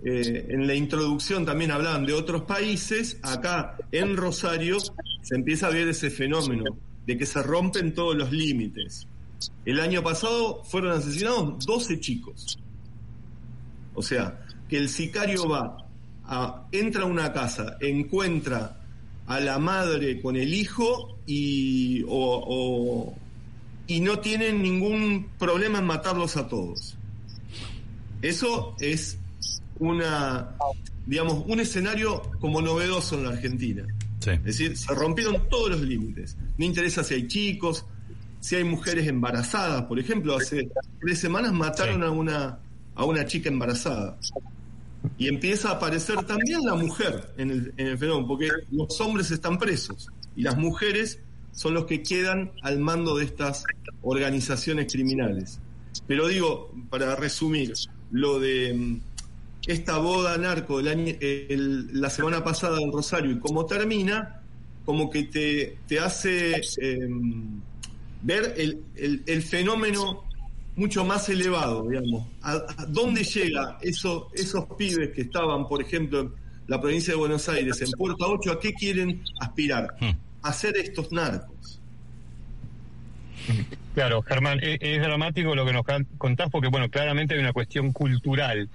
eh, 0.04 0.46
en 0.50 0.66
la 0.66 0.74
introducción 0.74 1.44
también 1.44 1.70
hablaban 1.70 2.06
de 2.06 2.12
otros 2.12 2.42
países, 2.42 3.18
acá 3.22 3.76
en 3.90 4.16
Rosario 4.16 4.78
se 4.78 5.34
empieza 5.34 5.66
a 5.66 5.70
ver 5.70 5.88
ese 5.88 6.10
fenómeno 6.10 6.76
de 7.06 7.18
que 7.18 7.26
se 7.26 7.42
rompen 7.42 7.94
todos 7.94 8.14
los 8.14 8.30
límites. 8.30 9.08
El 9.64 9.80
año 9.80 10.02
pasado 10.02 10.62
fueron 10.64 10.92
asesinados 10.92 11.64
12 11.64 12.00
chicos. 12.00 12.58
O 13.94 14.02
sea, 14.02 14.40
que 14.68 14.76
el 14.76 14.88
sicario 14.88 15.48
va 15.48 15.83
entra 16.72 17.02
a 17.02 17.06
una 17.06 17.32
casa, 17.32 17.76
encuentra 17.80 18.80
a 19.26 19.40
la 19.40 19.58
madre 19.58 20.20
con 20.20 20.36
el 20.36 20.52
hijo 20.52 21.18
y, 21.26 22.04
y 23.86 24.00
no 24.00 24.18
tienen 24.20 24.62
ningún 24.62 25.28
problema 25.38 25.78
en 25.78 25.86
matarlos 25.86 26.36
a 26.36 26.48
todos. 26.48 26.96
Eso 28.22 28.74
es 28.80 29.18
una, 29.78 30.54
digamos, 31.06 31.44
un 31.46 31.60
escenario 31.60 32.22
como 32.40 32.62
novedoso 32.62 33.16
en 33.16 33.24
la 33.24 33.30
Argentina. 33.30 33.84
Es 34.26 34.44
decir, 34.44 34.76
se 34.78 34.94
rompieron 34.94 35.48
todos 35.50 35.70
los 35.70 35.80
límites. 35.82 36.36
No 36.56 36.64
interesa 36.64 37.04
si 37.04 37.14
hay 37.14 37.28
chicos, 37.28 37.84
si 38.40 38.56
hay 38.56 38.64
mujeres 38.64 39.06
embarazadas. 39.06 39.82
Por 39.82 39.98
ejemplo, 39.98 40.36
hace 40.36 40.70
tres 41.00 41.18
semanas 41.18 41.52
mataron 41.52 42.02
a 42.02 42.10
una 42.10 42.58
a 42.94 43.04
una 43.04 43.26
chica 43.26 43.48
embarazada. 43.48 44.16
Y 45.18 45.28
empieza 45.28 45.70
a 45.70 45.72
aparecer 45.74 46.24
también 46.24 46.64
la 46.64 46.74
mujer 46.74 47.32
en 47.36 47.50
el, 47.50 47.74
en 47.76 47.86
el 47.88 47.98
fenómeno, 47.98 48.26
porque 48.28 48.48
los 48.70 49.00
hombres 49.00 49.30
están 49.30 49.58
presos 49.58 50.08
y 50.36 50.42
las 50.42 50.56
mujeres 50.56 51.20
son 51.52 51.74
los 51.74 51.86
que 51.86 52.02
quedan 52.02 52.52
al 52.62 52.78
mando 52.78 53.16
de 53.16 53.24
estas 53.24 53.64
organizaciones 54.02 54.92
criminales. 54.92 55.60
Pero 56.06 56.28
digo, 56.28 56.72
para 56.90 57.14
resumir, 57.16 57.72
lo 58.10 58.40
de 58.40 58.74
mm, 58.74 59.00
esta 59.66 59.98
boda 59.98 60.36
narco 60.36 60.78
año, 60.78 61.14
la 61.92 62.10
semana 62.10 62.44
pasada 62.44 62.78
en 62.80 62.92
Rosario 62.92 63.32
y 63.32 63.38
cómo 63.38 63.66
termina, 63.66 64.42
como 64.84 65.10
que 65.10 65.24
te, 65.24 65.78
te 65.86 65.98
hace 65.98 66.60
em, 66.78 67.60
ver 68.22 68.54
el, 68.56 68.82
el, 68.96 69.22
el, 69.26 69.42
fenómeno 69.42 70.24
mucho 70.76 71.04
más 71.04 71.28
elevado, 71.28 71.88
digamos. 71.88 72.26
¿A, 72.42 72.58
dónde 72.88 73.24
llega 73.24 73.78
eso, 73.80 74.30
esos 74.34 74.64
pibes 74.76 75.10
que 75.10 75.22
estaban, 75.22 75.68
por 75.68 75.80
ejemplo, 75.80 76.20
en 76.20 76.32
la 76.66 76.80
provincia 76.80 77.12
de 77.12 77.18
Buenos 77.18 77.48
Aires, 77.48 77.80
en 77.82 77.90
Puerta 77.92 78.26
8, 78.26 78.52
a 78.52 78.60
qué 78.60 78.72
quieren 78.72 79.22
aspirar? 79.40 79.94
Hmm. 80.00 80.12
A 80.42 80.52
ser 80.52 80.76
estos 80.76 81.10
narcos. 81.12 81.80
Claro, 83.94 84.22
Germán, 84.22 84.58
es, 84.62 84.78
es, 84.80 85.00
dramático 85.00 85.54
lo 85.54 85.64
que 85.64 85.72
nos 85.72 85.84
contás 86.18 86.50
porque, 86.50 86.68
bueno, 86.68 86.90
claramente 86.90 87.34
hay 87.34 87.40
una 87.40 87.52
cuestión 87.52 87.92
cultural. 87.92 88.68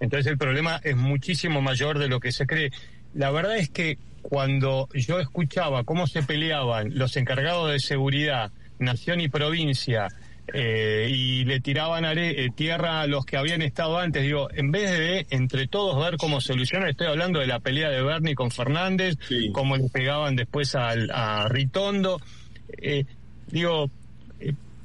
Entonces 0.00 0.30
el 0.30 0.38
problema 0.38 0.80
es 0.82 0.96
muchísimo 0.96 1.62
mayor 1.62 1.98
de 1.98 2.08
lo 2.08 2.20
que 2.20 2.32
se 2.32 2.46
cree. 2.46 2.70
La 3.14 3.30
verdad 3.30 3.56
es 3.56 3.70
que 3.70 3.98
cuando 4.22 4.88
yo 4.94 5.20
escuchaba 5.20 5.84
cómo 5.84 6.06
se 6.06 6.22
peleaban 6.22 6.98
los 6.98 7.16
encargados 7.16 7.70
de 7.70 7.78
seguridad, 7.78 8.50
nación 8.78 9.20
y 9.20 9.28
provincia, 9.28 10.08
eh, 10.52 11.08
y 11.10 11.44
le 11.44 11.60
tiraban 11.60 12.04
are, 12.04 12.44
eh, 12.44 12.50
tierra 12.54 13.00
a 13.00 13.06
los 13.06 13.24
que 13.24 13.36
habían 13.36 13.62
estado 13.62 13.98
antes. 13.98 14.22
Digo, 14.22 14.48
en 14.52 14.70
vez 14.70 14.90
de 14.90 15.26
entre 15.30 15.66
todos 15.66 16.02
ver 16.02 16.16
cómo 16.16 16.40
solucionar, 16.40 16.88
estoy 16.90 17.06
hablando 17.06 17.40
de 17.40 17.46
la 17.46 17.60
pelea 17.60 17.88
de 17.88 18.02
Bernie 18.02 18.34
con 18.34 18.50
Fernández, 18.50 19.16
cómo 19.52 19.76
le 19.76 19.88
pegaban 19.88 20.36
después 20.36 20.74
al, 20.74 21.10
a 21.10 21.48
Ritondo. 21.48 22.20
Eh, 22.76 23.04
digo, 23.46 23.90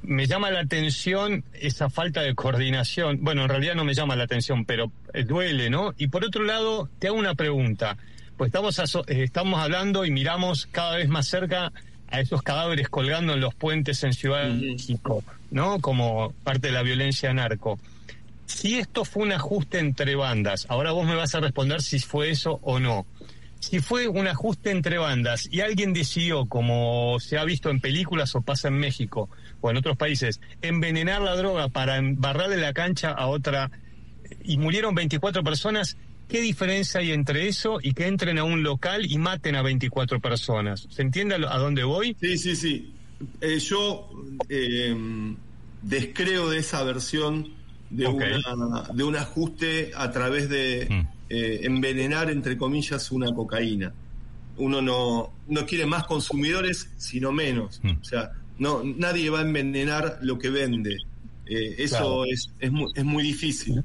me 0.02 0.26
llama 0.26 0.50
la 0.50 0.60
atención 0.60 1.44
esa 1.52 1.90
falta 1.90 2.22
de 2.22 2.34
coordinación. 2.34 3.18
Bueno, 3.20 3.42
en 3.42 3.50
realidad 3.50 3.74
no 3.74 3.84
me 3.84 3.94
llama 3.94 4.16
la 4.16 4.24
atención, 4.24 4.64
pero 4.64 4.90
duele, 5.26 5.68
¿no? 5.68 5.92
Y 5.98 6.08
por 6.08 6.24
otro 6.24 6.44
lado, 6.44 6.88
te 6.98 7.08
hago 7.08 7.18
una 7.18 7.34
pregunta. 7.34 7.98
Pues 8.38 8.48
estamos, 8.48 8.80
estamos 9.08 9.60
hablando 9.60 10.06
y 10.06 10.10
miramos 10.10 10.66
cada 10.72 10.96
vez 10.96 11.10
más 11.10 11.26
cerca 11.26 11.70
a 12.08 12.20
esos 12.20 12.42
cadáveres 12.42 12.88
colgando 12.88 13.34
en 13.34 13.40
los 13.40 13.54
puentes 13.54 14.02
en 14.02 14.14
Ciudad 14.14 14.44
de 14.48 14.54
México, 14.54 15.22
¿no? 15.50 15.80
Como 15.80 16.32
parte 16.44 16.68
de 16.68 16.72
la 16.72 16.82
violencia 16.82 17.32
narco. 17.32 17.78
Si 18.46 18.78
esto 18.78 19.04
fue 19.04 19.22
un 19.22 19.32
ajuste 19.32 19.78
entre 19.78 20.16
bandas, 20.16 20.66
ahora 20.68 20.92
vos 20.92 21.06
me 21.06 21.14
vas 21.14 21.34
a 21.34 21.40
responder 21.40 21.82
si 21.82 21.98
fue 22.00 22.30
eso 22.30 22.58
o 22.62 22.80
no. 22.80 23.06
Si 23.60 23.80
fue 23.80 24.08
un 24.08 24.26
ajuste 24.26 24.70
entre 24.70 24.98
bandas 24.98 25.48
y 25.52 25.60
alguien 25.60 25.92
decidió, 25.92 26.46
como 26.46 27.18
se 27.20 27.38
ha 27.38 27.44
visto 27.44 27.70
en 27.70 27.80
películas 27.80 28.34
o 28.34 28.40
pasa 28.40 28.68
en 28.68 28.78
México 28.78 29.28
o 29.60 29.70
en 29.70 29.76
otros 29.76 29.96
países, 29.96 30.40
envenenar 30.62 31.20
la 31.20 31.36
droga 31.36 31.68
para 31.68 31.98
embarrarle 31.98 32.56
la 32.56 32.72
cancha 32.72 33.10
a 33.10 33.26
otra 33.26 33.70
y 34.42 34.56
murieron 34.56 34.94
24 34.94 35.44
personas, 35.44 35.96
¿Qué 36.30 36.40
diferencia 36.40 37.00
hay 37.00 37.10
entre 37.10 37.48
eso 37.48 37.80
y 37.82 37.92
que 37.92 38.06
entren 38.06 38.38
a 38.38 38.44
un 38.44 38.62
local 38.62 39.04
y 39.04 39.18
maten 39.18 39.56
a 39.56 39.62
24 39.62 40.20
personas? 40.20 40.86
¿Se 40.88 41.02
entiende 41.02 41.34
a 41.34 41.58
dónde 41.58 41.82
voy? 41.82 42.16
Sí, 42.20 42.38
sí, 42.38 42.54
sí. 42.54 42.94
Eh, 43.40 43.58
yo 43.58 44.08
eh, 44.48 44.96
descreo 45.82 46.50
de 46.50 46.58
esa 46.58 46.82
versión 46.84 47.48
de, 47.90 48.04
de 48.94 49.04
un 49.04 49.16
ajuste 49.16 49.90
a 49.94 50.10
través 50.10 50.48
de 50.48 50.86
mm. 50.88 51.08
eh, 51.28 51.60
envenenar, 51.64 52.30
entre 52.30 52.56
comillas, 52.56 53.10
una 53.10 53.32
cocaína. 53.34 53.92
Uno 54.56 54.82
no, 54.82 55.32
no 55.48 55.66
quiere 55.66 55.86
más 55.86 56.04
consumidores, 56.04 56.90
sino 56.96 57.32
menos. 57.32 57.80
Mm. 57.82 57.90
O 58.00 58.04
sea, 58.04 58.32
no, 58.58 58.82
nadie 58.84 59.30
va 59.30 59.40
a 59.40 59.42
envenenar 59.42 60.18
lo 60.22 60.38
que 60.38 60.50
vende. 60.50 60.96
Eso 61.46 62.24
es, 62.26 62.48
es, 62.60 62.70
muy, 62.70 62.92
es 62.94 63.04
muy 63.04 63.24
difícil. 63.24 63.82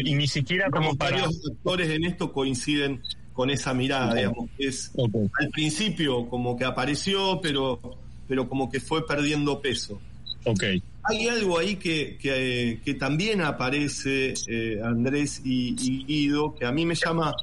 Y 0.00 0.14
ni 0.16 0.26
siquiera 0.26 0.68
como, 0.68 0.96
varios 0.96 1.40
actores 1.48 1.88
en 1.90 2.04
esto 2.06 2.32
coinciden 2.32 3.00
con 3.32 3.50
esa 3.50 3.72
mirada, 3.72 4.14
digamos. 4.14 4.50
Es 4.58 4.90
al 4.96 5.48
principio 5.50 6.28
como 6.28 6.56
que 6.56 6.64
apareció, 6.64 7.40
pero, 7.40 7.98
pero 8.26 8.48
como 8.48 8.70
que 8.70 8.80
fue 8.80 9.06
perdiendo 9.06 9.60
peso. 9.60 10.00
Okay. 10.44 10.82
Hay 11.04 11.28
algo 11.28 11.58
ahí 11.58 11.76
que, 11.76 12.16
que, 12.20 12.80
que 12.84 12.94
también 12.94 13.40
aparece, 13.40 14.34
eh, 14.46 14.80
Andrés 14.82 15.42
y, 15.44 15.74
Guido, 16.04 16.54
que 16.54 16.66
a 16.66 16.72
mí 16.72 16.86
me 16.86 16.94
llama 16.94 17.34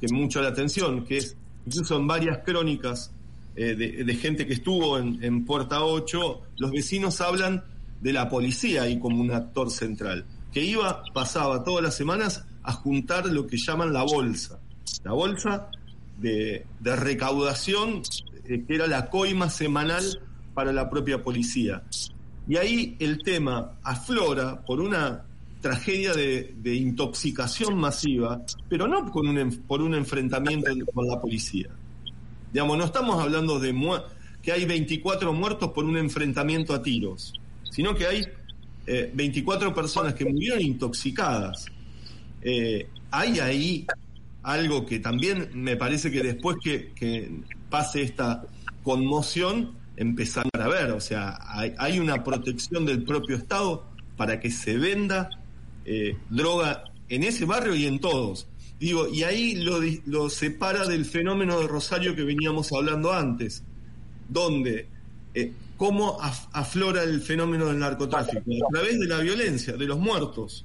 que 0.00 0.08
mucho 0.12 0.42
la 0.42 0.48
atención, 0.48 1.04
que 1.04 1.18
es 1.18 1.36
incluso 1.66 1.96
en 1.96 2.06
varias 2.06 2.38
crónicas 2.38 3.10
eh, 3.56 3.74
de, 3.74 4.04
de, 4.04 4.14
gente 4.16 4.46
que 4.46 4.54
estuvo 4.54 4.98
en, 4.98 5.22
en 5.22 5.44
Puerta 5.44 5.84
8, 5.84 6.42
los 6.58 6.70
vecinos 6.70 7.20
hablan 7.20 7.64
de 8.00 8.12
la 8.12 8.28
policía 8.28 8.88
y 8.88 8.98
como 8.98 9.20
un 9.20 9.30
actor 9.30 9.70
central, 9.70 10.26
que 10.52 10.62
iba, 10.62 11.02
pasaba 11.14 11.64
todas 11.64 11.82
las 11.82 11.94
semanas 11.94 12.44
a 12.62 12.72
juntar 12.72 13.26
lo 13.26 13.46
que 13.46 13.56
llaman 13.56 13.92
la 13.92 14.02
bolsa, 14.02 14.58
la 15.04 15.12
bolsa 15.12 15.70
de, 16.18 16.64
recaudación, 16.82 18.02
eh, 18.32 18.33
que 18.44 18.64
era 18.68 18.86
la 18.86 19.08
coima 19.08 19.50
semanal 19.50 20.20
para 20.54 20.72
la 20.72 20.88
propia 20.88 21.22
policía. 21.22 21.82
Y 22.46 22.56
ahí 22.56 22.96
el 22.98 23.22
tema 23.22 23.72
aflora 23.82 24.60
por 24.64 24.80
una 24.80 25.24
tragedia 25.60 26.12
de, 26.12 26.74
intoxicación 26.74 27.78
masiva, 27.78 28.42
pero 28.68 28.86
no 28.86 29.10
con 29.10 29.26
un, 29.26 29.62
por 29.66 29.80
un 29.80 29.94
enfrentamiento 29.94 30.70
con 30.92 31.06
la 31.06 31.20
policía. 31.20 31.68
Digamos, 32.52 32.76
no 32.76 32.84
estamos 32.84 33.20
hablando 33.20 33.58
de 33.58 33.74
que 34.42 34.52
hay 34.52 34.66
24 34.66 35.32
muertos 35.32 35.70
por 35.72 35.84
un 35.84 35.96
enfrentamiento 35.96 36.74
a 36.74 36.82
tiros 36.82 37.32
sino 37.74 37.92
que 37.92 38.06
hay 38.06 38.24
24 38.86 39.68
eh, 39.68 39.72
personas 39.72 40.14
que 40.14 40.24
murieron 40.24 40.62
intoxicadas. 40.62 41.66
Eh, 42.40 42.86
hay 43.10 43.40
ahí 43.40 43.86
algo 44.44 44.86
que 44.86 45.00
también 45.00 45.50
me 45.54 45.76
parece 45.76 46.10
que 46.10 46.22
después 46.22 46.56
que, 46.62 47.42
pase 47.70 48.02
esta 48.02 48.44
conmoción, 48.82 49.72
empezar 49.96 50.46
a 50.52 50.68
ver, 50.68 50.92
o 50.92 51.00
sea, 51.00 51.38
hay, 51.78 51.98
una 51.98 52.22
protección 52.22 52.84
del 52.84 53.02
propio 53.02 53.36
Estado 53.36 53.84
para 54.16 54.38
que 54.38 54.50
se 54.50 54.76
venda 54.76 55.30
eh, 55.84 56.16
droga 56.30 56.84
en 57.08 57.24
ese 57.24 57.44
barrio 57.44 57.74
y 57.74 57.86
en 57.86 57.98
todos. 57.98 58.46
Digo, 58.78 59.08
y 59.08 59.22
ahí 59.22 59.56
lo, 59.56 59.80
lo 60.06 60.28
separa 60.28 60.86
del 60.86 61.04
fenómeno 61.04 61.60
de 61.60 61.66
Rosario 61.66 62.14
que 62.14 62.22
veníamos 62.22 62.72
hablando 62.72 63.12
antes, 63.12 63.64
donde 64.28 64.88
cómo 65.76 66.18
aflora 66.52 67.02
el 67.02 67.20
fenómeno 67.20 67.66
del 67.66 67.78
narcotráfico, 67.78 68.40
a 68.40 68.72
través 68.72 68.98
de 69.00 69.06
la 69.06 69.18
violencia, 69.18 69.76
de 69.76 69.86
los 69.86 69.98
muertos, 69.98 70.62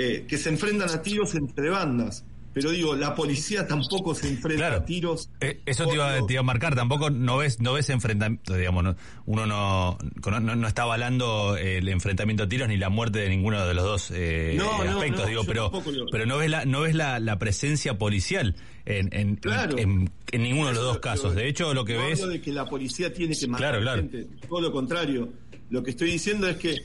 eh, 0.00 0.26
que 0.28 0.38
se 0.38 0.48
enfrentan 0.48 0.88
a 0.90 1.02
tiros 1.02 1.34
entre 1.34 1.70
bandas. 1.70 2.24
Pero 2.54 2.70
digo, 2.70 2.94
la 2.94 3.16
policía 3.16 3.66
tampoco 3.66 4.14
se 4.14 4.28
enfrenta 4.28 4.76
a 4.76 4.84
tiros. 4.84 5.28
Eh, 5.40 5.60
eso 5.66 5.86
te 5.86 5.94
iba, 5.94 6.40
a 6.40 6.42
marcar, 6.44 6.76
tampoco 6.76 7.10
no 7.10 7.38
ves, 7.38 7.58
no 7.58 7.72
ves 7.72 7.90
enfrentamiento, 7.90 8.54
digamos, 8.54 8.96
uno 9.26 9.46
no, 9.46 9.98
no, 10.40 10.68
está 10.68 10.82
avalando 10.82 11.56
el 11.56 11.88
enfrentamiento 11.88 12.44
a 12.44 12.48
tiros 12.48 12.68
ni 12.68 12.76
la 12.76 12.90
muerte 12.90 13.18
de 13.18 13.28
ninguno 13.28 13.66
de 13.66 13.74
los 13.74 13.84
dos 13.84 14.10
eh, 14.12 14.56
aspectos, 14.88 15.26
digo, 15.26 15.42
pero, 15.44 15.72
pero 16.12 16.26
no 16.26 16.38
ves 16.38 16.50
la, 16.50 16.64
no 16.64 16.82
ves 16.82 16.94
la, 16.94 17.18
la 17.18 17.38
presencia 17.40 17.98
policial 17.98 18.54
en, 18.86 19.08
en, 19.12 19.40
en, 20.32 20.42
ninguno 20.42 20.68
de 20.68 20.74
los 20.74 20.84
dos 20.84 20.98
casos. 21.00 21.34
De 21.34 21.48
hecho, 21.48 21.74
lo 21.74 21.84
que 21.84 21.94
no 21.94 22.06
ves. 22.06 22.26
De 22.26 22.40
que 22.40 22.52
la 22.52 22.66
policía 22.66 23.12
tiene 23.12 23.36
que 23.36 23.48
matar 23.48 23.82
gente. 23.82 24.28
Todo 24.48 24.60
lo 24.60 24.70
contrario. 24.70 25.28
Lo 25.70 25.82
que 25.82 25.90
estoy 25.90 26.12
diciendo 26.12 26.48
es 26.48 26.56
que 26.56 26.76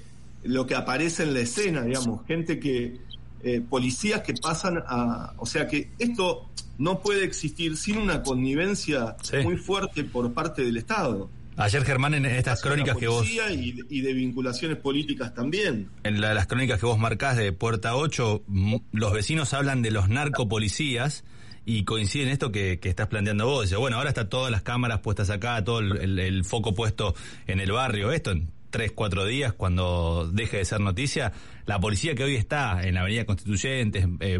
lo 0.43 0.65
que 0.65 0.75
aparece 0.75 1.23
en 1.23 1.33
la 1.33 1.41
escena, 1.41 1.83
digamos, 1.83 2.25
gente 2.27 2.59
que. 2.59 3.01
Eh, 3.45 3.59
policías 3.59 4.21
que 4.21 4.33
pasan 4.35 4.81
a. 4.87 5.33
O 5.37 5.45
sea 5.45 5.67
que 5.67 5.91
esto 5.99 6.49
no 6.77 7.01
puede 7.01 7.25
existir 7.25 7.75
sin 7.75 7.97
una 7.97 8.23
connivencia 8.23 9.17
muy 9.43 9.57
fuerte 9.57 10.05
por 10.05 10.33
parte 10.33 10.63
del 10.63 10.77
Estado. 10.77 11.29
Ayer, 11.55 11.83
Germán, 11.83 12.13
en 12.15 12.25
estas 12.25 12.61
crónicas 12.61 12.97
que 12.97 13.07
vos. 13.07 13.29
Y 13.29 13.73
de, 13.73 13.85
y 13.89 14.01
de 14.01 14.13
vinculaciones 14.13 14.77
políticas 14.77 15.33
también. 15.33 15.89
En 16.03 16.19
las 16.19 16.47
crónicas 16.47 16.79
que 16.79 16.85
vos 16.85 16.97
marcás 16.97 17.37
de 17.37 17.51
Puerta 17.51 17.95
8, 17.95 18.43
los 18.91 19.13
vecinos 19.13 19.53
hablan 19.53 19.81
de 19.81 19.91
los 19.91 20.09
narcopolicías 20.09 21.23
y 21.65 21.83
coincide 21.85 22.23
en 22.23 22.29
esto 22.29 22.51
que, 22.51 22.79
estás 22.83 23.07
planteando 23.07 23.45
vos. 23.45 23.63
Dice, 23.63 23.75
bueno, 23.75 23.97
ahora 23.97 24.09
está 24.09 24.29
todas 24.29 24.51
las 24.51 24.63
cámaras 24.63 24.99
puestas 24.99 25.29
acá, 25.29 25.63
todo 25.63 25.79
el, 25.79 26.43
foco 26.43 26.73
puesto 26.73 27.15
en 27.47 27.59
el 27.59 27.71
barrio. 27.71 28.11
Esto 28.11 28.33
tres, 28.73 28.91
cuatro 28.91 29.23
días, 29.27 29.53
cuando 29.53 30.27
deje 30.33 30.57
de 30.57 30.65
ser 30.65 30.79
noticia, 30.79 31.31
la 31.67 31.79
policía 31.79 32.15
que 32.15 32.23
hoy 32.23 32.35
está 32.35 32.81
en 32.83 32.95
la 32.95 33.01
Avenida 33.01 33.23
Constituyentes 33.23 34.07
eh, 34.19 34.39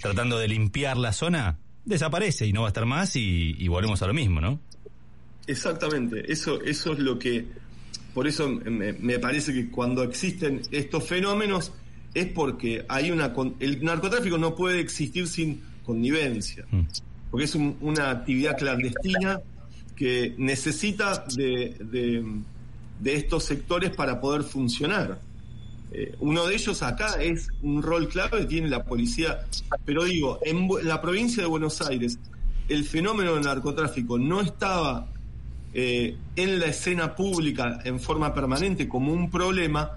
tratando 0.00 0.38
de 0.38 0.48
limpiar 0.48 0.96
la 0.96 1.12
zona, 1.12 1.58
desaparece 1.84 2.46
y 2.46 2.54
no 2.54 2.62
va 2.62 2.68
a 2.68 2.70
estar 2.70 2.86
más 2.86 3.14
y, 3.16 3.68
volvemos 3.68 4.00
a 4.00 4.06
lo 4.06 4.14
mismo, 4.14 4.40
¿no? 4.40 4.58
Exactamente, 5.46 6.32
eso, 6.32 6.62
eso 6.62 6.94
es 6.94 7.00
lo 7.00 7.18
que, 7.18 7.44
por 8.14 8.26
eso 8.26 8.48
me, 8.48 8.94
me 8.94 9.18
parece 9.18 9.52
que 9.52 9.68
cuando 9.68 10.02
existen 10.04 10.62
estos 10.70 11.06
fenómenos 11.06 11.70
es 12.14 12.28
porque 12.28 12.82
hay 12.88 13.10
una, 13.10 13.34
el 13.60 13.84
narcotráfico 13.84 14.38
no 14.38 14.54
puede 14.54 14.80
existir 14.80 15.28
sin 15.28 15.60
connivencia, 15.84 16.64
mm. 16.70 16.80
porque 17.30 17.44
es 17.44 17.54
una 17.54 18.10
actividad 18.10 18.56
clandestina 18.56 19.38
que 19.94 20.34
necesita 20.38 21.26
de, 21.36 21.76
de, 21.78 22.24
estos 23.04 23.44
sectores 23.44 23.90
para 23.90 24.20
poder 24.20 24.42
funcionar. 24.42 25.20
Eh, 25.92 26.14
uno 26.20 26.46
de 26.46 26.54
ellos 26.54 26.82
acá 26.82 27.22
es 27.22 27.48
un 27.62 27.82
rol 27.82 28.08
clave 28.08 28.44
tiene 28.46 28.68
la 28.68 28.84
policía, 28.84 29.46
pero 29.84 30.04
digo, 30.04 30.40
en, 30.42 30.68
la 30.82 31.00
provincia 31.00 31.42
de 31.42 31.48
Buenos 31.48 31.80
Aires 31.80 32.18
el 32.68 32.84
fenómeno 32.84 33.34
del 33.34 33.44
narcotráfico 33.44 34.18
no 34.18 34.40
estaba 34.40 35.06
eh, 35.72 36.16
en 36.34 36.58
la 36.58 36.66
escena 36.66 37.14
pública 37.14 37.80
en 37.84 38.00
forma 38.00 38.34
permanente 38.34 38.88
como 38.88 39.12
un 39.12 39.30
problema, 39.30 39.92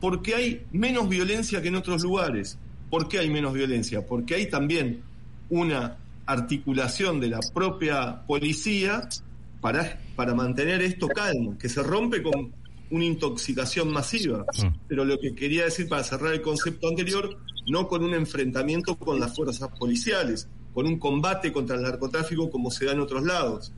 porque 0.00 0.34
hay 0.34 0.62
menos 0.72 1.08
violencia 1.08 1.60
que 1.60 1.68
en 1.68 1.76
otros 1.76 2.02
lugares. 2.02 2.58
¿Por 2.90 3.08
qué 3.08 3.18
hay 3.18 3.30
menos 3.30 3.52
violencia? 3.52 4.06
Porque 4.06 4.36
hay 4.36 4.48
también 4.48 5.02
una 5.50 5.96
articulación 6.26 7.20
de 7.20 7.28
la 7.28 7.40
propia 7.52 8.22
policía 8.26 9.08
para, 9.66 9.98
para 10.14 10.32
mantener 10.32 10.80
esto 10.80 11.08
calmo, 11.08 11.58
que 11.58 11.68
se 11.68 11.82
rompe 11.82 12.22
con 12.22 12.52
una 12.88 13.04
intoxicación 13.04 13.90
masiva. 13.90 14.46
Mm. 14.62 14.68
Pero 14.86 15.04
lo 15.04 15.18
que 15.18 15.34
quería 15.34 15.64
decir 15.64 15.88
para 15.88 16.04
cerrar 16.04 16.34
el 16.34 16.40
concepto 16.40 16.88
anterior, 16.88 17.36
no 17.66 17.88
con 17.88 18.04
un 18.04 18.14
enfrentamiento 18.14 18.94
con 18.94 19.18
las 19.18 19.34
fuerzas 19.34 19.68
policiales, 19.76 20.46
con 20.72 20.86
un 20.86 21.00
combate 21.00 21.52
contra 21.52 21.74
el 21.74 21.82
narcotráfico 21.82 22.48
como 22.48 22.70
se 22.70 22.84
da 22.84 22.92
en 22.92 23.00
otros 23.00 23.24
lados. 23.24 23.72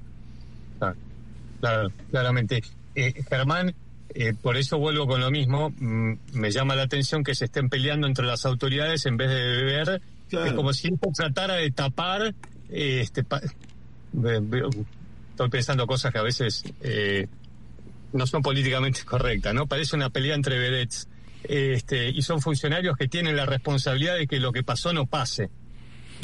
Claro, 1.59 1.91
claramente. 2.11 2.63
Eh, 2.95 3.25
Germán, 3.27 3.75
eh, 4.11 4.35
por 4.35 4.59
eso 4.59 4.77
vuelvo 4.77 5.07
con 5.07 5.23
lo 5.23 5.31
mismo, 5.31 5.71
mm, 5.71 6.13
me 6.35 6.51
llama 6.51 6.77
la 6.77 6.83
atención 6.83 7.25
que 7.25 7.35
se 7.35 7.47
estén 7.47 7.71
peleando 7.71 8.07
entre 8.07 8.27
las 8.27 8.45
autoridades 8.45 9.07
en 9.07 9.17
vez 9.17 9.31
de 9.31 9.37
beber, 9.37 10.03
es 10.31 10.53
como 10.53 10.75
si 10.75 10.89
esto 10.89 11.09
tratara 11.17 11.55
de 11.55 11.71
tapar, 11.71 12.35
eh, 12.69 13.01
este, 13.01 13.25
estoy 15.45 15.51
pensando 15.51 15.87
cosas 15.87 16.13
que 16.13 16.19
a 16.19 16.23
veces 16.23 16.65
no 18.13 18.27
son 18.27 18.43
políticamente 18.43 19.05
correctas, 19.05 19.55
¿no? 19.55 19.67
Parece 19.67 19.97
una 19.97 20.11
pelea 20.11 20.35
entre 20.35 20.59
vedettes. 20.59 21.09
Este, 21.45 22.09
y 22.09 22.23
son 22.23 22.43
funcionarios 22.43 22.97
que 22.97 23.07
tienen 23.07 23.37
la 23.37 23.47
responsabilidad 23.47 24.17
de 24.17 24.27
que 24.27 24.41
lo 24.41 24.53
que 24.53 24.65
pasó 24.65 24.93
no 24.93 25.07
pase. 25.07 25.51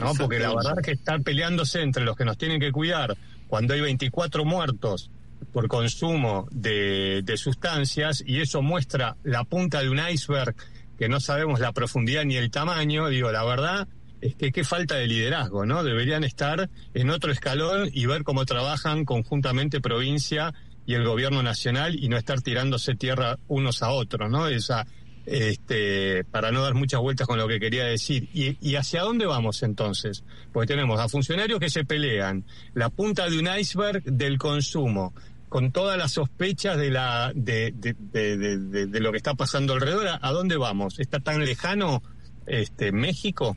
¿no? 0.00 0.12
Porque 0.14 0.40
la 0.40 0.52
verdad 0.52 0.74
es 0.78 0.84
que 0.84 0.92
estar 0.92 1.22
peleándose 1.22 1.82
entre 1.82 2.04
los 2.04 2.16
que 2.16 2.24
nos 2.24 2.36
tienen 2.36 2.58
que 2.58 2.72
cuidar 2.72 3.16
cuando 3.46 3.74
hay 3.74 3.80
24 3.80 4.44
muertos 4.44 5.10
por 5.52 5.68
consumo 5.68 6.48
de, 6.50 7.22
de 7.22 7.36
sustancias 7.36 8.24
y 8.26 8.40
eso 8.40 8.60
muestra 8.60 9.16
la 9.22 9.44
punta 9.44 9.82
de 9.82 9.90
un 9.90 10.00
iceberg 10.00 10.56
que 10.98 11.08
no 11.08 11.20
sabemos 11.20 11.60
la 11.60 11.70
profundidad 11.72 12.24
ni 12.24 12.36
el 12.36 12.50
tamaño, 12.50 13.08
digo, 13.08 13.30
la 13.30 13.44
verdad 13.44 13.86
es 14.24 14.36
que 14.36 14.52
qué 14.52 14.64
falta 14.64 14.94
de 14.94 15.06
liderazgo, 15.06 15.66
¿no? 15.66 15.84
Deberían 15.84 16.24
estar 16.24 16.70
en 16.94 17.10
otro 17.10 17.30
escalón 17.30 17.90
y 17.92 18.06
ver 18.06 18.24
cómo 18.24 18.46
trabajan 18.46 19.04
conjuntamente 19.04 19.82
provincia 19.82 20.54
y 20.86 20.94
el 20.94 21.04
gobierno 21.04 21.42
nacional 21.42 21.94
y 22.02 22.08
no 22.08 22.16
estar 22.16 22.40
tirándose 22.40 22.94
tierra 22.94 23.38
unos 23.48 23.82
a 23.82 23.90
otros, 23.90 24.30
¿no? 24.30 24.46
Este, 25.26 26.24
para 26.24 26.52
no 26.52 26.62
dar 26.62 26.72
muchas 26.72 27.00
vueltas 27.00 27.26
con 27.26 27.38
lo 27.38 27.46
que 27.46 27.60
quería 27.60 27.84
decir. 27.84 28.30
¿Y, 28.32 28.56
¿Y, 28.66 28.76
hacia 28.76 29.02
dónde 29.02 29.26
vamos 29.26 29.62
entonces? 29.62 30.24
Porque 30.54 30.68
tenemos 30.68 30.98
a 31.00 31.08
funcionarios 31.08 31.60
que 31.60 31.68
se 31.68 31.84
pelean, 31.84 32.46
la 32.72 32.88
punta 32.88 33.28
de 33.28 33.38
un 33.38 33.48
iceberg 33.58 34.04
del 34.04 34.38
consumo, 34.38 35.12
con 35.50 35.70
todas 35.70 35.98
las 35.98 36.12
sospechas 36.12 36.78
de, 36.78 36.90
la, 36.90 37.30
de, 37.34 37.74
de, 37.76 37.94
de, 38.38 38.86
de 38.86 39.00
lo 39.00 39.10
que 39.10 39.18
está 39.18 39.34
pasando 39.34 39.74
alrededor. 39.74 40.18
¿A 40.20 40.30
dónde 40.30 40.56
vamos? 40.56 40.98
¿Está 40.98 41.20
tan 41.20 41.44
lejano 41.44 42.02
este, 42.46 42.90
México? 42.90 43.56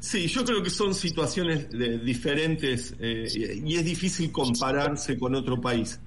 Sí, 0.00 0.26
yo 0.28 0.44
creo 0.44 0.62
que 0.62 0.70
son 0.70 0.94
situaciones 0.94 1.68
diferentes 2.04 2.94
eh, 3.00 3.26
y 3.64 3.76
es 3.76 3.84
difícil 3.84 4.30
compararse 4.30 5.18
con 5.18 5.34
otro 5.34 5.60
país. 5.60 5.98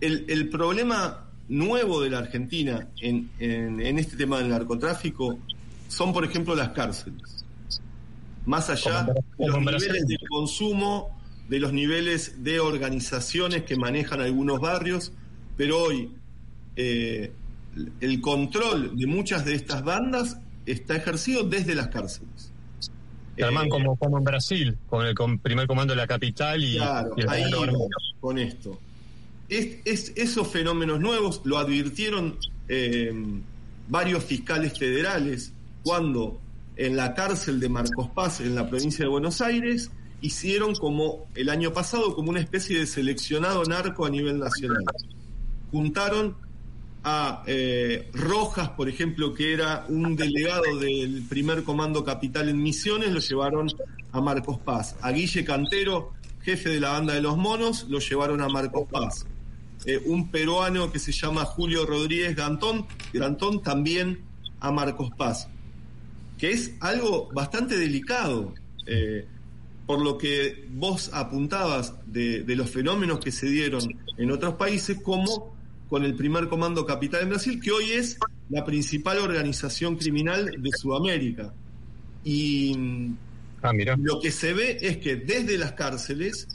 El, 0.00 0.24
el 0.28 0.48
problema 0.48 1.30
nuevo 1.50 2.00
de 2.00 2.10
la 2.10 2.18
Argentina 2.18 2.88
en, 3.00 3.28
en, 3.38 3.98
este 3.98 4.16
tema 4.16 4.38
del 4.38 4.48
narcotráfico 4.48 5.38
son, 5.88 6.12
por 6.12 6.24
ejemplo, 6.24 6.54
las 6.54 6.70
cárceles. 6.70 7.44
Más 8.46 8.70
allá 8.70 9.02
de 9.36 9.46
los 9.46 9.58
niveles 9.58 10.06
de 10.06 10.16
consumo, 10.28 11.20
de 11.48 11.58
los 11.58 11.72
niveles 11.72 12.42
de 12.44 12.60
organizaciones 12.60 13.64
que 13.64 13.76
manejan 13.76 14.20
algunos 14.20 14.60
barrios, 14.60 15.12
pero 15.56 15.82
hoy 15.82 16.12
eh, 16.76 17.32
el 18.00 18.20
control 18.20 18.96
de 18.96 19.06
muchas 19.06 19.44
de 19.44 19.54
estas 19.54 19.82
bandas 19.82 20.38
está 20.66 20.96
ejercido 20.96 21.42
desde 21.42 21.74
las 21.74 21.88
cárceles. 21.88 22.52
Eh, 23.48 23.68
como, 23.68 23.96
como 23.96 24.18
en 24.18 24.24
Brasil, 24.24 24.78
con 24.88 25.06
el 25.06 25.14
primer 25.40 25.66
comando 25.66 25.92
de 25.92 25.96
la 25.96 26.06
capital 26.06 26.62
y, 26.62 26.76
claro, 26.76 27.14
ahí 27.28 27.44
con 28.20 28.38
esto. 28.38 28.78
Es, 29.48 30.12
esos 30.14 30.46
fenómenos 30.48 31.00
nuevos 31.00 31.40
lo 31.44 31.58
advirtieron 31.58 32.36
eh, 32.68 33.12
varios 33.88 34.24
fiscales 34.24 34.78
federales 34.78 35.52
cuando 35.82 36.38
en 36.76 36.96
la 36.96 37.14
cárcel 37.14 37.58
de 37.60 37.68
Marcos 37.68 38.08
Paz, 38.10 38.40
en 38.40 38.54
la 38.54 38.68
provincia 38.68 39.04
de 39.04 39.10
Buenos 39.10 39.40
Aires, 39.40 39.90
hicieron 40.20 40.74
como 40.74 41.26
el 41.34 41.48
año 41.48 41.72
pasado 41.72 42.14
como 42.14 42.30
una 42.30 42.40
especie 42.40 42.78
de 42.78 42.86
seleccionado 42.86 43.64
narco 43.64 44.06
a 44.06 44.10
nivel 44.10 44.38
nacional. 44.38 44.84
Juntaron 45.70 46.36
a 47.02 47.42
eh, 47.46 48.10
Rojas, 48.12 48.70
por 48.70 48.88
ejemplo, 48.88 49.32
que 49.32 49.52
era 49.52 49.86
un 49.88 50.16
delegado 50.16 50.78
del 50.78 51.24
primer 51.28 51.62
comando 51.64 52.04
capital 52.04 52.48
en 52.48 52.62
Misiones, 52.62 53.10
lo 53.10 53.20
llevaron 53.20 53.68
a 54.12 54.20
Marcos 54.20 54.58
Paz. 54.58 54.96
A 55.00 55.10
Guille 55.10 55.44
Cantero, 55.44 56.12
jefe 56.42 56.68
de 56.68 56.80
la 56.80 56.90
banda 56.90 57.14
de 57.14 57.22
los 57.22 57.36
monos, 57.36 57.86
lo 57.88 58.00
llevaron 58.00 58.42
a 58.42 58.48
Marcos 58.48 58.86
Paz. 58.90 59.26
Eh, 59.86 60.02
un 60.04 60.30
peruano 60.30 60.92
que 60.92 60.98
se 60.98 61.12
llama 61.12 61.44
Julio 61.46 61.86
Rodríguez 61.86 62.36
Gantón, 62.36 62.86
Grantón 63.14 63.62
también 63.62 64.20
a 64.60 64.70
Marcos 64.70 65.10
Paz, 65.16 65.48
que 66.36 66.50
es 66.50 66.72
algo 66.80 67.30
bastante 67.32 67.78
delicado. 67.78 68.52
Eh, 68.86 69.26
por 69.86 70.02
lo 70.02 70.18
que 70.18 70.68
vos 70.70 71.10
apuntabas 71.12 71.94
de 72.06 72.44
los 72.54 72.70
fenómenos 72.70 73.18
que 73.18 73.32
se 73.32 73.46
dieron 73.46 73.82
en 74.18 74.30
otros 74.30 74.54
países, 74.54 75.00
como 75.02 75.52
con 75.90 76.04
el 76.04 76.14
primer 76.14 76.48
comando 76.48 76.86
capital 76.86 77.24
en 77.24 77.30
Brasil, 77.30 77.60
que 77.60 77.72
hoy 77.72 77.90
es 77.90 78.16
la 78.48 78.64
principal 78.64 79.18
organización 79.18 79.96
criminal 79.96 80.54
de 80.56 80.70
Sudamérica. 80.70 81.52
Y 82.24 82.76
ah, 83.60 83.72
lo 83.98 84.20
que 84.20 84.30
se 84.30 84.54
ve 84.54 84.78
es 84.80 84.98
que 84.98 85.16
desde 85.16 85.58
las 85.58 85.72
cárceles 85.72 86.46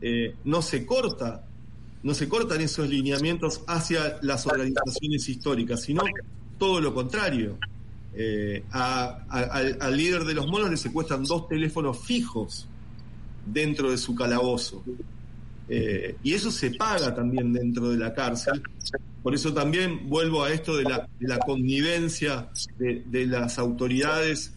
eh, 0.00 0.34
no 0.44 0.60
se 0.60 0.84
corta, 0.84 1.44
no 2.02 2.14
se 2.14 2.28
cortan 2.28 2.60
esos 2.62 2.88
lineamientos 2.88 3.62
hacia 3.68 4.18
las 4.22 4.44
organizaciones 4.46 5.28
históricas, 5.28 5.82
sino 5.82 6.02
todo 6.58 6.80
lo 6.80 6.92
contrario. 6.92 7.58
Eh, 8.12 8.64
al, 8.72 9.96
líder 9.96 10.24
de 10.24 10.34
los 10.34 10.48
monos 10.48 10.68
le 10.68 10.76
secuestran 10.76 11.22
dos 11.22 11.46
teléfonos 11.46 12.04
fijos 12.04 12.66
dentro 13.46 13.92
de 13.92 13.98
su 13.98 14.16
calabozo. 14.16 14.82
Eh, 15.72 16.16
y 16.24 16.34
eso 16.34 16.50
se 16.50 16.72
paga 16.72 17.14
también 17.14 17.52
dentro 17.52 17.90
de 17.90 17.96
la 17.96 18.12
cárcel. 18.12 18.60
Por 19.22 19.36
eso 19.36 19.54
también 19.54 20.08
vuelvo 20.08 20.42
a 20.42 20.52
esto 20.52 20.76
de 20.76 20.82
la, 20.82 21.08
de 21.20 21.38
connivencia 21.38 22.48
de, 22.76 23.26
las 23.26 23.56
autoridades, 23.56 24.52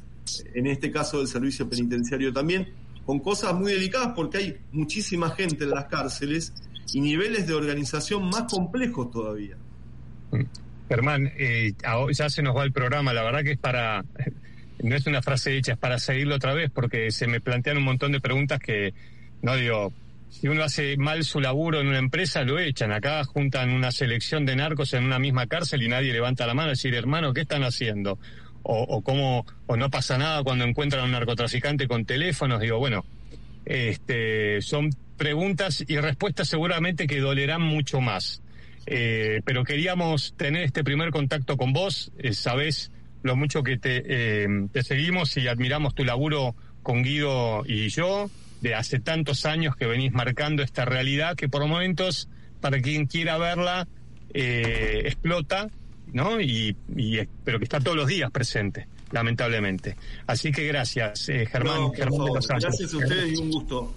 en 0.56 0.66
este 0.66 0.90
caso 0.90 1.20
del 1.20 1.28
servicio 1.28 1.70
penitenciario 1.70 2.34
también, 2.34 2.68
con 3.06 3.20
cosas 3.20 3.54
muy 3.54 3.74
delicadas 3.74 4.14
porque 4.16 4.38
hay 4.40 4.58
muchísima 4.72 5.30
gente 5.30 5.66
en 5.66 5.70
las 5.70 5.86
cárceles 5.86 6.52
y 6.94 7.02
niveles 7.02 7.46
de 7.46 7.54
organización 7.54 8.28
más 8.30 8.52
complejos 8.52 9.12
todavía. 9.12 9.56
Germán, 10.90 11.32
eh, 11.38 11.74
ya 12.12 12.30
se 12.30 12.42
nos 12.42 12.58
va 12.58 12.64
el 12.64 12.72
programa, 12.72 13.14
la 13.14 13.22
verdad 13.22 13.44
que 13.44 13.52
es 13.52 13.60
para, 13.60 14.04
no 14.82 14.96
es 14.96 15.06
una 15.06 15.22
frase 15.22 15.56
hecha, 15.58 15.74
es 15.74 15.78
para 15.78 16.00
seguirlo 16.00 16.36
otra 16.36 16.56
vez 16.56 16.72
porque 16.72 17.12
se 17.12 17.28
me 17.28 17.40
plantean 17.40 17.78
un 17.78 17.84
montón 17.84 18.12
de 18.14 18.20
preguntas 18.20 18.60
que, 18.60 18.96
no 19.44 19.56
digo, 19.56 19.94
si 20.40 20.48
uno 20.48 20.64
hace 20.64 20.98
mal 20.98 21.24
su 21.24 21.40
laburo 21.40 21.80
en 21.80 21.88
una 21.88 22.00
empresa, 22.00 22.44
lo 22.44 22.60
echan. 22.60 22.92
Acá 22.92 23.24
juntan 23.24 23.70
una 23.70 23.92
selección 23.92 24.46
de 24.46 24.56
narcos 24.56 24.94
en 24.94 25.06
una 25.06 25.20
misma 25.20 25.48
cárcel 25.48 25.84
y 25.84 25.88
nadie 25.88 26.12
levanta 26.12 26.48
la 26.48 26.54
mano 26.54 26.70
y 26.70 26.72
decir, 26.72 26.96
hermano, 26.96 27.34
¿qué 27.34 27.42
están 27.42 27.64
haciendo? 27.64 28.18
O, 28.64 28.82
o 28.82 29.02
cómo, 29.02 29.46
o 29.68 29.78
no 29.78 29.90
pasa 29.90 30.18
nada 30.18 30.44
cuando 30.44 30.66
encuentran 30.66 31.04
a 31.04 31.06
un 31.06 31.12
narcotraficante 31.12 31.88
con 31.88 32.06
teléfonos. 32.06 32.60
Digo, 32.60 32.80
bueno, 32.80 33.06
este, 33.66 34.62
son 34.62 34.90
preguntas 35.18 35.84
y 35.88 35.98
respuestas 35.98 36.48
seguramente 36.48 37.08
que 37.08 37.20
dolerán 37.20 37.62
mucho 37.62 38.02
más. 38.02 38.42
Eh, 38.86 39.42
pero 39.46 39.64
queríamos 39.64 40.34
tener 40.36 40.64
este 40.64 40.84
primer 40.84 41.12
contacto 41.12 41.58
con 41.58 41.74
vos. 41.74 42.12
Eh, 42.18 42.34
sabés 42.34 42.92
lo 43.22 43.36
mucho 43.36 43.64
que 43.64 43.78
te, 43.78 44.04
eh, 44.06 44.48
te 44.72 44.84
seguimos 44.84 45.38
y 45.38 45.48
admiramos 45.48 45.96
tu 45.96 46.04
laburo 46.04 46.56
con 46.82 47.04
Guido 47.04 47.64
y 47.66 47.88
yo 47.90 48.30
de 48.64 48.76
hace 48.76 49.00
tantos 49.00 49.46
años 49.46 49.76
que 49.76 49.86
venís 49.86 50.14
marcando 50.14 50.64
esta 50.64 50.86
realidad 50.86 51.36
que 51.36 51.50
por 51.50 51.68
momentos, 51.68 52.30
para 52.62 52.82
quien 52.82 53.08
quiera 53.08 53.38
verla, 53.38 53.90
eh, 54.34 55.02
explota, 55.04 55.70
¿no? 56.14 56.40
Y, 56.40 56.76
pero 57.44 57.60
que 57.60 57.66
está 57.66 57.82
todos 57.82 57.98
los 57.98 58.08
días 58.08 58.32
presente, 58.32 58.88
lamentablemente. 59.12 59.98
Así 60.28 60.54
que 60.54 60.66
gracias, 60.66 61.28
eh, 61.28 61.46
Germán. 61.46 61.92
gracias 61.92 62.94
a 62.94 62.98
ustedes 62.98 63.38
y 63.38 63.42
un 63.42 63.52
gusto. 63.52 63.94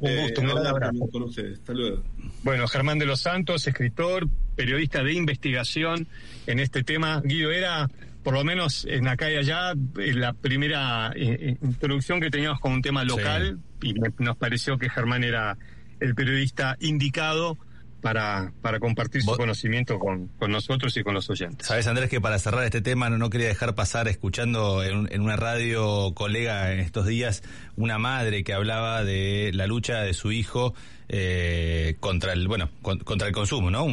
Un 0.00 0.10
eh, 0.10 0.22
gusto, 0.22 0.40
un 0.40 1.08
con 1.10 1.22
ustedes. 1.24 1.58
Hasta 1.58 1.74
luego. 1.74 2.02
Bueno, 2.42 2.66
Germán 2.68 2.98
de 2.98 3.04
los 3.04 3.20
Santos, 3.20 3.66
escritor, 3.66 4.26
periodista 4.54 5.02
de 5.02 5.12
investigación 5.12 6.06
en 6.46 6.58
este 6.58 6.84
tema. 6.84 7.20
Guido, 7.22 7.52
era 7.52 7.86
por 8.26 8.34
lo 8.34 8.42
menos 8.42 8.84
en 8.90 9.06
acá 9.06 9.30
y 9.30 9.36
allá, 9.36 9.72
la 9.94 10.32
primera 10.32 11.12
introducción 11.14 12.20
que 12.20 12.28
teníamos 12.28 12.58
con 12.58 12.72
un 12.72 12.82
tema 12.82 13.04
local 13.04 13.60
y 13.80 13.94
nos 14.18 14.36
pareció 14.36 14.78
que 14.78 14.90
Germán 14.90 15.22
era 15.22 15.56
el 16.00 16.16
periodista 16.16 16.76
indicado 16.80 17.56
para, 18.00 18.52
para 18.62 18.80
compartir 18.80 19.22
su 19.22 19.30
conocimiento 19.36 20.00
con, 20.00 20.26
con, 20.40 20.50
nosotros 20.50 20.96
y 20.96 21.04
con 21.04 21.14
los 21.14 21.30
oyentes. 21.30 21.68
Sabes, 21.68 21.86
Andrés, 21.86 22.10
que 22.10 22.20
para 22.20 22.40
cerrar 22.40 22.64
este 22.64 22.80
tema 22.80 23.08
no, 23.10 23.16
no 23.16 23.30
quería 23.30 23.46
dejar 23.46 23.76
pasar 23.76 24.08
escuchando 24.08 24.82
en, 24.82 25.06
en, 25.12 25.20
una 25.20 25.36
radio 25.36 26.12
colega 26.12 26.72
en 26.72 26.80
estos 26.80 27.06
días 27.06 27.44
una 27.76 27.98
madre 27.98 28.42
que 28.42 28.54
hablaba 28.54 29.04
de 29.04 29.52
la 29.54 29.68
lucha 29.68 30.00
de 30.00 30.14
su 30.14 30.32
hijo 30.32 30.74
eh, 31.08 31.96
contra 32.00 32.32
el 32.32 32.48
bueno 32.48 32.70
contra 32.82 33.28
el 33.28 33.32
consumo, 33.32 33.70
¿no? 33.70 33.86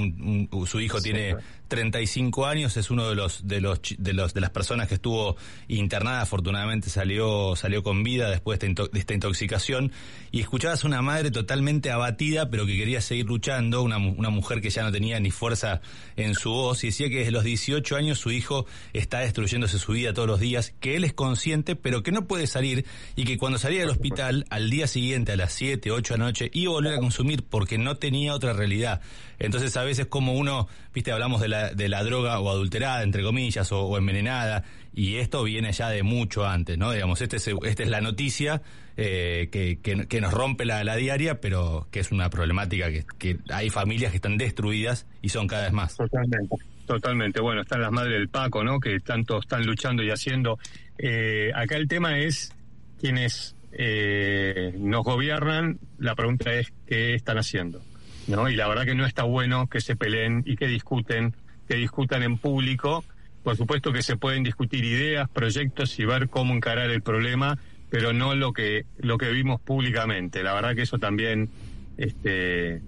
su 0.66 0.80
hijo 0.80 1.02
tiene 1.02 1.36
35 1.68 2.46
años, 2.46 2.78
es 2.78 2.92
uno 2.92 3.10
de 3.10 3.16
los 3.16 3.48
de 3.48 3.60
los 3.60 3.80
de 3.98 4.14
los 4.14 4.34
de 4.34 4.42
las 4.42 4.52
personas 4.52 4.88
que 4.88 4.96
estuvo 4.96 5.38
internada, 5.68 6.22
afortunadamente 6.22 6.90
salió 6.90 7.56
salió 7.56 7.82
con 7.84 8.04
vida 8.04 8.30
después 8.30 8.60
de 8.60 8.76
esta, 8.94 9.14
intoxicación 9.14 9.92
y 10.32 10.42
escuchabas 10.42 10.84
a 10.84 10.88
una 10.88 11.02
madre 11.02 11.32
totalmente 11.32 11.90
abatida, 11.90 12.50
pero 12.50 12.66
que 12.66 12.78
quería 12.78 13.02
seguir 13.02 13.26
luchando, 13.26 13.82
una, 13.82 13.98
una 13.98 14.30
mujer 14.30 14.62
que 14.62 14.70
ya 14.70 14.84
no 14.84 14.92
tenía 14.92 15.20
ni 15.20 15.32
fuerza 15.32 15.82
en 16.16 16.36
su 16.36 16.52
voz 16.52 16.84
y 16.84 16.88
decía 16.88 17.10
que 17.10 17.20
desde 17.20 17.32
los 17.32 17.44
18 17.44 17.96
años 17.96 18.20
su 18.20 18.32
hijo 18.32 18.66
está 18.94 19.20
destruyéndose 19.20 19.80
su 19.80 19.94
vida 19.94 20.14
todos 20.14 20.28
los 20.28 20.40
días, 20.40 20.74
que 20.80 20.96
él 20.96 21.04
es 21.04 21.14
consciente, 21.14 21.76
pero 21.76 22.04
que 22.04 22.12
no 22.12 22.28
puede 22.28 22.48
salir 22.48 22.86
y 23.16 23.26
que 23.26 23.38
cuando 23.38 23.58
salía 23.58 23.82
del 23.82 23.90
hospital 23.90 24.46
al 24.50 24.70
día 24.70 24.88
siguiente 24.88 25.32
a 25.32 25.38
las 25.38 25.54
7, 25.54 25.92
8 25.92 26.14
de 26.14 26.18
la 26.20 26.26
noche 26.26 26.52
iba 26.54 26.72
a 26.72 26.76
volver 26.76 26.94
a 26.94 27.00
consumir 27.04 27.44
porque 27.44 27.78
no 27.78 27.96
tenía 27.96 28.34
otra 28.34 28.54
realidad. 28.54 29.02
Entonces 29.40 29.76
a 29.78 29.84
veces 29.84 30.08
como 30.08 30.34
uno, 30.34 30.68
viste, 30.94 31.12
hablamos 31.12 31.42
de 31.42 31.50
la, 31.50 31.74
de 31.74 31.90
la 31.90 32.04
droga 32.04 32.40
o 32.40 32.50
adulterada, 32.50 33.04
entre 33.04 33.24
comillas, 33.24 33.72
o, 33.72 33.98
envenenada, 33.98 34.64
y 34.94 35.16
esto 35.16 35.44
viene 35.44 35.72
ya 35.72 35.90
de 35.90 36.04
mucho 36.04 36.46
antes, 36.46 36.78
¿no? 36.78 36.92
Digamos, 36.92 37.22
este 37.22 37.38
es, 37.38 37.48
esta 37.48 37.84
es 37.84 37.90
la 37.90 38.02
noticia 38.02 38.62
eh, 38.96 39.50
que, 39.52 39.80
que, 39.82 40.22
nos 40.22 40.34
rompe 40.34 40.66
la, 40.66 40.84
la, 40.84 40.96
diaria, 40.96 41.42
pero 41.42 41.88
que 41.92 42.00
es 42.00 42.12
una 42.12 42.30
problemática 42.30 42.92
que, 42.92 43.06
que 43.18 43.38
hay 43.50 43.70
familias 43.70 44.12
que 44.12 44.18
están 44.18 44.38
destruidas 44.38 45.08
y 45.22 45.30
son 45.30 45.48
cada 45.48 45.64
vez 45.64 45.74
más. 45.74 45.98
Totalmente. 45.98 46.56
Totalmente, 46.86 47.40
bueno, 47.40 47.62
están 47.62 47.82
las 47.82 47.92
madres 47.92 48.14
del 48.14 48.28
Paco, 48.28 48.64
¿no? 48.64 48.80
Que 48.80 49.00
tanto 49.00 49.40
están 49.40 49.66
luchando 49.66 50.04
y 50.04 50.10
haciendo. 50.10 50.60
Eh, 50.98 51.50
acá 51.56 51.78
el 51.78 51.88
tema 51.88 52.20
es 52.20 52.52
quienes 53.00 53.56
eh, 53.76 54.74
nos 54.78 55.04
gobiernan, 55.04 55.80
la 55.98 56.16
pregunta 56.16 56.54
es 56.54 56.72
qué 56.86 57.16
están 57.16 57.38
haciendo. 57.38 57.82
¿no? 58.28 58.50
Y 58.50 58.56
la 58.56 58.68
verdad 58.68 58.86
que 58.86 58.96
no 58.96 59.06
está 59.06 59.24
bueno 59.24 59.68
que 59.68 59.82
se 59.82 59.96
peleen 59.96 60.44
y 60.46 60.56
que 60.56 60.68
discuten, 60.68 61.34
que 61.68 61.76
discutan 61.76 62.24
en 62.24 62.38
público. 62.38 63.04
Por 63.44 63.58
supuesto 63.58 63.92
que 63.92 64.04
se 64.04 64.16
pueden 64.16 64.44
discutir 64.44 64.86
ideas, 64.86 65.30
proyectos 65.30 66.00
y 66.00 66.06
ver 66.06 66.30
cómo 66.30 66.54
encarar 66.54 66.90
el 66.90 67.02
problema, 67.02 67.58
pero 67.90 68.14
no 68.14 68.36
lo 68.36 68.54
que 68.54 68.86
lo 68.98 69.18
que 69.18 69.32
vimos 69.32 69.60
públicamente. 69.60 70.44
La 70.44 70.54
verdad 70.54 70.76
que 70.76 70.84
eso 70.84 70.98
también 70.98 71.50
este 71.98 72.82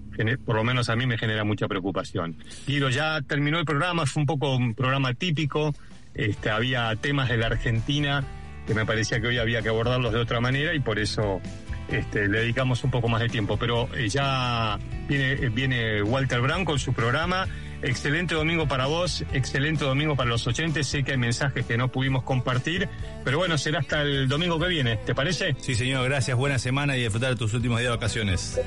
por 0.46 0.56
lo 0.56 0.64
menos 0.64 0.88
a 0.88 0.96
mí 0.96 1.06
me 1.06 1.18
genera 1.18 1.44
mucha 1.44 1.68
preocupación. 1.68 2.36
Guido, 2.66 2.88
ya 2.88 3.20
terminó 3.20 3.58
el 3.58 3.66
programa, 3.66 4.06
fue 4.06 4.22
un 4.22 4.26
poco 4.26 4.56
un 4.56 4.74
programa 4.74 5.12
típico, 5.12 5.74
este, 6.14 6.48
había 6.48 6.96
temas 6.96 7.28
de 7.28 7.36
la 7.36 7.46
Argentina 7.46 8.24
que 8.66 8.74
me 8.74 8.84
parecía 8.84 9.20
que 9.20 9.28
hoy 9.28 9.38
había 9.38 9.62
que 9.62 9.68
abordarlos 9.68 10.12
de 10.12 10.18
otra 10.18 10.40
manera 10.40 10.74
y 10.74 10.80
por 10.80 10.98
eso 10.98 11.40
este, 11.88 12.28
le 12.28 12.40
dedicamos 12.40 12.82
un 12.84 12.90
poco 12.90 13.08
más 13.08 13.20
de 13.20 13.28
tiempo. 13.28 13.56
Pero 13.56 13.88
eh, 13.94 14.08
ya 14.08 14.78
viene, 15.08 15.32
eh, 15.32 15.48
viene 15.50 16.02
Walter 16.02 16.40
Brown 16.40 16.64
con 16.64 16.78
su 16.78 16.92
programa. 16.92 17.46
Excelente 17.82 18.34
domingo 18.34 18.66
para 18.66 18.86
vos, 18.86 19.24
excelente 19.32 19.84
domingo 19.84 20.16
para 20.16 20.30
los 20.30 20.46
oyentes. 20.46 20.86
Sé 20.86 21.04
que 21.04 21.12
hay 21.12 21.18
mensajes 21.18 21.66
que 21.66 21.76
no 21.76 21.88
pudimos 21.88 22.22
compartir, 22.22 22.88
pero 23.22 23.38
bueno, 23.38 23.58
será 23.58 23.80
hasta 23.80 24.02
el 24.02 24.28
domingo 24.28 24.58
que 24.58 24.66
viene. 24.66 24.96
¿Te 24.96 25.14
parece? 25.14 25.54
Sí, 25.60 25.74
señor, 25.74 26.04
gracias. 26.08 26.36
Buena 26.36 26.58
semana 26.58 26.96
y 26.96 27.02
disfrutar 27.02 27.30
de 27.30 27.36
tus 27.36 27.52
últimos 27.54 27.78
días 27.78 27.90
de 27.90 27.96
vacaciones. 27.96 28.60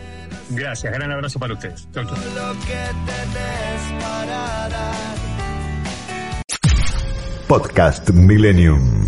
Gracias, 0.51 0.93
gran 0.93 1.11
abrazo 1.11 1.39
para 1.39 1.53
ustedes. 1.53 1.87
Podcast 7.47 8.11
Millennium. 8.11 9.07